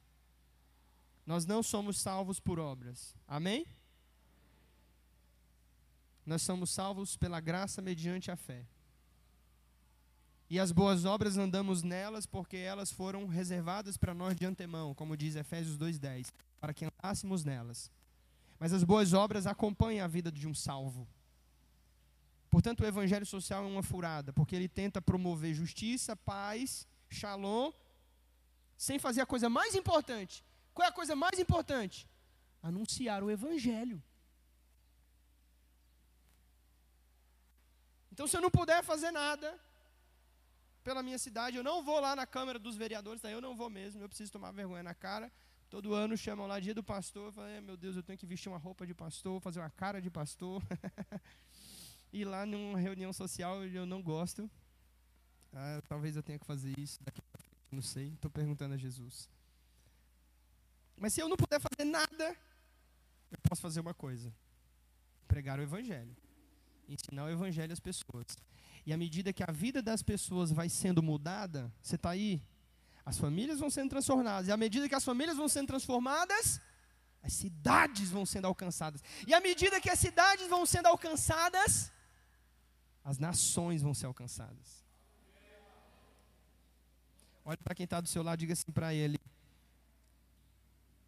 Nós 1.26 1.46
não 1.46 1.62
somos 1.62 1.98
salvos 1.98 2.38
por 2.38 2.58
obras. 2.58 3.14
Amém? 3.26 3.66
Nós 6.24 6.42
somos 6.42 6.70
salvos 6.70 7.16
pela 7.16 7.40
graça 7.40 7.82
mediante 7.82 8.30
a 8.30 8.36
fé. 8.36 8.66
E 10.48 10.58
as 10.58 10.70
boas 10.70 11.04
obras 11.04 11.36
andamos 11.36 11.82
nelas 11.82 12.26
porque 12.26 12.56
elas 12.56 12.92
foram 12.92 13.26
reservadas 13.26 13.96
para 13.96 14.14
nós 14.14 14.36
de 14.36 14.44
antemão, 14.44 14.94
como 14.94 15.16
diz 15.16 15.34
Efésios 15.36 15.76
2:10, 15.76 16.32
para 16.60 16.74
que 16.74 16.84
andássemos 16.84 17.44
nelas. 17.44 17.90
Mas 18.58 18.72
as 18.72 18.84
boas 18.84 19.12
obras 19.12 19.46
acompanham 19.46 20.04
a 20.04 20.08
vida 20.08 20.30
de 20.30 20.46
um 20.46 20.54
salvo. 20.54 21.08
Portanto, 22.50 22.82
o 22.82 22.86
evangelho 22.86 23.26
social 23.26 23.64
é 23.64 23.66
uma 23.66 23.82
furada, 23.82 24.32
porque 24.32 24.54
ele 24.54 24.68
tenta 24.68 25.02
promover 25.02 25.52
justiça, 25.54 26.14
paz, 26.14 26.86
shalom, 27.10 27.72
sem 28.76 28.98
fazer 28.98 29.22
a 29.22 29.26
coisa 29.26 29.48
mais 29.48 29.74
importante, 29.74 30.44
qual 30.74 30.86
é 30.86 30.88
a 30.90 30.92
coisa 30.92 31.14
mais 31.16 31.38
importante? 31.38 32.08
anunciar 32.64 33.22
o 33.22 33.30
evangelho. 33.30 34.02
Então, 38.10 38.26
se 38.26 38.36
eu 38.36 38.40
não 38.40 38.50
puder 38.50 38.82
fazer 38.82 39.10
nada 39.10 39.60
pela 40.82 41.02
minha 41.02 41.18
cidade, 41.18 41.56
eu 41.56 41.62
não 41.62 41.82
vou 41.82 42.00
lá 42.00 42.16
na 42.16 42.26
Câmara 42.26 42.58
dos 42.58 42.76
Vereadores, 42.76 43.20
daí 43.20 43.32
eu 43.32 43.40
não 43.40 43.54
vou 43.54 43.68
mesmo, 43.68 44.00
eu 44.00 44.08
preciso 44.08 44.32
tomar 44.32 44.50
vergonha 44.52 44.82
na 44.82 44.94
cara. 44.94 45.30
Todo 45.68 45.92
ano 45.92 46.16
chamam 46.16 46.46
lá 46.46 46.58
dia 46.60 46.74
do 46.74 46.82
pastor, 46.82 47.26
eu 47.26 47.32
falo, 47.32 47.62
meu 47.62 47.76
Deus, 47.76 47.96
eu 47.96 48.02
tenho 48.02 48.18
que 48.18 48.26
vestir 48.26 48.48
uma 48.48 48.58
roupa 48.58 48.86
de 48.86 48.94
pastor, 48.94 49.40
fazer 49.40 49.60
uma 49.60 49.70
cara 49.70 50.00
de 50.00 50.10
pastor. 50.10 50.62
e 52.12 52.24
lá 52.24 52.46
numa 52.46 52.78
reunião 52.78 53.12
social 53.12 53.62
eu 53.64 53.84
não 53.84 54.00
gosto. 54.00 54.48
Ah, 55.52 55.82
talvez 55.86 56.16
eu 56.16 56.22
tenha 56.22 56.38
que 56.38 56.46
fazer 56.46 56.72
isso 56.78 57.02
daqui 57.02 57.20
não 57.70 57.82
sei, 57.82 58.12
estou 58.14 58.30
perguntando 58.30 58.74
a 58.74 58.76
Jesus. 58.76 59.28
Mas 60.96 61.12
se 61.12 61.20
eu 61.20 61.28
não 61.28 61.36
puder 61.36 61.60
fazer 61.60 61.84
nada, 61.84 62.36
eu 63.30 63.38
posso 63.48 63.60
fazer 63.62 63.80
uma 63.80 63.94
coisa: 63.94 64.32
pregar 65.26 65.58
o 65.58 65.62
Evangelho, 65.62 66.16
ensinar 66.88 67.24
o 67.24 67.30
Evangelho 67.30 67.72
às 67.72 67.80
pessoas. 67.80 68.26
E 68.86 68.92
à 68.92 68.96
medida 68.96 69.32
que 69.32 69.42
a 69.42 69.50
vida 69.50 69.80
das 69.82 70.02
pessoas 70.02 70.52
vai 70.52 70.68
sendo 70.68 71.02
mudada, 71.02 71.72
você 71.80 71.96
está 71.96 72.10
aí? 72.10 72.42
As 73.04 73.18
famílias 73.18 73.58
vão 73.60 73.70
sendo 73.70 73.90
transformadas. 73.90 74.48
E 74.48 74.52
à 74.52 74.56
medida 74.56 74.88
que 74.88 74.94
as 74.94 75.04
famílias 75.04 75.36
vão 75.36 75.48
sendo 75.48 75.66
transformadas, 75.66 76.60
as 77.22 77.32
cidades 77.32 78.10
vão 78.10 78.26
sendo 78.26 78.46
alcançadas. 78.46 79.02
E 79.26 79.32
à 79.34 79.40
medida 79.40 79.80
que 79.80 79.90
as 79.90 79.98
cidades 79.98 80.46
vão 80.48 80.64
sendo 80.66 80.86
alcançadas, 80.86 81.90
as 83.02 83.18
nações 83.18 83.82
vão 83.82 83.94
ser 83.94 84.06
alcançadas. 84.06 84.84
Olha 87.44 87.58
para 87.58 87.74
quem 87.74 87.84
está 87.84 88.00
do 88.00 88.08
seu 88.08 88.22
lado, 88.22 88.38
diga 88.38 88.52
assim 88.52 88.72
para 88.72 88.94
ele: 88.94 89.18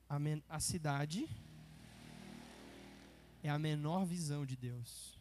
a, 0.08 0.18
a 0.48 0.60
cidade 0.60 1.28
é 3.42 3.50
a 3.50 3.58
menor 3.58 4.04
visão 4.04 4.44
de 4.44 4.56
Deus. 4.56 5.18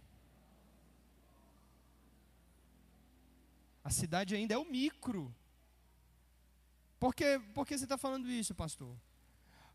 A 3.84 3.90
cidade 3.90 4.36
ainda 4.36 4.56
é 4.56 4.58
o 4.58 4.66
micro. 4.70 5.34
Por 7.00 7.14
que, 7.14 7.40
por 7.54 7.66
que 7.68 7.78
você 7.78 7.84
está 7.86 7.98
falando 7.98 8.30
isso, 8.30 8.56
pastor? 8.56 8.96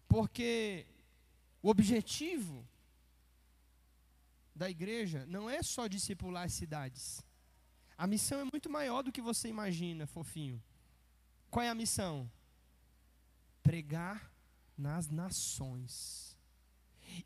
Porque 0.09 0.87
o 1.63 1.69
objetivo 1.69 2.67
da 4.55 4.69
igreja 4.69 5.25
não 5.27 5.49
é 5.49 5.63
só 5.63 5.87
discipular 5.87 6.45
as 6.45 6.53
cidades. 6.53 7.25
A 7.97 8.07
missão 8.07 8.41
é 8.41 8.45
muito 8.45 8.69
maior 8.69 9.03
do 9.03 9.13
que 9.13 9.21
você 9.21 9.49
imagina, 9.49 10.07
fofinho. 10.07 10.63
Qual 11.51 11.63
é 11.63 11.69
a 11.69 11.75
missão? 11.75 12.31
Pregar 13.63 14.30
nas 14.81 15.09
nações. 15.09 16.37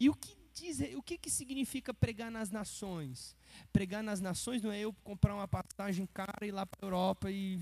E 0.00 0.08
o 0.10 0.14
que 0.14 0.36
diz, 0.52 0.80
o 0.96 1.02
que, 1.02 1.16
que 1.16 1.30
significa 1.30 1.94
pregar 1.94 2.30
nas 2.30 2.50
nações? 2.50 3.36
Pregar 3.72 4.02
nas 4.02 4.20
nações 4.20 4.62
não 4.62 4.72
é 4.72 4.80
eu 4.80 4.92
comprar 4.92 5.34
uma 5.34 5.48
passagem 5.48 6.06
cara 6.06 6.44
e 6.44 6.48
ir 6.48 6.52
lá 6.52 6.66
para 6.66 6.80
a 6.82 6.86
Europa 6.86 7.30
e 7.30 7.60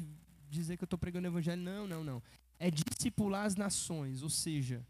dizer 0.48 0.76
que 0.76 0.84
eu 0.84 0.86
estou 0.86 0.98
pregando 0.98 1.28
o 1.28 1.30
evangelho. 1.30 1.62
Não, 1.62 1.86
não, 1.86 2.04
não. 2.04 2.22
É 2.58 2.70
discipular 2.70 3.44
as 3.44 3.56
nações, 3.56 4.22
ou 4.22 4.30
seja, 4.30 4.86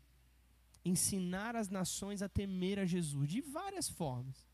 ensinar 0.85 1.57
as 1.57 1.69
nações 1.69 2.23
a 2.23 2.29
temer 2.29 2.79
a 2.79 2.85
Jesus 2.85 3.29
de 3.29 3.41
várias 3.41 3.89
formas. 3.89 4.47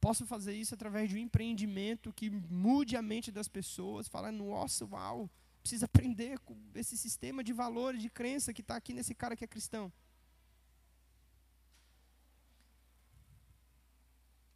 Posso 0.00 0.26
fazer 0.26 0.54
isso 0.54 0.74
através 0.74 1.08
de 1.08 1.16
um 1.16 1.18
empreendimento 1.18 2.12
que 2.12 2.28
mude 2.28 2.94
a 2.94 3.00
mente 3.00 3.32
das 3.32 3.48
pessoas, 3.48 4.06
falar, 4.06 4.32
nossa, 4.32 4.84
uau, 4.84 5.30
precisa 5.64 5.86
aprender 5.86 6.38
com 6.40 6.54
esse 6.74 6.94
sistema 6.94 7.42
de 7.42 7.50
valores, 7.54 8.02
de 8.02 8.10
crença 8.10 8.52
que 8.52 8.60
está 8.60 8.76
aqui 8.76 8.92
nesse 8.92 9.14
cara 9.14 9.34
que 9.34 9.44
é 9.44 9.46
cristão. 9.46 9.90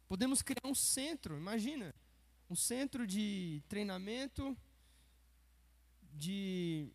Podemos 0.07 0.43
criar 0.43 0.67
um 0.67 0.75
centro, 0.75 1.35
imagina, 1.35 1.95
um 2.47 2.55
centro 2.55 3.07
de 3.07 3.63
treinamento, 3.67 4.55
de 6.13 6.87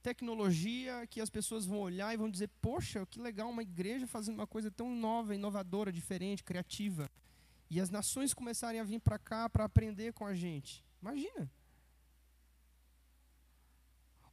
tecnologia, 0.00 1.04
que 1.08 1.20
as 1.20 1.30
pessoas 1.30 1.66
vão 1.66 1.80
olhar 1.80 2.14
e 2.14 2.16
vão 2.16 2.30
dizer: 2.30 2.50
Poxa, 2.60 3.04
que 3.06 3.20
legal, 3.20 3.50
uma 3.50 3.62
igreja 3.62 4.06
fazendo 4.06 4.36
uma 4.36 4.46
coisa 4.46 4.70
tão 4.70 4.94
nova, 4.94 5.34
inovadora, 5.34 5.90
diferente, 5.92 6.44
criativa 6.44 7.10
e 7.68 7.80
as 7.80 7.90
nações 7.90 8.32
começarem 8.32 8.80
a 8.80 8.84
vir 8.84 9.00
para 9.00 9.18
cá 9.18 9.50
para 9.50 9.64
aprender 9.64 10.12
com 10.12 10.24
a 10.24 10.34
gente. 10.34 10.84
Imagina. 11.00 11.50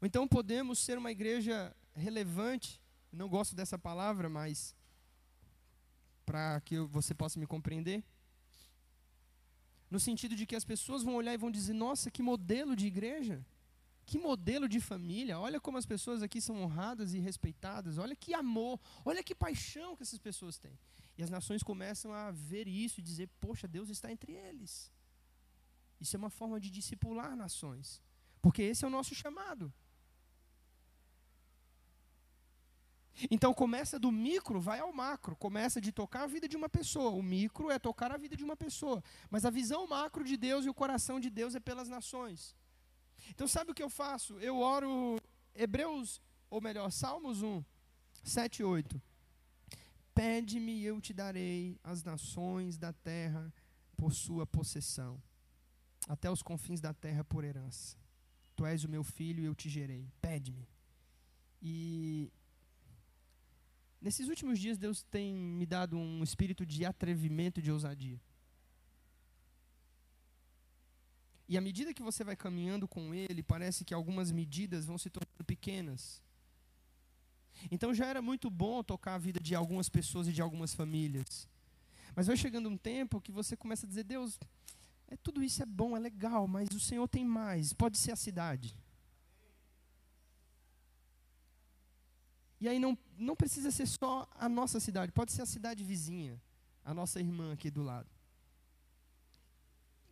Ou 0.02 0.08
então 0.08 0.28
podemos 0.28 0.80
ser 0.80 0.98
uma 0.98 1.12
igreja 1.12 1.76
relevante, 1.94 2.82
não 3.12 3.28
gosto 3.28 3.56
dessa 3.56 3.78
palavra, 3.78 4.30
mas 4.30 4.76
para 6.26 6.62
que 6.62 6.80
você 6.80 7.14
possa 7.14 7.40
me 7.40 7.48
compreender. 7.48 8.04
No 9.90 10.00
sentido 10.00 10.36
de 10.36 10.46
que 10.46 10.56
as 10.56 10.64
pessoas 10.64 11.02
vão 11.04 11.16
olhar 11.16 11.34
e 11.34 11.38
vão 11.38 11.52
dizer: 11.52 11.74
nossa, 11.74 12.12
que 12.12 12.22
modelo 12.22 12.76
de 12.76 12.86
igreja, 12.86 13.44
que 14.06 14.18
modelo 14.18 14.70
de 14.70 14.80
família, 14.80 15.40
olha 15.40 15.60
como 15.60 15.78
as 15.78 15.86
pessoas 15.86 16.22
aqui 16.22 16.40
são 16.40 16.62
honradas 16.62 17.14
e 17.14 17.20
respeitadas, 17.20 17.98
olha 17.98 18.16
que 18.16 18.34
amor, 18.34 18.80
olha 19.04 19.24
que 19.24 19.34
paixão 19.34 19.96
que 19.96 20.04
essas 20.04 20.20
pessoas 20.20 20.58
têm. 20.60 20.78
E 21.18 21.24
as 21.24 21.30
nações 21.30 21.64
começam 21.64 22.14
a 22.14 22.32
ver 22.32 22.68
isso 22.68 23.00
e 23.00 23.04
dizer: 23.04 23.28
Poxa, 23.42 23.68
Deus 23.68 23.90
está 23.90 24.12
entre 24.12 24.32
eles. 24.32 24.92
Isso 26.00 26.16
é 26.16 26.20
uma 26.20 26.30
forma 26.30 26.60
de 26.60 26.70
discipular 26.70 27.36
nações. 27.36 28.02
Porque 28.42 28.62
esse 28.62 28.86
é 28.86 28.88
o 28.88 28.92
nosso 28.92 29.14
chamado. 29.14 29.74
Então 33.30 33.54
começa 33.54 34.00
do 34.00 34.12
micro, 34.12 34.60
vai 34.62 34.80
ao 34.80 34.94
macro. 34.94 35.36
Começa 35.36 35.82
de 35.82 35.92
tocar 35.92 36.24
a 36.24 36.28
vida 36.28 36.48
de 36.48 36.56
uma 36.56 36.70
pessoa. 36.70 37.12
O 37.12 37.24
micro 37.24 37.70
é 37.70 37.80
tocar 37.80 38.12
a 38.12 38.18
vida 38.18 38.36
de 38.36 38.44
uma 38.44 38.56
pessoa. 38.56 39.04
Mas 39.30 39.46
a 39.46 39.50
visão 39.50 39.88
macro 39.88 40.24
de 40.24 40.38
Deus 40.38 40.66
e 40.66 40.70
o 40.70 40.74
coração 40.74 41.20
de 41.20 41.30
Deus 41.30 41.56
é 41.56 41.60
pelas 41.60 41.90
nações. 41.90 42.56
Então 43.30 43.48
sabe 43.48 43.72
o 43.72 43.76
que 43.76 43.84
eu 43.84 43.90
faço? 43.90 44.40
Eu 44.40 44.58
oro 44.60 45.18
Hebreus, 45.54 46.22
ou 46.50 46.62
melhor, 46.62 46.90
Salmos 46.92 47.42
1, 47.42 47.64
7 48.24 48.60
e 48.60 48.64
8. 48.64 49.02
Pede-me 50.14 50.74
e 50.74 50.86
eu 50.86 51.00
te 51.00 51.14
darei 51.14 51.80
as 51.84 52.04
nações 52.04 52.78
da 52.78 52.92
terra 52.92 53.54
por 53.96 54.14
sua 54.14 54.46
possessão, 54.46 55.22
até 56.08 56.30
os 56.32 56.42
confins 56.42 56.80
da 56.80 56.94
terra 56.94 57.24
por 57.24 57.44
herança. 57.44 57.98
Tu 58.56 58.66
és 58.66 58.84
o 58.84 58.90
meu 58.90 59.04
filho 59.04 59.42
e 59.42 59.46
eu 59.46 59.56
te 59.56 59.70
gerei. 59.70 60.12
Pede-me. 60.22 60.68
E 61.62 62.32
nesses 64.02 64.28
últimos 64.28 64.60
dias 64.60 64.78
Deus 64.78 65.04
tem 65.04 65.34
me 65.34 65.66
dado 65.66 65.98
um 65.98 66.24
espírito 66.24 66.66
de 66.66 66.86
atrevimento 66.86 67.62
de 67.62 67.72
ousadia. 67.72 68.20
E 71.48 71.58
à 71.58 71.62
medida 71.62 71.94
que 71.94 72.04
você 72.04 72.24
vai 72.24 72.36
caminhando 72.36 72.88
com 72.88 73.14
Ele, 73.14 73.42
parece 73.42 73.84
que 73.84 73.94
algumas 73.94 74.32
medidas 74.32 74.86
vão 74.86 75.00
se 75.00 75.10
tornando 75.10 75.44
pequenas. 75.44 76.22
Então 77.72 77.94
já 77.94 78.06
era 78.06 78.22
muito 78.22 78.50
bom 78.50 78.84
tocar 78.84 79.16
a 79.16 79.18
vida 79.18 79.40
de 79.40 79.56
algumas 79.56 79.90
pessoas 79.90 80.28
e 80.28 80.32
de 80.32 80.42
algumas 80.42 80.74
famílias. 80.74 81.48
Mas 82.16 82.28
vai 82.28 82.38
chegando 82.38 82.70
um 82.70 82.78
tempo 82.78 83.20
que 83.20 83.32
você 83.32 83.58
começa 83.58 83.86
a 83.86 83.90
dizer: 83.90 84.04
Deus, 84.04 84.40
é, 85.08 85.18
tudo 85.18 85.44
isso 85.44 85.62
é 85.64 85.66
bom, 85.66 85.98
é 85.98 86.00
legal, 86.00 86.48
mas 86.48 86.70
o 86.70 86.80
Senhor 86.80 87.08
tem 87.08 87.26
mais. 87.26 87.74
Pode 87.74 87.98
ser 87.98 88.12
a 88.12 88.16
cidade. 88.16 88.76
E 92.60 92.68
aí 92.68 92.78
não, 92.78 92.98
não 93.18 93.36
precisa 93.36 93.72
ser 93.72 93.88
só 93.88 94.28
a 94.36 94.50
nossa 94.50 94.80
cidade, 94.80 95.12
pode 95.12 95.32
ser 95.32 95.42
a 95.42 95.46
cidade 95.46 95.84
vizinha, 95.84 96.42
a 96.84 96.94
nossa 96.94 97.20
irmã 97.20 97.54
aqui 97.54 97.72
do 97.72 97.82
lado. 97.82 98.10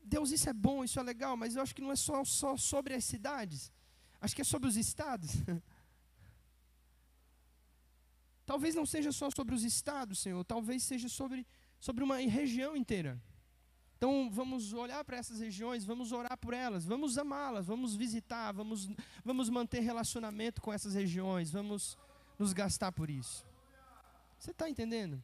Deus, 0.04 0.32
isso 0.32 0.50
é 0.50 0.54
bom, 0.54 0.84
isso 0.84 1.00
é 1.00 1.04
legal, 1.04 1.36
mas 1.36 1.56
eu 1.56 1.62
acho 1.62 1.76
que 1.76 1.82
não 1.82 1.92
é 1.92 1.96
só, 1.96 2.24
só 2.24 2.56
sobre 2.56 2.94
as 2.94 3.04
cidades, 3.04 3.72
acho 4.22 4.34
que 4.34 4.42
é 4.42 4.46
sobre 4.46 4.70
os 4.70 4.78
estados. 4.78 5.32
Talvez 8.46 8.74
não 8.74 8.86
seja 8.86 9.12
só 9.12 9.30
sobre 9.30 9.54
os 9.54 9.66
estados, 9.66 10.20
Senhor, 10.20 10.42
talvez 10.46 10.82
seja 10.82 11.10
sobre, 11.10 11.46
sobre 11.82 12.02
uma 12.02 12.16
região 12.16 12.78
inteira. 12.78 13.22
Então 13.98 14.30
vamos 14.32 14.72
olhar 14.72 15.04
para 15.04 15.18
essas 15.18 15.42
regiões, 15.42 15.84
vamos 15.84 16.14
orar 16.14 16.38
por 16.38 16.54
elas, 16.54 16.86
vamos 16.86 17.18
amá-las, 17.18 17.66
vamos 17.66 17.94
visitar, 17.94 18.54
vamos, 18.54 18.88
vamos 19.26 19.50
manter 19.50 19.82
relacionamento 19.82 20.62
com 20.62 20.72
essas 20.72 20.94
regiões, 20.94 21.52
vamos 21.52 21.98
nos 22.38 22.54
gastar 22.54 22.92
por 22.92 23.10
isso. 23.10 23.46
Você 24.38 24.52
está 24.52 24.70
entendendo? 24.70 25.22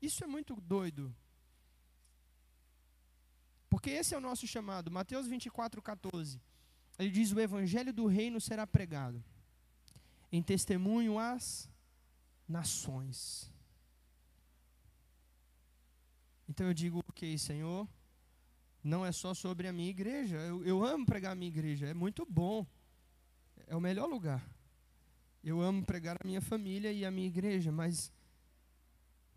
Isso 0.00 0.24
é 0.24 0.26
muito 0.26 0.56
doido. 0.56 1.14
Porque 3.68 3.90
esse 3.90 4.14
é 4.14 4.18
o 4.18 4.20
nosso 4.20 4.46
chamado. 4.46 4.90
Mateus 4.90 5.26
24, 5.26 5.82
14. 5.82 6.40
Ele 6.98 7.10
diz: 7.10 7.32
O 7.32 7.40
evangelho 7.40 7.92
do 7.92 8.06
reino 8.06 8.40
será 8.40 8.66
pregado 8.66 9.22
em 10.32 10.42
testemunho 10.42 11.18
às 11.18 11.70
nações. 12.48 13.52
Então 16.48 16.66
eu 16.66 16.74
digo, 16.74 17.04
ok, 17.08 17.36
Senhor, 17.36 17.86
não 18.82 19.04
é 19.04 19.12
só 19.12 19.34
sobre 19.34 19.68
a 19.68 19.72
minha 19.72 19.90
igreja. 19.90 20.36
Eu, 20.36 20.64
eu 20.64 20.84
amo 20.84 21.04
pregar 21.04 21.32
a 21.32 21.34
minha 21.34 21.50
igreja, 21.50 21.86
é 21.86 21.94
muito 21.94 22.24
bom. 22.24 22.66
É 23.66 23.76
o 23.76 23.80
melhor 23.80 24.08
lugar. 24.08 24.42
Eu 25.44 25.60
amo 25.60 25.84
pregar 25.84 26.16
a 26.20 26.26
minha 26.26 26.40
família 26.40 26.92
e 26.92 27.04
a 27.04 27.10
minha 27.10 27.26
igreja, 27.26 27.70
mas 27.70 28.10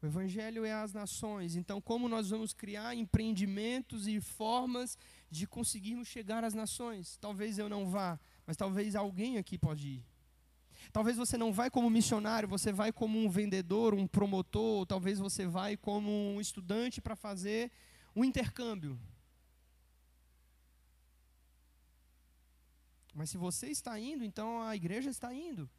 o 0.01 0.05
Evangelho 0.05 0.65
é 0.65 0.73
as 0.73 0.93
nações. 0.93 1.55
Então, 1.55 1.79
como 1.79 2.09
nós 2.09 2.29
vamos 2.29 2.53
criar 2.53 2.95
empreendimentos 2.95 4.07
e 4.07 4.19
formas 4.19 4.97
de 5.29 5.45
conseguirmos 5.45 6.07
chegar 6.07 6.43
às 6.43 6.53
nações? 6.53 7.17
Talvez 7.17 7.59
eu 7.59 7.69
não 7.69 7.87
vá, 7.87 8.19
mas 8.45 8.57
talvez 8.57 8.95
alguém 8.95 9.37
aqui 9.37 9.57
pode 9.57 9.87
ir. 9.87 10.10
Talvez 10.91 11.17
você 11.17 11.37
não 11.37 11.53
vai 11.53 11.69
como 11.69 11.89
missionário, 11.89 12.47
você 12.47 12.71
vai 12.71 12.91
como 12.91 13.19
um 13.19 13.29
vendedor, 13.29 13.93
um 13.93 14.07
promotor, 14.07 14.85
talvez 14.85 15.19
você 15.19 15.45
vai 15.45 15.77
como 15.77 16.11
um 16.11 16.41
estudante 16.41 17.01
para 17.01 17.15
fazer 17.15 17.71
um 18.15 18.23
intercâmbio. 18.23 18.99
Mas 23.13 23.29
se 23.29 23.37
você 23.37 23.67
está 23.67 23.99
indo, 23.99 24.23
então 24.23 24.61
a 24.61 24.75
igreja 24.75 25.09
está 25.09 25.33
indo. 25.33 25.69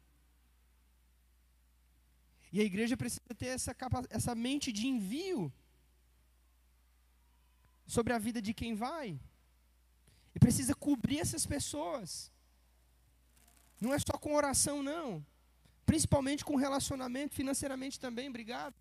E 2.51 2.59
a 2.59 2.63
igreja 2.63 2.95
precisa 2.95 3.33
ter 3.35 3.47
essa, 3.47 3.75
essa 4.09 4.35
mente 4.35 4.71
de 4.71 4.87
envio 4.87 5.51
sobre 7.85 8.13
a 8.13 8.19
vida 8.19 8.41
de 8.41 8.53
quem 8.53 8.75
vai. 8.75 9.19
E 10.35 10.39
precisa 10.39 10.73
cobrir 10.75 11.19
essas 11.19 11.45
pessoas. 11.45 12.31
Não 13.83 13.93
é 13.93 13.99
só 13.99 14.17
com 14.17 14.33
oração, 14.33 14.81
não. 14.81 15.23
Principalmente 15.85 16.45
com 16.45 16.55
relacionamento, 16.55 17.35
financeiramente 17.35 17.99
também, 17.99 18.29
obrigado. 18.29 18.73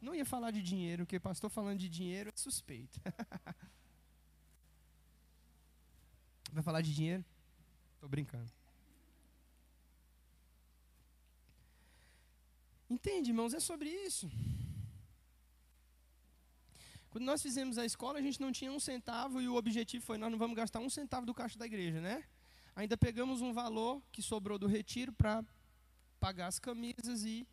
Não 0.00 0.14
ia 0.14 0.24
falar 0.24 0.52
de 0.52 0.62
dinheiro, 0.62 1.04
porque 1.04 1.18
pastor 1.18 1.50
falando 1.50 1.80
de 1.80 1.88
dinheiro 1.88 2.30
é 2.32 2.36
suspeito. 2.36 3.00
Vai 6.52 6.62
falar 6.62 6.82
de 6.82 6.94
dinheiro? 6.94 7.24
Estou 7.94 8.08
brincando. 8.08 8.48
Entende, 12.88 13.30
irmãos? 13.30 13.54
É 13.54 13.60
sobre 13.60 13.90
isso. 13.90 14.30
Quando 17.10 17.24
nós 17.24 17.42
fizemos 17.42 17.76
a 17.76 17.84
escola, 17.84 18.20
a 18.20 18.22
gente 18.22 18.40
não 18.40 18.52
tinha 18.52 18.70
um 18.70 18.78
centavo 18.78 19.40
e 19.40 19.48
o 19.48 19.56
objetivo 19.56 20.04
foi: 20.04 20.16
nós 20.16 20.30
não 20.30 20.38
vamos 20.38 20.56
gastar 20.56 20.78
um 20.78 20.88
centavo 20.88 21.26
do 21.26 21.34
caixa 21.34 21.58
da 21.58 21.66
igreja, 21.66 22.00
né? 22.00 22.22
Ainda 22.78 22.96
pegamos 22.96 23.40
um 23.40 23.52
valor 23.52 24.00
que 24.12 24.22
sobrou 24.22 24.56
do 24.56 24.68
retiro 24.68 25.12
para 25.12 25.44
pagar 26.20 26.46
as 26.46 26.60
camisas 26.60 27.24
e 27.24 27.44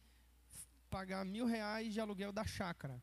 pagar 0.88 1.26
mil 1.26 1.47
reais 1.47 1.91
de 1.91 1.99
aluguel 1.99 2.32
da 2.32 2.45
chácara. 2.45 3.01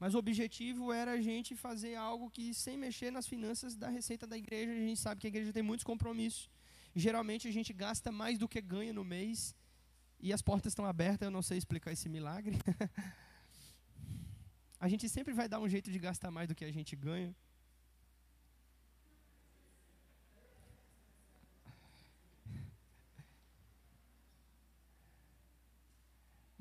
Mas 0.00 0.14
o 0.14 0.18
objetivo 0.18 0.94
era 0.94 1.12
a 1.12 1.20
gente 1.20 1.54
fazer 1.54 1.94
algo 1.94 2.30
que, 2.30 2.54
sem 2.54 2.78
mexer 2.78 3.10
nas 3.12 3.26
finanças 3.26 3.76
da 3.76 3.90
receita 3.90 4.26
da 4.26 4.38
igreja, 4.38 4.72
a 4.72 4.76
gente 4.76 4.98
sabe 4.98 5.20
que 5.20 5.26
a 5.26 5.32
igreja 5.34 5.52
tem 5.52 5.62
muitos 5.62 5.84
compromissos. 5.84 6.48
Geralmente 6.96 7.46
a 7.46 7.52
gente 7.52 7.70
gasta 7.70 8.10
mais 8.10 8.38
do 8.38 8.48
que 8.48 8.62
ganha 8.62 8.94
no 8.94 9.04
mês 9.04 9.54
e 10.18 10.32
as 10.32 10.40
portas 10.40 10.70
estão 10.70 10.86
abertas, 10.86 11.26
eu 11.26 11.30
não 11.30 11.42
sei 11.42 11.58
explicar 11.58 11.92
esse 11.92 12.08
milagre. 12.08 12.56
a 14.80 14.88
gente 14.88 15.06
sempre 15.06 15.34
vai 15.34 15.50
dar 15.50 15.60
um 15.60 15.68
jeito 15.68 15.90
de 15.92 15.98
gastar 15.98 16.30
mais 16.30 16.48
do 16.48 16.54
que 16.54 16.64
a 16.64 16.72
gente 16.72 16.96
ganha. 16.96 17.36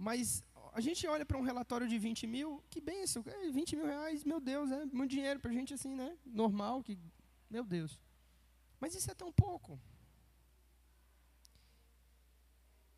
Mas 0.07 0.43
a 0.73 0.81
gente 0.81 1.05
olha 1.05 1.25
para 1.25 1.37
um 1.37 1.43
relatório 1.43 1.87
de 1.87 1.97
20 1.99 2.25
mil, 2.25 2.63
que 2.71 2.81
benção, 2.81 3.23
20 3.53 3.75
mil 3.75 3.85
reais, 3.85 4.23
meu 4.23 4.39
Deus, 4.39 4.71
é 4.71 4.83
muito 4.85 5.11
dinheiro 5.11 5.39
para 5.39 5.51
a 5.51 5.53
gente 5.53 5.75
assim, 5.75 5.93
né? 5.93 6.17
Normal, 6.25 6.81
que, 6.81 6.97
meu 7.47 7.63
Deus. 7.63 7.99
Mas 8.79 8.95
isso 8.95 9.11
é 9.11 9.13
tão 9.13 9.31
pouco 9.31 9.79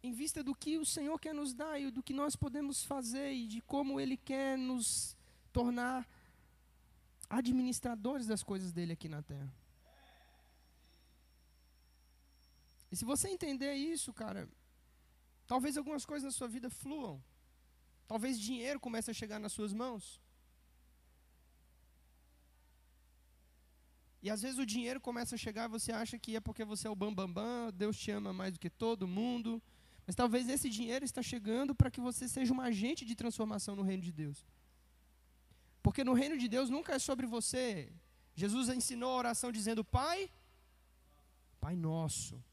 em 0.01 0.13
vista 0.13 0.41
do 0.41 0.55
que 0.55 0.77
o 0.77 0.85
Senhor 0.85 1.19
quer 1.19 1.33
nos 1.33 1.53
dar 1.53 1.77
e 1.79 1.91
do 1.91 2.01
que 2.01 2.13
nós 2.13 2.37
podemos 2.37 2.83
fazer 2.85 3.33
e 3.33 3.47
de 3.47 3.59
como 3.61 3.99
Ele 3.99 4.15
quer 4.15 4.57
nos 4.57 5.17
tornar 5.51 6.07
administradores 7.29 8.27
das 8.27 8.43
coisas 8.43 8.71
dele 8.71 8.93
aqui 8.93 9.09
na 9.09 9.21
terra. 9.21 9.53
E 12.91 12.95
se 12.95 13.03
você 13.03 13.27
entender 13.27 13.73
isso, 13.73 14.13
cara, 14.13 14.47
talvez 15.53 15.73
algumas 15.77 16.03
coisas 16.11 16.25
na 16.29 16.35
sua 16.37 16.47
vida 16.55 16.67
fluam. 16.81 17.15
Talvez 18.11 18.39
dinheiro 18.49 18.79
comece 18.85 19.09
a 19.11 19.17
chegar 19.19 19.39
nas 19.43 19.53
suas 19.57 19.71
mãos. 19.81 20.03
E 24.23 24.29
às 24.35 24.41
vezes 24.45 24.57
o 24.63 24.65
dinheiro 24.73 24.99
começa 25.07 25.35
a 25.35 25.41
chegar 25.45 25.65
e 25.65 25.73
você 25.77 25.91
acha 25.91 26.17
que 26.23 26.35
é 26.37 26.41
porque 26.47 26.65
você 26.71 26.87
é 26.87 26.91
o 26.93 26.95
bambambam, 26.95 27.33
bam, 27.35 27.65
bam, 27.65 27.77
Deus 27.81 27.95
te 28.03 28.09
ama 28.19 28.31
mais 28.39 28.51
do 28.53 28.59
que 28.63 28.71
todo 28.83 29.11
mundo, 29.19 29.61
mas 30.07 30.15
talvez 30.21 30.49
esse 30.55 30.69
dinheiro 30.77 31.05
está 31.05 31.21
chegando 31.21 31.75
para 31.79 31.91
que 31.91 32.01
você 32.07 32.27
seja 32.27 32.51
um 32.55 32.61
agente 32.69 33.05
de 33.09 33.15
transformação 33.21 33.75
no 33.75 33.83
reino 33.89 34.03
de 34.07 34.13
Deus. 34.23 34.39
Porque 35.83 36.03
no 36.03 36.13
reino 36.21 36.37
de 36.43 36.47
Deus 36.55 36.67
nunca 36.75 36.93
é 36.93 36.99
sobre 37.09 37.27
você. 37.27 37.93
Jesus 38.33 38.69
ensinou 38.69 39.11
a 39.11 39.19
oração 39.23 39.51
dizendo: 39.51 39.83
Pai, 39.83 40.31
Pai 41.63 41.75
nosso. 41.75 42.43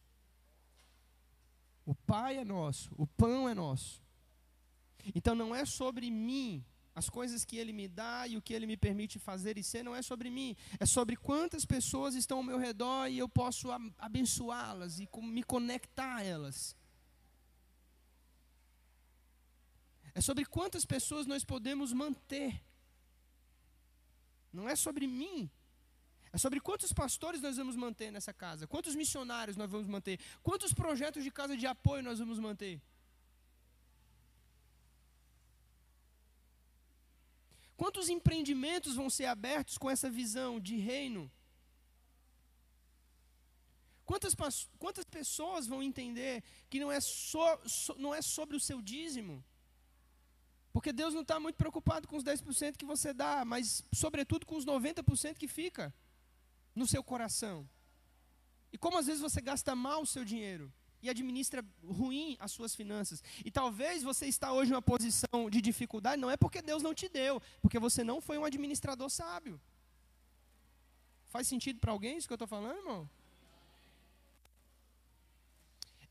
O 1.85 1.95
Pai 1.95 2.37
é 2.37 2.45
nosso, 2.45 2.93
o 2.97 3.07
pão 3.07 3.49
é 3.49 3.55
nosso. 3.55 4.03
Então 5.15 5.35
não 5.35 5.55
é 5.55 5.65
sobre 5.65 6.11
mim, 6.11 6.65
as 6.95 7.09
coisas 7.09 7.45
que 7.45 7.57
Ele 7.57 7.73
me 7.73 7.89
dá 7.89 8.27
e 8.27 8.37
o 8.37 8.43
que 8.43 8.53
Ele 8.53 8.67
me 8.67 8.77
permite 8.77 9.19
fazer 9.19 9.57
e 9.57 9.63
ser, 9.63 9.83
não 9.83 9.95
é 9.95 10.03
sobre 10.03 10.31
mim. 10.31 10.57
É 10.79 10.87
sobre 10.87 11.17
quantas 11.17 11.65
pessoas 11.65 12.15
estão 12.15 12.39
ao 12.39 12.45
meu 12.45 12.59
redor 12.59 13.09
e 13.09 13.19
eu 13.19 13.29
posso 13.29 13.69
abençoá-las 13.99 15.01
e 15.01 15.09
me 15.23 15.43
conectar 15.43 16.17
a 16.17 16.23
elas. 16.23 16.77
É 20.15 20.21
sobre 20.21 20.45
quantas 20.45 20.85
pessoas 20.85 21.27
nós 21.27 21.45
podemos 21.45 21.93
manter. 21.93 22.63
Não 24.53 24.69
é 24.69 24.75
sobre 24.75 25.07
mim. 25.07 25.51
É 26.33 26.39
sobre 26.39 26.61
quantos 26.61 26.93
pastores 26.93 27.41
nós 27.41 27.57
vamos 27.57 27.75
manter 27.75 28.11
nessa 28.13 28.33
casa, 28.33 28.67
quantos 28.67 28.95
missionários 28.95 29.57
nós 29.57 29.71
vamos 29.71 29.89
manter, 29.89 30.19
quantos 30.43 30.73
projetos 30.73 31.25
de 31.25 31.31
casa 31.31 31.57
de 31.57 31.67
apoio 31.67 32.05
nós 32.05 32.19
vamos 32.21 32.39
manter. 32.39 32.81
Quantos 37.77 38.09
empreendimentos 38.09 38.95
vão 38.95 39.09
ser 39.11 39.25
abertos 39.25 39.77
com 39.79 39.91
essa 39.91 40.09
visão 40.09 40.61
de 40.61 40.77
reino? 40.77 41.31
Quantas, 44.05 44.35
quantas 44.79 45.05
pessoas 45.05 45.67
vão 45.67 45.83
entender 45.83 46.45
que 46.69 46.79
não 46.79 46.93
é, 46.93 47.01
so, 47.01 47.39
so, 47.67 47.95
não 47.99 48.15
é 48.15 48.21
sobre 48.21 48.55
o 48.55 48.61
seu 48.61 48.83
dízimo? 48.83 49.43
Porque 50.73 50.93
Deus 50.93 51.15
não 51.15 51.23
está 51.23 51.41
muito 51.41 51.57
preocupado 51.57 52.07
com 52.07 52.17
os 52.17 52.23
10% 52.23 52.77
que 52.77 52.85
você 52.85 53.13
dá, 53.13 53.45
mas, 53.45 53.83
sobretudo, 53.93 54.47
com 54.47 54.57
os 54.57 54.65
90% 54.65 55.39
que 55.39 55.49
fica 55.49 55.93
no 56.81 56.87
seu 56.87 57.03
coração. 57.13 57.57
E 58.73 58.79
como 58.79 58.99
às 58.99 59.07
vezes 59.07 59.21
você 59.21 59.41
gasta 59.51 59.73
mal 59.87 60.01
o 60.03 60.11
seu 60.15 60.25
dinheiro 60.25 60.67
e 61.03 61.09
administra 61.15 61.65
ruim 62.01 62.37
as 62.41 62.53
suas 62.53 62.75
finanças. 62.81 63.23
E 63.45 63.51
talvez 63.51 64.03
você 64.03 64.27
está 64.27 64.53
hoje 64.53 64.71
em 64.71 64.75
uma 64.75 64.83
posição 64.83 65.49
de 65.55 65.61
dificuldade, 65.61 66.21
não 66.21 66.31
é 66.31 66.37
porque 66.37 66.63
Deus 66.63 66.83
não 66.83 66.95
te 66.95 67.09
deu, 67.09 67.41
porque 67.63 67.79
você 67.79 68.03
não 68.11 68.21
foi 68.21 68.39
um 68.39 68.45
administrador 68.45 69.11
sábio. 69.11 69.61
Faz 71.29 71.47
sentido 71.47 71.79
para 71.79 71.93
alguém 71.93 72.17
isso 72.17 72.27
que 72.27 72.33
eu 72.33 72.43
estou 72.43 72.49
falando, 72.49 72.79
irmão? 72.79 73.09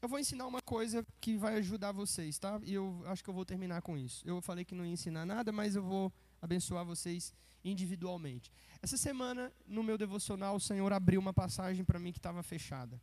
Eu 0.01 0.07
vou 0.07 0.17
ensinar 0.17 0.47
uma 0.47 0.61
coisa 0.61 1.05
que 1.19 1.35
vai 1.35 1.55
ajudar 1.55 1.91
vocês, 1.91 2.39
tá? 2.39 2.59
E 2.63 2.73
eu 2.73 3.01
acho 3.05 3.21
que 3.23 3.29
eu 3.29 3.33
vou 3.33 3.43
terminar 3.43 3.81
com 3.81 3.97
isso. 3.97 4.25
Eu 4.25 4.41
falei 4.41 4.63
que 4.63 4.73
não 4.73 4.85
ia 4.85 4.93
ensinar 4.93 5.25
nada, 5.25 5.51
mas 5.51 5.75
eu 5.75 5.83
vou 5.83 6.11
abençoar 6.41 6.85
vocês 6.85 7.33
individualmente. 7.63 8.51
Essa 8.81 8.97
semana, 8.97 9.51
no 9.67 9.83
meu 9.83 9.97
devocional, 9.97 10.55
o 10.55 10.59
Senhor 10.59 10.91
abriu 10.93 11.19
uma 11.19 11.33
passagem 11.33 11.83
para 11.83 11.99
mim 11.99 12.11
que 12.11 12.19
estava 12.19 12.41
fechada. 12.41 13.01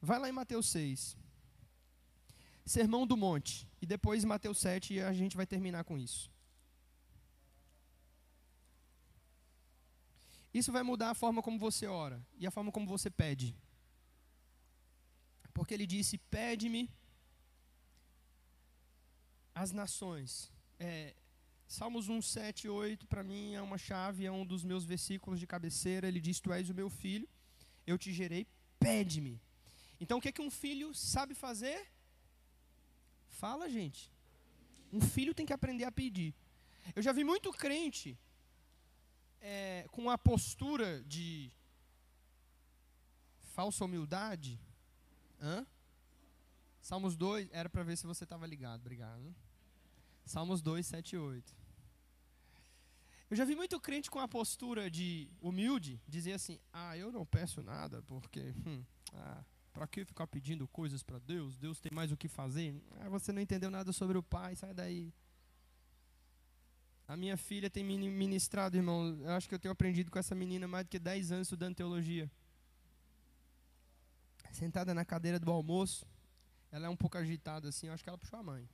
Vai 0.00 0.18
lá 0.18 0.28
em 0.28 0.32
Mateus 0.32 0.68
6. 0.68 1.16
Sermão 2.64 3.06
do 3.06 3.16
Monte. 3.16 3.68
E 3.80 3.86
depois 3.86 4.24
Mateus 4.24 4.58
7 4.58 4.94
e 4.94 5.00
a 5.00 5.12
gente 5.12 5.36
vai 5.36 5.46
terminar 5.46 5.84
com 5.84 5.96
isso. 5.98 6.30
Isso 10.52 10.72
vai 10.72 10.82
mudar 10.82 11.10
a 11.10 11.14
forma 11.14 11.42
como 11.42 11.58
você 11.58 11.86
ora 11.86 12.24
e 12.36 12.46
a 12.46 12.50
forma 12.50 12.72
como 12.72 12.86
você 12.86 13.10
pede 13.10 13.56
porque 15.58 15.74
ele 15.74 15.88
disse: 15.88 16.16
Pede-me 16.36 16.88
as 19.52 19.72
nações. 19.72 20.52
É, 20.78 21.16
Salmos 21.68 22.08
1, 22.08 22.22
7 22.22 22.66
8, 22.66 23.06
para 23.06 23.22
mim 23.22 23.54
é 23.54 23.60
uma 23.60 23.76
chave, 23.76 24.24
é 24.24 24.32
um 24.32 24.44
dos 24.44 24.64
meus 24.64 24.86
versículos 24.86 25.38
de 25.38 25.46
cabeceira. 25.46 26.08
Ele 26.08 26.18
diz: 26.18 26.40
Tu 26.40 26.50
és 26.50 26.70
o 26.70 26.74
meu 26.74 26.88
filho, 26.88 27.28
eu 27.86 27.98
te 27.98 28.10
gerei, 28.10 28.46
pede-me. 28.80 29.38
Então 30.00 30.16
o 30.16 30.20
que, 30.20 30.30
é 30.30 30.32
que 30.32 30.40
um 30.40 30.50
filho 30.50 30.94
sabe 30.94 31.34
fazer? 31.34 31.86
Fala, 33.28 33.68
gente. 33.68 34.10
Um 34.90 35.02
filho 35.02 35.34
tem 35.34 35.44
que 35.44 35.52
aprender 35.52 35.84
a 35.84 35.92
pedir. 35.92 36.34
Eu 36.96 37.02
já 37.02 37.12
vi 37.12 37.22
muito 37.22 37.52
crente 37.52 38.18
é, 39.42 39.86
com 39.92 40.08
a 40.08 40.16
postura 40.16 41.04
de 41.04 41.52
falsa 43.54 43.84
humildade. 43.84 44.58
Hã? 45.38 45.66
Salmos 46.80 47.14
2, 47.14 47.50
era 47.52 47.68
para 47.68 47.82
ver 47.82 47.98
se 47.98 48.06
você 48.06 48.24
estava 48.24 48.46
ligado, 48.46 48.80
obrigado. 48.80 49.34
Salmos 50.28 50.60
2, 50.60 50.86
7 50.86 51.14
e 51.14 51.18
8. 51.18 51.56
Eu 53.30 53.36
já 53.36 53.44
vi 53.44 53.56
muito 53.56 53.80
crente 53.80 54.10
com 54.10 54.18
a 54.18 54.28
postura 54.28 54.90
de 54.90 55.30
humilde 55.40 56.00
dizer 56.06 56.32
assim: 56.32 56.58
Ah, 56.72 56.96
eu 56.96 57.10
não 57.10 57.24
peço 57.24 57.62
nada 57.62 58.02
porque, 58.02 58.54
hum, 58.66 58.84
ah, 59.14 59.42
para 59.72 59.86
que 59.86 60.04
ficar 60.04 60.26
pedindo 60.26 60.68
coisas 60.68 61.02
para 61.02 61.18
Deus? 61.18 61.56
Deus 61.56 61.80
tem 61.80 61.90
mais 61.92 62.12
o 62.12 62.16
que 62.16 62.28
fazer. 62.28 62.74
Ah, 63.00 63.08
você 63.08 63.32
não 63.32 63.40
entendeu 63.40 63.70
nada 63.70 63.92
sobre 63.92 64.18
o 64.18 64.22
Pai, 64.22 64.54
sai 64.54 64.74
daí. 64.74 65.12
A 67.06 67.16
minha 67.16 67.38
filha 67.38 67.70
tem 67.70 67.82
ministrado, 67.82 68.76
irmão. 68.76 69.18
Eu 69.22 69.30
acho 69.30 69.48
que 69.48 69.54
eu 69.54 69.58
tenho 69.58 69.72
aprendido 69.72 70.10
com 70.10 70.18
essa 70.18 70.34
menina 70.34 70.68
mais 70.68 70.84
do 70.84 70.90
que 70.90 70.98
10 70.98 71.32
anos 71.32 71.46
estudando 71.48 71.74
teologia. 71.74 72.30
Sentada 74.52 74.92
na 74.92 75.06
cadeira 75.06 75.38
do 75.38 75.50
almoço, 75.50 76.06
ela 76.70 76.86
é 76.86 76.90
um 76.90 76.96
pouco 76.96 77.16
agitada 77.16 77.68
assim, 77.68 77.86
eu 77.86 77.94
acho 77.94 78.02
que 78.02 78.10
ela 78.10 78.18
puxou 78.18 78.38
a 78.38 78.42
mãe. 78.42 78.68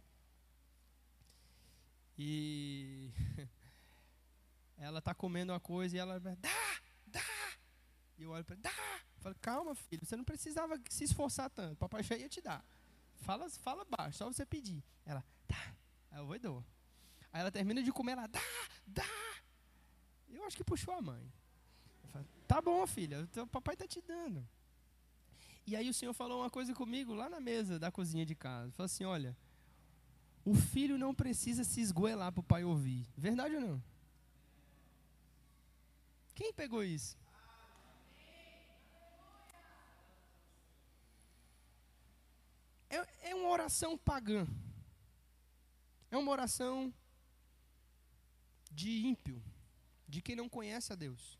E 2.17 3.11
ela 4.79 4.99
está 4.99 5.15
comendo 5.15 5.53
uma 5.53 5.61
coisa 5.61 5.97
e 5.97 5.99
ela 5.99 6.19
vai, 6.21 6.37
dá, 6.37 6.81
dá. 7.07 7.21
E 8.17 8.23
eu 8.23 8.31
olho 8.31 8.45
para 8.45 8.57
dá. 8.57 8.71
Eu 8.71 9.23
falo, 9.23 9.35
calma, 9.41 9.75
filho, 9.75 10.05
você 10.05 10.17
não 10.17 10.25
precisava 10.25 10.81
se 10.89 11.05
esforçar 11.05 11.51
tanto. 11.51 11.77
Papai 11.77 12.03
já 12.03 12.17
ia 12.17 12.29
te 12.29 12.41
dar. 12.41 12.65
Fala, 13.23 13.49
fala 13.51 13.85
baixo, 13.85 14.19
só 14.19 14.27
você 14.27 14.45
pedir. 14.45 14.83
Ela, 15.05 15.25
dá. 15.49 15.75
Aí 16.11 16.19
eu 16.21 16.27
vou 16.27 16.37
e 16.37 16.39
dou. 16.39 16.65
Aí 17.33 17.41
ela 17.41 17.51
termina 17.51 17.83
de 17.83 17.91
comer, 17.91 18.12
ela, 18.12 18.27
dá, 18.27 18.41
dá. 18.87 19.05
Eu 20.29 20.45
acho 20.45 20.57
que 20.57 20.65
puxou 20.65 20.95
a 20.95 21.03
mãe. 21.03 21.33
Eu 22.03 22.09
falo, 22.11 22.27
tá 22.47 22.61
bom, 22.61 22.87
filha, 22.87 23.29
o 23.37 23.47
papai 23.47 23.75
está 23.75 23.87
te 23.87 24.01
dando. 24.01 24.47
E 25.67 25.75
aí 25.75 25.89
o 25.89 25.95
Senhor 25.95 26.12
falou 26.12 26.43
uma 26.43 26.51
coisa 26.51 26.75
comigo 26.75 27.15
lá 27.15 27.29
na 27.31 27.41
mesa 27.41 27.79
da 27.79 27.91
cozinha 27.91 28.27
de 28.27 28.35
casa. 28.35 28.71
Falou 28.73 28.85
assim, 28.85 29.05
olha, 29.05 29.37
o 30.45 30.55
filho 30.55 30.99
não 30.99 31.14
precisa 31.14 31.64
se 31.64 31.80
esgoelar 31.80 32.30
para 32.32 32.40
o 32.40 32.45
pai 32.45 32.64
ouvir. 32.64 33.07
Verdade 33.16 33.55
ou 33.55 33.61
não? 33.61 33.82
Quem 36.34 36.53
pegou 36.53 36.82
isso? 36.82 37.16
É, 42.90 43.30
é 43.30 43.34
uma 43.34 43.49
oração 43.49 43.97
pagã. 43.97 44.47
É 46.11 46.16
uma 46.16 46.30
oração 46.30 46.92
de 48.70 49.07
ímpio, 49.07 49.42
de 50.09 50.20
quem 50.20 50.36
não 50.36 50.49
conhece 50.49 50.92
a 50.92 50.97
Deus. 50.97 51.38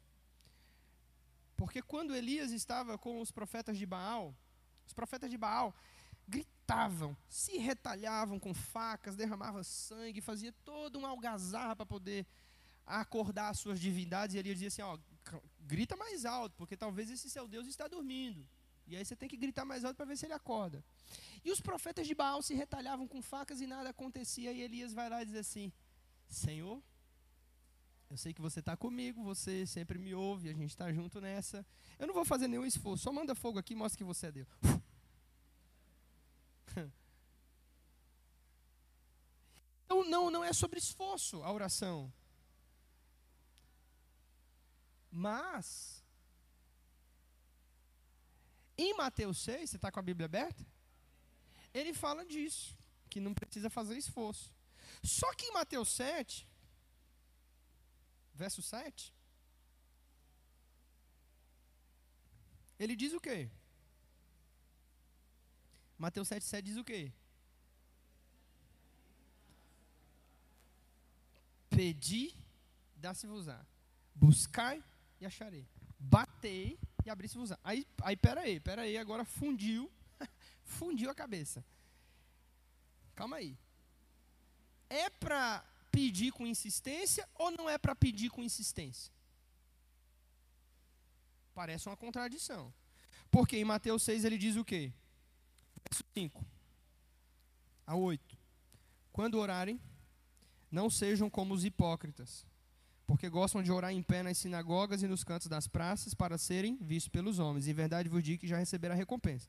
Porque 1.57 1.83
quando 1.83 2.15
Elias 2.15 2.51
estava 2.51 2.97
com 2.99 3.21
os 3.21 3.31
profetas 3.31 3.77
de 3.77 3.87
Baal, 3.87 4.35
os 4.87 4.93
profetas 4.93 5.31
de 5.31 5.37
Baal 5.37 5.75
gritavam, 6.29 6.54
se 7.29 7.59
retalhavam 7.59 8.39
com 8.39 8.53
facas, 8.55 9.17
derramavam 9.17 9.63
sangue, 9.63 10.21
fazia 10.21 10.53
todo 10.65 10.99
um 10.99 11.07
algazarra 11.07 11.77
para 11.77 11.87
poder 11.87 12.27
acordar 12.87 13.49
as 13.51 13.59
suas 13.59 13.81
divindades, 13.81 14.35
e 14.35 14.39
ele 14.39 14.53
dizia 14.53 14.69
assim: 14.69 14.83
ó, 14.83 14.99
grita 15.61 15.97
mais 15.97 16.25
alto, 16.25 16.55
porque 16.57 16.77
talvez 16.77 17.11
esse 17.11 17.31
seu 17.31 17.47
Deus 17.49 17.67
está 17.67 17.89
dormindo. 17.89 18.47
E 18.87 18.97
aí 18.97 19.05
você 19.05 19.17
tem 19.17 19.29
que 19.29 19.37
gritar 19.37 19.65
mais 19.65 19.85
alto 19.85 19.97
para 19.97 20.05
ver 20.05 20.17
se 20.17 20.27
ele 20.27 20.35
acorda. 20.35 20.85
E 21.43 21.51
os 21.51 21.61
profetas 21.61 22.07
de 22.07 22.15
Baal 22.15 22.43
se 22.43 22.55
retalhavam 22.55 23.09
com 23.09 23.23
facas 23.23 23.61
e 23.61 23.67
nada 23.67 23.89
acontecia. 23.91 24.53
E 24.53 24.61
Elias 24.61 24.93
vai 24.93 25.09
lá 25.09 25.23
e 25.23 25.27
diz 25.27 25.37
assim: 25.37 25.73
Senhor, 26.29 26.83
eu 28.11 28.17
sei 28.17 28.35
que 28.35 28.43
você 28.43 28.61
está 28.61 28.77
comigo, 28.77 29.23
você 29.23 29.67
sempre 29.67 29.99
me 29.99 30.15
ouve, 30.15 30.51
a 30.51 30.53
gente 30.53 30.71
está 30.71 30.93
junto 30.93 31.21
nessa. 31.21 31.65
Eu 31.99 32.07
não 32.07 32.15
vou 32.15 32.25
fazer 32.25 32.47
nenhum 32.47 32.67
esforço, 32.67 33.05
só 33.05 33.13
manda 33.13 33.35
fogo 33.35 33.59
aqui 33.59 33.73
e 33.73 33.77
mostra 33.77 33.97
que 33.97 34.05
você 34.05 34.27
é 34.27 34.33
Deus. 34.33 34.49
Então 39.85 40.03
não, 40.09 40.31
não 40.31 40.43
é 40.43 40.53
sobre 40.53 40.79
esforço 40.79 41.43
a 41.43 41.53
oração. 41.53 42.13
Mas, 45.11 46.03
em 48.77 48.93
Mateus 48.95 49.39
6, 49.39 49.71
você 49.71 49.77
está 49.77 49.93
com 49.93 50.01
a 50.01 50.03
Bíblia 50.03 50.25
aberta? 50.25 50.67
Ele 51.73 51.95
fala 51.95 52.25
disso, 52.25 52.77
que 53.09 53.21
não 53.21 53.33
precisa 53.33 53.71
fazer 53.71 53.97
esforço. 53.97 54.53
Só 55.03 55.33
que 55.35 55.47
em 55.47 55.53
Mateus 55.53 55.91
7, 55.91 56.49
verso 58.35 58.63
7, 58.63 59.15
ele 62.79 62.97
diz 62.97 63.13
o 63.13 63.21
quê? 63.21 63.49
Mateus 65.99 66.29
7, 66.29 66.45
7 66.45 66.65
diz 66.65 66.77
o 66.77 66.85
quê? 66.85 67.13
Pedi, 71.71 72.35
dá-se-vos-á. 72.97 73.65
Buscai, 74.15 74.83
e 75.25 75.27
acharei. 75.27 75.67
Batei 75.99 76.79
e 77.05 77.11
abri-se-vos. 77.11 77.53
Aí, 77.63 77.87
aí, 78.03 78.17
peraí, 78.17 78.61
peraí, 78.61 78.99
agora 78.99 79.25
fundiu, 79.25 79.91
fundiu 80.65 81.11
a 81.11 81.15
cabeça. 81.15 81.65
Calma 83.15 83.37
aí. 83.37 83.57
É 84.89 85.09
para 85.09 85.65
pedir 85.91 86.33
com 86.33 86.47
insistência 86.47 87.29
ou 87.35 87.51
não 87.51 87.69
é 87.69 87.79
para 87.79 87.95
pedir 87.95 88.31
com 88.31 88.43
insistência? 88.43 89.13
Parece 91.55 91.89
uma 91.89 91.97
contradição. 91.97 92.73
Porque 93.31 93.57
em 93.57 93.65
Mateus 93.65 94.03
6 94.03 94.25
ele 94.25 94.37
diz 94.37 94.57
o 94.57 94.65
quê? 94.65 94.93
Verso 95.89 96.05
5 96.15 96.45
a 97.87 97.95
8. 97.95 98.39
Quando 99.13 99.39
orarem, 99.39 99.81
não 100.71 100.91
sejam 100.91 101.31
como 101.31 101.55
os 101.55 101.65
hipócritas 101.65 102.47
porque 103.07 103.29
gostam 103.29 103.63
de 103.63 103.71
orar 103.71 103.93
em 103.93 104.03
pé 104.03 104.23
nas 104.23 104.39
sinagogas 104.39 105.03
e 105.03 105.07
nos 105.07 105.23
cantos 105.23 105.47
das 105.47 105.69
praças 105.69 106.15
para 106.15 106.39
serem 106.39 106.77
vistos 106.81 107.09
pelos 107.09 107.39
homens. 107.39 107.69
Em 107.69 107.75
verdade 107.75 108.09
vos 108.09 108.23
digo 108.23 108.41
que 108.41 108.49
já 108.49 108.57
receberá 108.59 108.95
recompensa. 108.95 109.49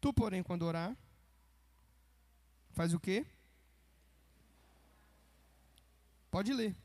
Tu, 0.00 0.12
porém, 0.12 0.42
quando 0.42 0.62
orar, 0.62 0.96
faz 2.72 2.94
o 2.94 3.00
quê? 3.00 3.26
Pode 6.30 6.52
ler. 6.52 6.76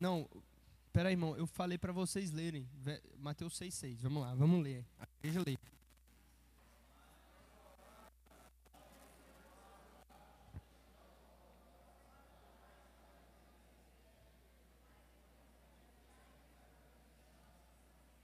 Não, 0.00 0.28
peraí, 0.98 1.12
irmão, 1.12 1.36
eu 1.36 1.46
falei 1.46 1.78
para 1.78 1.92
vocês 1.92 2.32
lerem. 2.32 2.68
Mateus 3.18 3.56
6,6. 3.56 3.98
Vamos 4.00 4.20
lá, 4.20 4.34
vamos 4.34 4.60
ler. 4.60 4.84
Veja 5.22 5.40
ler. 5.46 5.56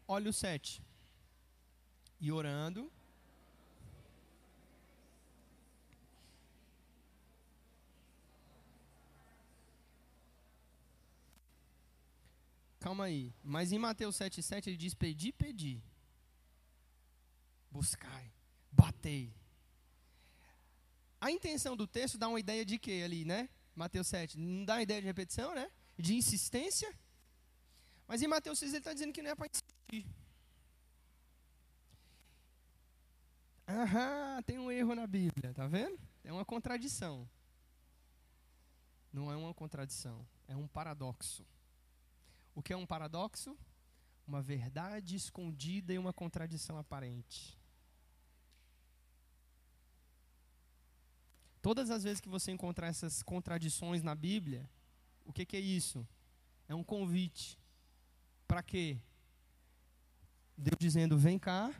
Olha 0.08 0.30
o 0.30 0.32
7. 0.32 0.82
E 2.20 2.32
orando. 2.32 2.90
Calma 12.84 13.04
aí. 13.04 13.32
Mas 13.42 13.72
em 13.72 13.78
Mateus 13.78 14.14
7,7 14.18 14.66
ele 14.66 14.76
diz: 14.76 14.92
Pedi, 14.92 15.32
pedi. 15.32 15.82
Buscai. 17.70 18.30
Batei. 18.70 19.34
A 21.18 21.30
intenção 21.30 21.74
do 21.74 21.86
texto 21.86 22.18
dá 22.18 22.28
uma 22.28 22.38
ideia 22.38 22.62
de 22.62 22.78
quê 22.78 23.00
ali, 23.02 23.24
né? 23.24 23.48
Mateus 23.74 24.06
7. 24.08 24.38
Não 24.38 24.66
dá 24.66 24.74
uma 24.74 24.82
ideia 24.82 25.00
de 25.00 25.06
repetição, 25.06 25.54
né? 25.54 25.70
De 25.96 26.14
insistência. 26.14 26.94
Mas 28.06 28.20
em 28.20 28.26
Mateus 28.26 28.58
6 28.58 28.72
ele 28.72 28.80
está 28.80 28.92
dizendo 28.92 29.14
que 29.14 29.22
não 29.22 29.30
é 29.30 29.34
para 29.34 29.46
insistir. 29.46 30.06
Aham, 33.66 34.42
tem 34.42 34.58
um 34.58 34.70
erro 34.70 34.94
na 34.94 35.06
Bíblia, 35.06 35.54
tá 35.54 35.66
vendo? 35.66 35.98
É 36.22 36.30
uma 36.30 36.44
contradição. 36.44 37.26
Não 39.10 39.32
é 39.32 39.36
uma 39.36 39.54
contradição, 39.54 40.28
é 40.46 40.54
um 40.54 40.68
paradoxo. 40.68 41.46
O 42.54 42.62
que 42.62 42.72
é 42.72 42.76
um 42.76 42.86
paradoxo? 42.86 43.56
Uma 44.26 44.40
verdade 44.40 45.16
escondida 45.16 45.92
e 45.92 45.98
uma 45.98 46.12
contradição 46.12 46.78
aparente. 46.78 47.58
Todas 51.60 51.90
as 51.90 52.04
vezes 52.04 52.20
que 52.20 52.28
você 52.28 52.52
encontrar 52.52 52.88
essas 52.88 53.22
contradições 53.22 54.02
na 54.02 54.14
Bíblia, 54.14 54.68
o 55.24 55.32
que, 55.32 55.46
que 55.46 55.56
é 55.56 55.60
isso? 55.60 56.06
É 56.68 56.74
um 56.74 56.84
convite 56.84 57.58
para 58.46 58.62
quê? 58.62 58.98
Deus 60.56 60.76
dizendo: 60.78 61.18
vem 61.18 61.38
cá, 61.38 61.74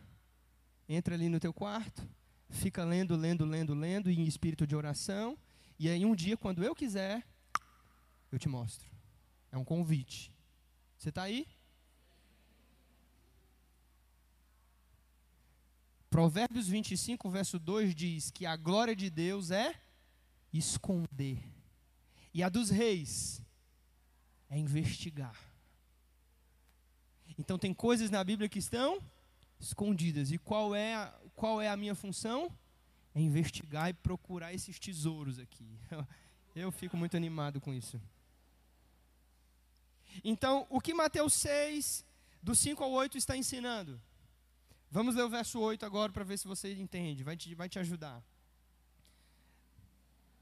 entra 0.89 1.15
ali 1.15 1.29
no 1.29 1.39
teu 1.39 1.53
quarto, 1.53 2.07
fica 2.51 2.85
lendo, 2.85 3.17
lendo, 3.17 3.45
lendo, 3.45 3.75
lendo, 3.75 4.11
em 4.11 4.25
espírito 4.25 4.67
de 4.67 4.75
oração, 4.75 5.39
E 5.79 5.89
aí 5.89 6.05
um 6.05 6.15
dia, 6.15 6.37
quando 6.37 6.63
eu 6.63 6.75
quiser, 6.75 7.27
eu 8.31 8.39
te 8.39 8.49
mostro. 8.49 8.89
É 9.51 9.59
um 9.59 9.65
convite. 9.65 10.34
Você 11.05 11.11
está 11.11 11.25
aí? 11.25 11.47
Provérbios 16.09 16.67
25, 16.67 17.29
verso 17.29 17.59
2 17.59 17.95
diz 17.95 18.31
que 18.31 18.47
a 18.47 18.57
glória 18.57 18.97
de 18.97 19.11
Deus 19.11 19.51
é 19.51 19.79
esconder. 20.51 21.45
E 22.33 22.43
a 22.43 22.49
dos 22.49 22.71
reis 22.71 23.43
é 24.49 24.57
investigar. 24.57 25.39
Então 27.37 27.59
tem 27.59 27.75
coisas 27.75 28.09
na 28.09 28.25
Bíblia 28.25 28.49
que 28.49 28.59
estão 28.59 28.99
escondidas. 29.61 30.33
E 30.33 30.39
qual 30.39 30.75
é 30.75 30.95
a, 30.95 31.15
qual 31.37 31.61
é 31.61 31.69
a 31.69 31.77
minha 31.77 31.95
função? 31.95 32.51
É 33.15 33.21
investigar 33.21 33.91
e 33.91 33.93
procurar 33.93 34.55
esses 34.55 34.79
tesouros 34.79 35.39
aqui. 35.39 35.79
Eu 36.57 36.73
fico 36.73 36.97
muito 36.97 37.15
animado 37.15 37.61
com 37.61 37.75
isso. 37.75 38.01
Então, 40.23 40.67
o 40.71 40.81
que 40.81 40.95
Mateus 40.95 41.35
6, 41.35 42.05
do 42.43 42.55
5 42.55 42.83
ao 42.85 42.93
8, 42.93 43.19
está 43.19 43.37
ensinando? 43.37 44.01
Vamos 44.91 45.17
ler 45.17 45.25
o 45.25 45.29
verso 45.29 45.59
8 45.59 45.85
agora 45.85 46.13
para 46.13 46.23
ver 46.23 46.39
se 46.39 46.47
você 46.47 46.73
entende, 46.75 47.25
vai 47.25 47.37
te, 47.37 47.55
vai 47.55 47.69
te 47.69 47.79
ajudar. 47.79 48.23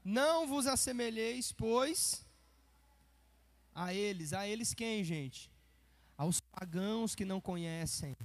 Não 0.03 0.45
vos 0.45 0.67
assemelheis, 0.67 1.51
pois, 1.51 2.25
a 3.73 3.93
eles. 3.93 4.33
A 4.33 4.47
eles 4.47 4.73
quem, 4.73 5.03
gente? 5.03 5.49
Aos 6.17 6.39
pagãos 6.39 7.15
que 7.15 7.25
não 7.25 7.39
conhecem. 7.41 8.15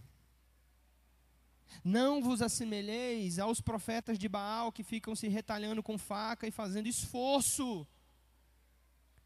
Não 1.85 2.23
vos 2.23 2.43
assemelheis 2.43 3.39
aos 3.39 3.61
profetas 3.61 4.19
de 4.19 4.29
Baal 4.29 4.73
que 4.73 4.83
ficam 4.83 5.15
se 5.15 5.29
retalhando 5.29 5.83
com 5.83 5.97
faca 5.97 6.47
e 6.47 6.51
fazendo 6.51 6.89
esforço. 6.89 7.87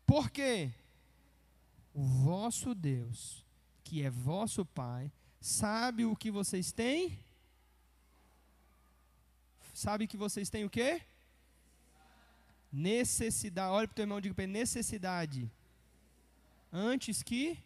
Por 0.07 0.31
quê? 0.31 0.73
O 1.95 2.03
vosso 2.03 2.75
Deus, 2.75 3.45
que 3.85 4.03
é 4.03 4.11
vosso 4.11 4.65
Pai, 4.65 5.13
sabe 5.41 6.05
o 6.05 6.17
que 6.17 6.31
vocês 6.31 6.73
têm? 6.73 7.19
Sabe 9.75 10.07
que 10.07 10.17
vocês 10.17 10.49
têm 10.49 10.65
o 10.65 10.71
quê? 10.71 11.03
Necessidade. 12.71 13.73
Olha 13.73 13.87
para 13.87 13.93
o 13.93 13.97
teu 13.97 14.05
irmão 14.05 14.19
e 14.19 14.23
diga 14.23 14.35
para 14.35 14.45
ele: 14.45 14.53
necessidade. 14.53 15.51
Antes 16.73 17.23
que. 17.23 17.59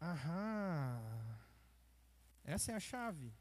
Aham. 0.00 1.00
Essa 2.44 2.72
é 2.72 2.74
a 2.74 2.80
chave. 2.80 3.32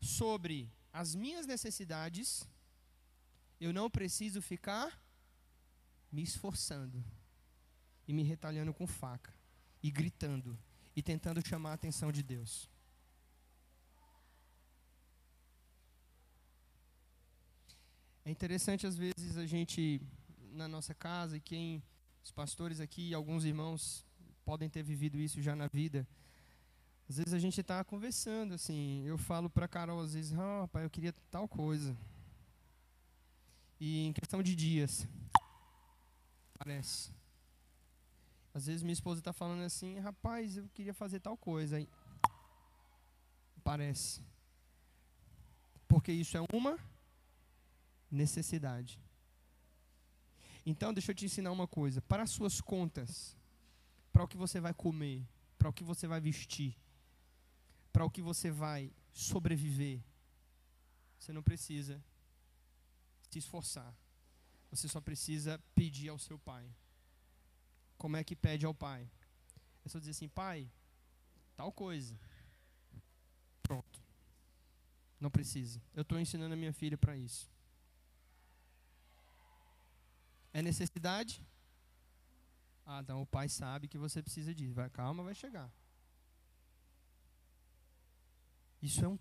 Sobre 0.00 0.70
as 0.92 1.14
minhas 1.14 1.46
necessidades, 1.46 2.48
eu 3.60 3.72
não 3.72 3.90
preciso 3.90 4.40
ficar 4.40 5.00
me 6.10 6.22
esforçando 6.22 7.04
e 8.06 8.12
me 8.12 8.22
retalhando 8.22 8.72
com 8.72 8.86
faca 8.86 9.32
e 9.82 9.90
gritando 9.90 10.58
e 10.94 11.02
tentando 11.02 11.46
chamar 11.46 11.70
a 11.70 11.74
atenção 11.74 12.10
de 12.10 12.22
Deus. 12.22 12.68
É 18.24 18.30
interessante 18.30 18.86
às 18.86 18.96
vezes 18.96 19.36
a 19.36 19.46
gente 19.46 20.00
na 20.52 20.68
nossa 20.68 20.94
casa 20.94 21.36
e 21.36 21.40
quem 21.40 21.82
os 22.22 22.30
pastores 22.30 22.80
aqui, 22.80 23.14
alguns 23.14 23.44
irmãos 23.44 24.04
podem 24.44 24.68
ter 24.68 24.82
vivido 24.82 25.18
isso 25.18 25.40
já 25.40 25.54
na 25.56 25.66
vida. 25.66 26.06
Às 27.08 27.16
vezes 27.16 27.32
a 27.32 27.38
gente 27.38 27.60
está 27.60 27.82
conversando, 27.82 28.52
assim, 28.52 29.02
eu 29.06 29.16
falo 29.16 29.48
para 29.48 29.66
Carol 29.66 30.00
às 30.00 30.12
vezes, 30.12 30.34
ah, 30.38 30.68
pai, 30.70 30.84
eu 30.84 30.90
queria 30.90 31.14
tal 31.30 31.48
coisa. 31.48 31.96
E 33.80 34.06
em 34.06 34.12
questão 34.12 34.42
de 34.42 34.56
dias, 34.56 35.06
parece. 36.58 37.12
Às 38.52 38.66
vezes 38.66 38.82
minha 38.82 38.92
esposa 38.92 39.20
está 39.20 39.32
falando 39.32 39.62
assim, 39.62 39.98
rapaz, 40.00 40.56
eu 40.56 40.68
queria 40.74 40.92
fazer 40.92 41.20
tal 41.20 41.36
coisa. 41.36 41.76
Aí, 41.76 41.88
parece. 43.62 44.20
Porque 45.86 46.10
isso 46.10 46.36
é 46.36 46.40
uma 46.52 46.78
necessidade. 48.10 49.00
Então, 50.66 50.92
deixa 50.92 51.12
eu 51.12 51.14
te 51.14 51.24
ensinar 51.24 51.52
uma 51.52 51.68
coisa: 51.68 52.02
para 52.02 52.24
as 52.24 52.30
suas 52.30 52.60
contas, 52.60 53.36
para 54.12 54.24
o 54.24 54.28
que 54.28 54.36
você 54.36 54.60
vai 54.60 54.74
comer, 54.74 55.26
para 55.56 55.68
o 55.68 55.72
que 55.72 55.84
você 55.84 56.06
vai 56.06 56.20
vestir, 56.20 56.76
para 57.92 58.04
o 58.04 58.10
que 58.10 58.20
você 58.20 58.50
vai 58.50 58.92
sobreviver, 59.12 60.02
você 61.18 61.32
não 61.32 61.42
precisa 61.42 62.02
se 63.30 63.38
esforçar. 63.38 63.94
Você 64.70 64.88
só 64.88 65.00
precisa 65.00 65.58
pedir 65.74 66.08
ao 66.08 66.18
seu 66.18 66.38
pai. 66.38 66.70
Como 67.96 68.16
é 68.16 68.24
que 68.24 68.36
pede 68.36 68.66
ao 68.66 68.74
pai? 68.74 69.10
É 69.84 69.88
só 69.88 69.98
dizer 69.98 70.12
assim: 70.12 70.28
pai, 70.28 70.70
tal 71.56 71.72
coisa. 71.72 72.18
Pronto. 73.62 74.02
Não 75.20 75.30
precisa. 75.30 75.82
Eu 75.94 76.02
estou 76.02 76.18
ensinando 76.18 76.54
a 76.54 76.56
minha 76.56 76.72
filha 76.72 76.96
para 76.96 77.16
isso. 77.16 77.50
É 80.52 80.62
necessidade? 80.62 81.44
Ah, 82.86 83.00
então 83.02 83.20
o 83.20 83.26
pai 83.26 83.48
sabe 83.48 83.88
que 83.88 83.98
você 83.98 84.22
precisa 84.22 84.54
disso. 84.54 84.74
Vai, 84.74 84.88
calma, 84.88 85.22
vai 85.22 85.34
chegar. 85.34 85.70
Isso 88.80 89.04
é 89.04 89.08
um 89.08 89.18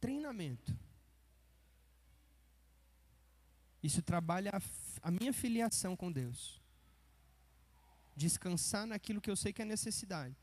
treinamento. 0.00 0.76
Isso 3.82 4.02
trabalha 4.02 4.50
a, 4.52 4.60
a 5.08 5.10
minha 5.10 5.32
filiação 5.32 5.96
com 5.96 6.12
Deus. 6.12 6.60
Descansar 8.14 8.86
naquilo 8.86 9.20
que 9.20 9.30
eu 9.30 9.36
sei 9.36 9.52
que 9.52 9.62
é 9.62 9.64
necessidade. 9.64 10.36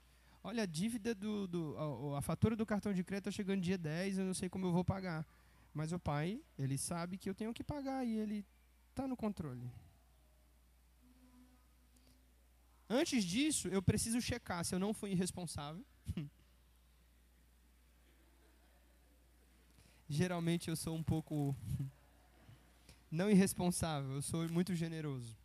Olha, 0.43 0.63
a 0.63 0.65
dívida 0.65 1.13
do. 1.13 1.47
do 1.47 1.75
a, 1.77 2.19
a, 2.19 2.21
fatura 2.21 2.55
do 2.55 2.65
cartão 2.65 2.93
de 2.93 3.03
crédito 3.03 3.29
está 3.29 3.35
chegando 3.35 3.61
dia 3.61 3.77
10, 3.77 4.19
eu 4.19 4.25
não 4.25 4.33
sei 4.33 4.49
como 4.49 4.65
eu 4.65 4.71
vou 4.71 4.83
pagar. 4.83 5.25
Mas 5.73 5.91
o 5.91 5.99
pai, 5.99 6.41
ele 6.57 6.77
sabe 6.77 7.17
que 7.17 7.29
eu 7.29 7.35
tenho 7.35 7.53
que 7.53 7.63
pagar 7.63 8.05
e 8.05 8.17
ele 8.17 8.45
está 8.89 9.07
no 9.07 9.15
controle. 9.15 9.69
Antes 12.89 13.23
disso, 13.23 13.67
eu 13.67 13.81
preciso 13.81 14.21
checar 14.21 14.63
se 14.63 14.73
eu 14.73 14.79
não 14.79 14.93
fui 14.93 15.11
irresponsável. 15.11 15.85
Geralmente 20.09 20.69
eu 20.69 20.75
sou 20.75 20.95
um 20.95 21.03
pouco 21.03 21.53
não 23.09 23.29
irresponsável, 23.29 24.13
eu 24.13 24.21
sou 24.21 24.47
muito 24.49 24.75
generoso. 24.75 25.35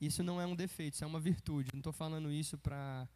Isso 0.00 0.22
não 0.22 0.40
é 0.40 0.46
um 0.46 0.56
defeito, 0.56 0.94
isso 0.94 1.04
é 1.04 1.06
uma 1.06 1.20
virtude. 1.20 1.70
Não 1.72 1.78
estou 1.80 1.92
falando 1.92 2.30
isso 2.32 2.58
para 2.58 3.08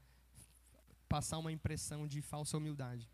passar 1.08 1.38
uma 1.38 1.50
impressão 1.50 2.06
de 2.06 2.22
falsa 2.22 2.56
humildade. 2.56 3.10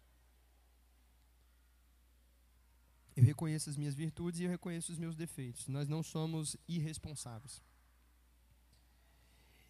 Eu 3.17 3.25
reconheço 3.25 3.71
as 3.71 3.77
minhas 3.77 3.95
virtudes 3.95 4.41
e 4.41 4.45
eu 4.45 4.51
reconheço 4.51 4.93
os 4.93 4.99
meus 4.99 5.17
defeitos. 5.17 5.69
Nós 5.69 5.89
não 5.89 6.03
somos 6.03 6.57
irresponsáveis. 6.67 7.63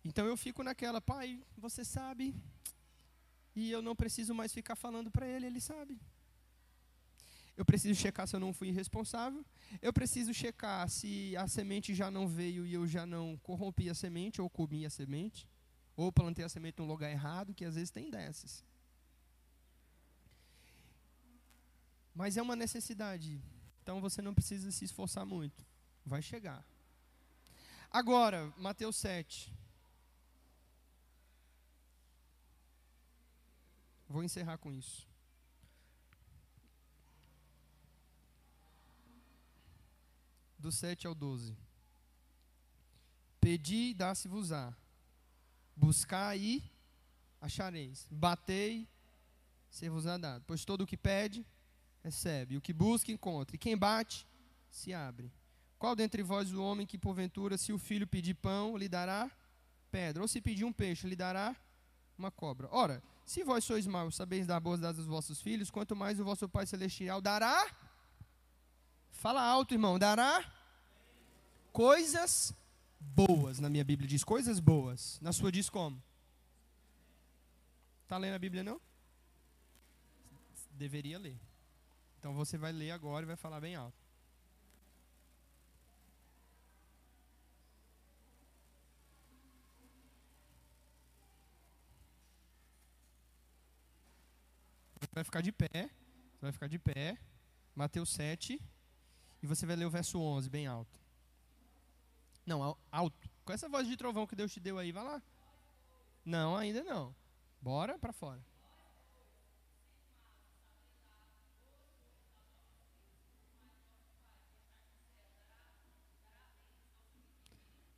Então 0.05 0.27
eu 0.27 0.37
fico 0.37 0.63
naquela, 0.63 1.01
pai, 1.01 1.41
você 1.57 1.85
sabe, 1.85 2.35
e 3.55 3.71
eu 3.71 3.83
não 3.83 3.95
preciso 3.95 4.35
mais 4.35 4.53
ficar 4.53 4.75
falando 4.75 5.11
para 5.11 5.27
ele, 5.27 5.47
ele 5.47 5.61
sabe. 5.61 6.01
Eu 7.57 7.65
preciso 7.65 8.01
checar 8.01 8.27
se 8.27 8.35
eu 8.35 8.41
não 8.41 8.53
fui 8.53 8.69
irresponsável. 8.69 9.45
Eu 9.81 9.93
preciso 9.93 10.33
checar 10.33 10.89
se 10.89 11.37
a 11.37 11.47
semente 11.47 11.95
já 11.95 12.11
não 12.11 12.27
veio 12.27 12.67
e 12.67 12.73
eu 12.73 12.87
já 12.87 13.05
não 13.05 13.37
corrompi 13.39 13.91
a 13.91 13.95
semente, 13.95 14.41
ou 14.41 14.49
comi 14.49 14.87
a 14.87 14.91
semente, 14.91 15.49
ou 15.95 16.11
plantei 16.11 16.45
a 16.45 16.49
semente 16.49 16.79
no 16.79 16.87
lugar 16.87 17.11
errado, 17.11 17.55
que 17.55 17.65
às 17.65 17.75
vezes 17.75 17.91
tem 17.91 18.11
dessas. 18.11 18.65
Mas 22.15 22.37
é 22.37 22.43
uma 22.43 22.57
necessidade. 22.57 23.41
Então 23.83 24.01
você 24.01 24.23
não 24.23 24.35
precisa 24.35 24.71
se 24.71 24.85
esforçar 24.85 25.27
muito. 25.27 25.67
Vai 26.05 26.23
chegar. 26.23 26.67
Agora, 27.91 28.53
Mateus 28.57 28.97
7. 28.97 29.53
Vou 34.09 34.25
encerrar 34.25 34.57
com 34.59 34.73
isso. 34.73 35.12
Do 40.63 40.71
7 40.71 41.09
ao 41.09 41.15
12. 41.15 41.57
Pedi 43.41 43.91
e 43.91 43.95
dá-se-vos-á. 43.95 44.73
Buscai 45.75 46.39
e 46.39 46.65
achareis. 47.41 48.07
Batei, 48.09 48.89
ser-vos-á 49.69 50.17
dado. 50.17 50.45
Pois 50.47 50.65
todo 50.65 50.83
o 50.83 50.87
que 50.87 50.97
pede, 50.97 51.45
recebe. 52.01 52.57
O 52.57 52.61
que 52.61 52.73
busca, 52.73 53.11
encontra. 53.11 53.57
E 53.57 53.59
quem 53.59 53.77
bate, 53.77 54.25
se 54.71 54.95
abre. 54.95 55.33
Qual 55.81 55.97
dentre 55.97 56.23
vós 56.23 56.53
o 56.53 56.63
homem 56.63 56.87
que, 56.87 56.97
porventura, 56.97 57.59
se 57.59 57.73
o 57.73 57.79
filho 57.79 58.07
pedir 58.07 58.35
pão, 58.35 58.77
lhe 58.77 58.89
dará 58.89 59.29
pedra? 59.91 60.23
Ou 60.23 60.29
se 60.29 60.41
pedir 60.41 60.65
um 60.65 60.73
peixe, 60.73 61.09
lhe 61.09 61.17
dará 61.17 61.57
uma 62.17 62.31
cobra? 62.31 62.69
Ora, 62.71 63.03
Se 63.25 63.43
vós 63.43 63.65
sois 63.65 63.87
maus, 63.87 64.15
sabeis 64.15 64.47
dar 64.47 64.61
boas 64.61 64.79
dadas 64.79 65.01
aos 65.01 65.09
vossos 65.09 65.41
filhos, 65.41 65.71
quanto 65.71 65.97
mais 65.97 66.21
o 66.21 66.25
vosso 66.25 66.49
Pai 66.49 66.67
Celestial 66.67 67.21
dará. 67.21 67.67
Fala 69.23 69.41
alto, 69.41 69.73
irmão. 69.73 70.01
Dará 70.01 70.53
coisas 71.73 72.53
boas. 72.99 73.61
Na 73.61 73.71
minha 73.71 73.85
Bíblia 73.85 74.09
diz 74.09 74.25
coisas 74.25 74.59
boas. 74.59 75.21
Na 75.21 75.33
sua 75.33 75.53
diz 75.53 75.71
como? 75.71 76.03
Está 78.03 78.19
lendo 78.19 78.35
a 78.35 78.39
Bíblia 78.41 78.65
não? 78.65 78.81
Deveria 80.73 81.21
ler. 81.21 81.41
Então 82.19 82.35
você 82.35 82.59
vai 82.59 82.73
ler 82.73 82.91
agora 82.91 83.25
e 83.25 83.29
vai 83.29 83.37
falar 83.37 83.61
bem 83.61 83.77
alto. 83.77 83.97
Vai 95.13 95.23
ficar 95.23 95.43
de 95.43 95.53
pé. 95.53 95.91
Vai 96.41 96.51
ficar 96.51 96.67
de 96.67 96.81
pé. 96.81 97.17
Mateus 97.77 98.11
7. 98.11 98.61
E 99.43 99.47
você 99.47 99.67
vai 99.67 99.75
ler 99.77 99.87
o 99.87 99.91
verso 99.91 100.21
11, 100.21 100.49
bem 100.49 100.67
alto. 100.67 101.01
Não, 102.47 102.77
alto. 102.91 103.31
Com 103.45 103.53
essa 103.53 103.69
voz 103.69 103.89
de 103.89 103.97
trovão 103.97 104.27
que 104.27 104.37
Deus 104.37 104.53
te 104.53 104.61
deu 104.61 104.79
aí, 104.79 104.93
vai 104.93 105.03
lá. 105.03 105.23
Não, 106.25 106.57
ainda 106.57 106.85
não. 106.85 107.15
Bora 107.61 107.99
para 107.99 108.13
fora. 108.13 108.41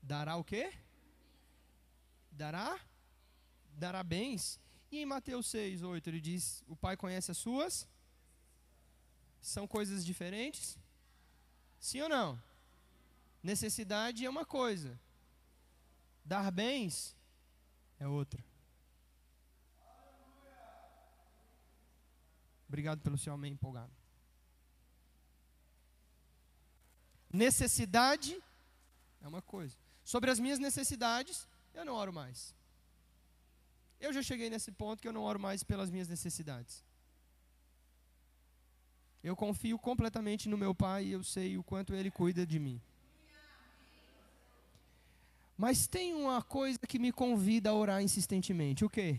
Dará 0.03 0.37
o 0.37 0.45
quê? 0.45 0.73
Dará? 2.31 2.79
Dará 3.77 4.03
bens. 4.03 4.61
E 4.91 4.99
em 4.99 5.07
Mateus 5.07 5.47
6, 5.47 5.83
8, 5.83 6.09
ele 6.09 6.21
diz: 6.21 6.63
O 6.69 6.77
Pai 6.77 6.97
conhece 6.97 7.31
as 7.31 7.39
suas? 7.39 7.89
São 9.41 9.67
coisas 9.67 10.05
diferentes? 10.05 10.79
Sim 11.85 12.01
ou 12.01 12.09
não? 12.09 12.43
Necessidade 13.43 14.25
é 14.25 14.31
uma 14.31 14.47
coisa, 14.47 14.99
dar 16.25 16.51
bens 16.51 17.15
é 18.01 18.09
outra. 18.09 18.43
Obrigado 22.67 23.03
pelo 23.03 23.19
seu 23.19 23.35
amém 23.35 23.53
empolgado. 23.53 23.93
Necessidade 27.31 28.43
é 29.21 29.29
uma 29.29 29.43
coisa. 29.43 29.77
Sobre 30.03 30.31
as 30.31 30.41
minhas 30.41 30.59
necessidades, 30.59 31.47
eu 31.75 31.85
não 31.85 31.93
oro 31.93 32.15
mais. 32.15 32.55
Eu 34.01 34.11
já 34.11 34.23
cheguei 34.23 34.49
nesse 34.49 34.73
ponto 34.73 35.03
que 35.03 35.09
eu 35.09 35.13
não 35.13 35.23
oro 35.23 35.39
mais 35.39 35.63
pelas 35.63 35.91
minhas 35.91 36.09
necessidades. 36.09 36.83
Eu 39.25 39.35
confio 39.35 39.79
completamente 39.79 40.51
no 40.51 40.59
meu 40.59 40.75
Pai 40.75 41.07
e 41.07 41.13
eu 41.13 41.25
sei 41.25 41.57
o 41.57 41.65
quanto 41.65 41.95
Ele 41.95 42.11
cuida 42.11 42.47
de 42.47 42.59
mim. 42.59 42.79
Mas 45.57 45.87
tem 45.87 46.13
uma 46.13 46.43
coisa 46.43 46.79
que 46.87 46.99
me 46.99 47.11
convida 47.11 47.71
a 47.71 47.75
orar 47.75 48.03
insistentemente: 48.03 48.85
o 48.85 48.91
que? 48.91 49.19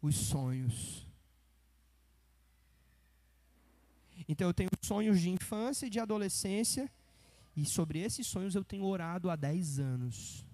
Os 0.00 0.16
sonhos. 0.16 1.06
Então 4.26 4.46
eu 4.48 4.54
tenho 4.54 4.70
sonhos 4.80 5.20
de 5.20 5.28
infância 5.28 5.84
e 5.84 5.90
de 5.90 6.00
adolescência, 6.00 6.90
e 7.54 7.66
sobre 7.66 7.98
esses 7.98 8.26
sonhos 8.26 8.54
eu 8.54 8.64
tenho 8.64 8.86
orado 8.86 9.28
há 9.28 9.36
10 9.36 9.80
anos. 9.80 10.46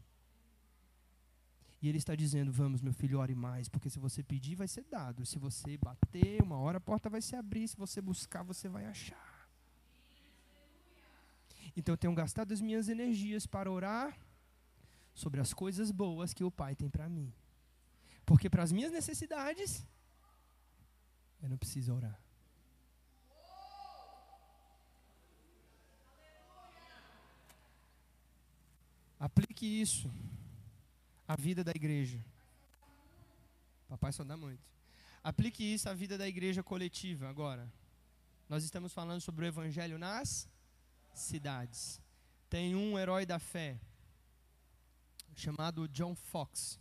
E 1.83 1.89
ele 1.89 1.99
está 1.99 2.14
dizendo: 2.14 2.53
Vamos, 2.53 2.83
meu 2.83 2.93
filho, 2.93 3.18
ore 3.18 3.35
mais, 3.35 3.68
porque 3.68 3.89
se 3.89 3.99
você 3.99 4.22
pedir, 4.22 4.55
vai 4.55 4.68
ser 4.68 4.85
dado. 4.85 5.24
Se 5.24 5.39
você 5.39 5.76
bater, 5.78 6.43
uma 6.43 6.59
hora 6.59 6.78
a 6.78 6.81
porta 6.81 7.09
vai 7.09 7.22
se 7.22 7.35
abrir. 7.35 7.66
Se 7.68 7.76
você 7.76 8.01
buscar, 8.01 8.43
você 8.43 8.68
vai 8.68 8.85
achar. 8.85 9.49
Então 11.76 11.95
eu 11.95 11.97
tenho 11.97 12.14
gastado 12.14 12.53
as 12.53 12.61
minhas 12.61 12.89
energias 12.89 13.47
para 13.47 13.70
orar 13.70 14.18
sobre 15.14 15.41
as 15.41 15.55
coisas 15.55 15.91
boas 15.91 16.35
que 16.35 16.45
o 16.45 16.51
Pai 16.51 16.74
tem 16.74 16.91
para 16.91 17.09
mim. 17.09 17.33
Porque 18.26 18.51
para 18.51 18.62
as 18.62 18.72
minhas 18.72 18.93
necessidades, 18.93 19.87
eu 21.43 21.49
não 21.49 21.57
preciso 21.57 21.95
orar. 21.95 22.20
Aplique 29.18 29.66
isso 29.66 30.11
à 31.31 31.37
vida 31.37 31.62
da 31.62 31.70
igreja. 31.70 32.18
Papai 33.89 34.12
só 34.12 34.24
dá 34.24 34.37
muito. 34.37 34.64
Aplique 35.22 35.62
isso 35.62 35.89
à 35.89 35.95
vida 35.95 36.18
da 36.18 36.26
igreja 36.26 36.61
coletiva 36.61 37.28
agora. 37.28 37.72
Nós 38.49 38.64
estamos 38.64 38.93
falando 38.93 39.20
sobre 39.20 39.45
o 39.45 39.47
evangelho 39.47 39.97
nas 39.97 40.49
cidades. 41.14 42.01
Tem 42.49 42.74
um 42.74 42.99
herói 42.99 43.24
da 43.24 43.39
fé 43.39 43.78
chamado 45.37 45.87
John 45.87 46.16
Fox. 46.16 46.81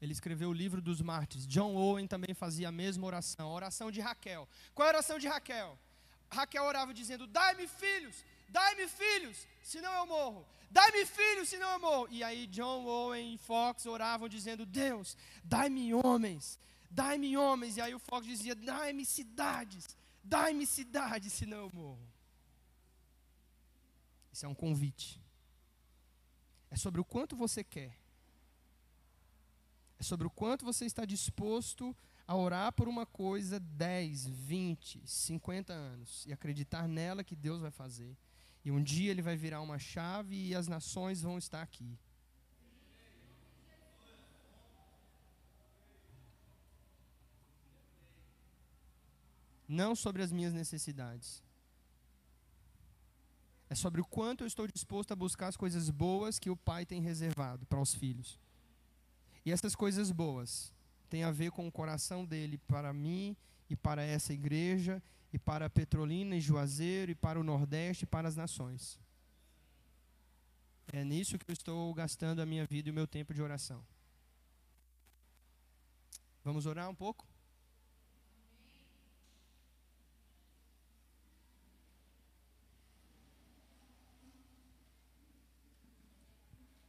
Ele 0.00 0.12
escreveu 0.12 0.48
o 0.48 0.54
livro 0.54 0.80
dos 0.80 1.02
mártires. 1.02 1.46
John 1.46 1.74
Owen 1.76 2.06
também 2.06 2.32
fazia 2.32 2.70
a 2.70 2.72
mesma 2.72 3.06
oração, 3.06 3.50
a 3.50 3.52
oração 3.52 3.90
de 3.90 4.00
Raquel. 4.00 4.48
Qual 4.74 4.86
é 4.86 4.92
a 4.92 4.94
oração 4.94 5.18
de 5.18 5.28
Raquel? 5.28 5.78
Raquel 6.30 6.64
orava 6.64 6.94
dizendo: 6.94 7.26
Dai-me 7.26 7.68
filhos, 7.68 8.24
Dai-me 8.50 8.88
filhos, 8.88 9.46
senão 9.62 9.92
eu 10.00 10.06
morro. 10.06 10.46
Dai-me 10.70 11.04
filhos, 11.04 11.48
senão 11.48 11.70
eu 11.72 11.80
morro. 11.80 12.08
E 12.10 12.22
aí 12.22 12.46
John 12.46 12.84
Owen 12.84 13.34
e 13.34 13.38
Fox 13.38 13.86
oravam 13.86 14.28
dizendo: 14.28 14.66
Deus, 14.66 15.16
dai-me 15.42 15.94
homens, 15.94 16.58
dai-me 16.90 17.36
homens. 17.36 17.76
E 17.76 17.80
aí 17.80 17.94
o 17.94 17.98
Fox 17.98 18.26
dizia: 18.26 18.54
Dai-me 18.54 19.04
cidades, 19.04 19.96
dai-me 20.22 20.66
cidades, 20.66 21.32
senão 21.32 21.58
eu 21.58 21.70
morro. 21.72 22.08
Isso 24.32 24.46
é 24.46 24.48
um 24.48 24.54
convite. 24.54 25.20
É 26.70 26.76
sobre 26.76 27.00
o 27.00 27.04
quanto 27.04 27.34
você 27.34 27.64
quer. 27.64 27.96
É 29.98 30.02
sobre 30.02 30.26
o 30.26 30.30
quanto 30.30 30.64
você 30.64 30.86
está 30.86 31.04
disposto 31.04 31.94
a 32.26 32.36
orar 32.36 32.72
por 32.72 32.88
uma 32.88 33.04
coisa 33.04 33.58
10, 33.58 34.26
20, 34.26 35.02
50 35.04 35.72
anos 35.72 36.24
e 36.26 36.32
acreditar 36.32 36.86
nela 36.86 37.24
que 37.24 37.34
Deus 37.34 37.60
vai 37.60 37.72
fazer. 37.72 38.16
E 38.64 38.70
um 38.70 38.82
dia 38.82 39.10
ele 39.10 39.22
vai 39.22 39.36
virar 39.36 39.60
uma 39.60 39.78
chave 39.78 40.36
e 40.48 40.54
as 40.54 40.68
nações 40.68 41.22
vão 41.22 41.38
estar 41.38 41.62
aqui. 41.62 41.98
Não 49.66 49.94
sobre 49.94 50.22
as 50.22 50.32
minhas 50.32 50.52
necessidades. 50.52 51.42
É 53.68 53.74
sobre 53.74 54.00
o 54.00 54.04
quanto 54.04 54.42
eu 54.42 54.48
estou 54.48 54.66
disposto 54.66 55.12
a 55.12 55.16
buscar 55.16 55.46
as 55.46 55.56
coisas 55.56 55.88
boas 55.90 56.40
que 56.40 56.50
o 56.50 56.56
pai 56.56 56.84
tem 56.84 57.00
reservado 57.00 57.64
para 57.66 57.80
os 57.80 57.94
filhos. 57.94 58.36
E 59.46 59.52
essas 59.52 59.76
coisas 59.76 60.10
boas 60.10 60.74
têm 61.08 61.22
a 61.22 61.30
ver 61.30 61.52
com 61.52 61.66
o 61.68 61.72
coração 61.72 62.24
dele 62.24 62.58
para 62.58 62.92
mim 62.92 63.36
e 63.70 63.76
para 63.76 64.02
essa 64.02 64.32
igreja 64.32 65.00
e 65.32 65.38
para 65.38 65.70
Petrolina 65.70 66.34
e 66.36 66.40
Juazeiro, 66.40 67.12
e 67.12 67.14
para 67.14 67.38
o 67.38 67.44
Nordeste, 67.44 68.04
e 68.04 68.06
para 68.06 68.26
as 68.26 68.36
nações. 68.36 68.98
É 70.92 71.04
nisso 71.04 71.38
que 71.38 71.48
eu 71.48 71.52
estou 71.52 71.94
gastando 71.94 72.40
a 72.40 72.46
minha 72.46 72.66
vida 72.66 72.88
e 72.88 72.92
o 72.92 72.94
meu 72.94 73.06
tempo 73.06 73.32
de 73.32 73.40
oração. 73.40 73.84
Vamos 76.42 76.66
orar 76.66 76.90
um 76.90 76.94
pouco? 76.94 77.29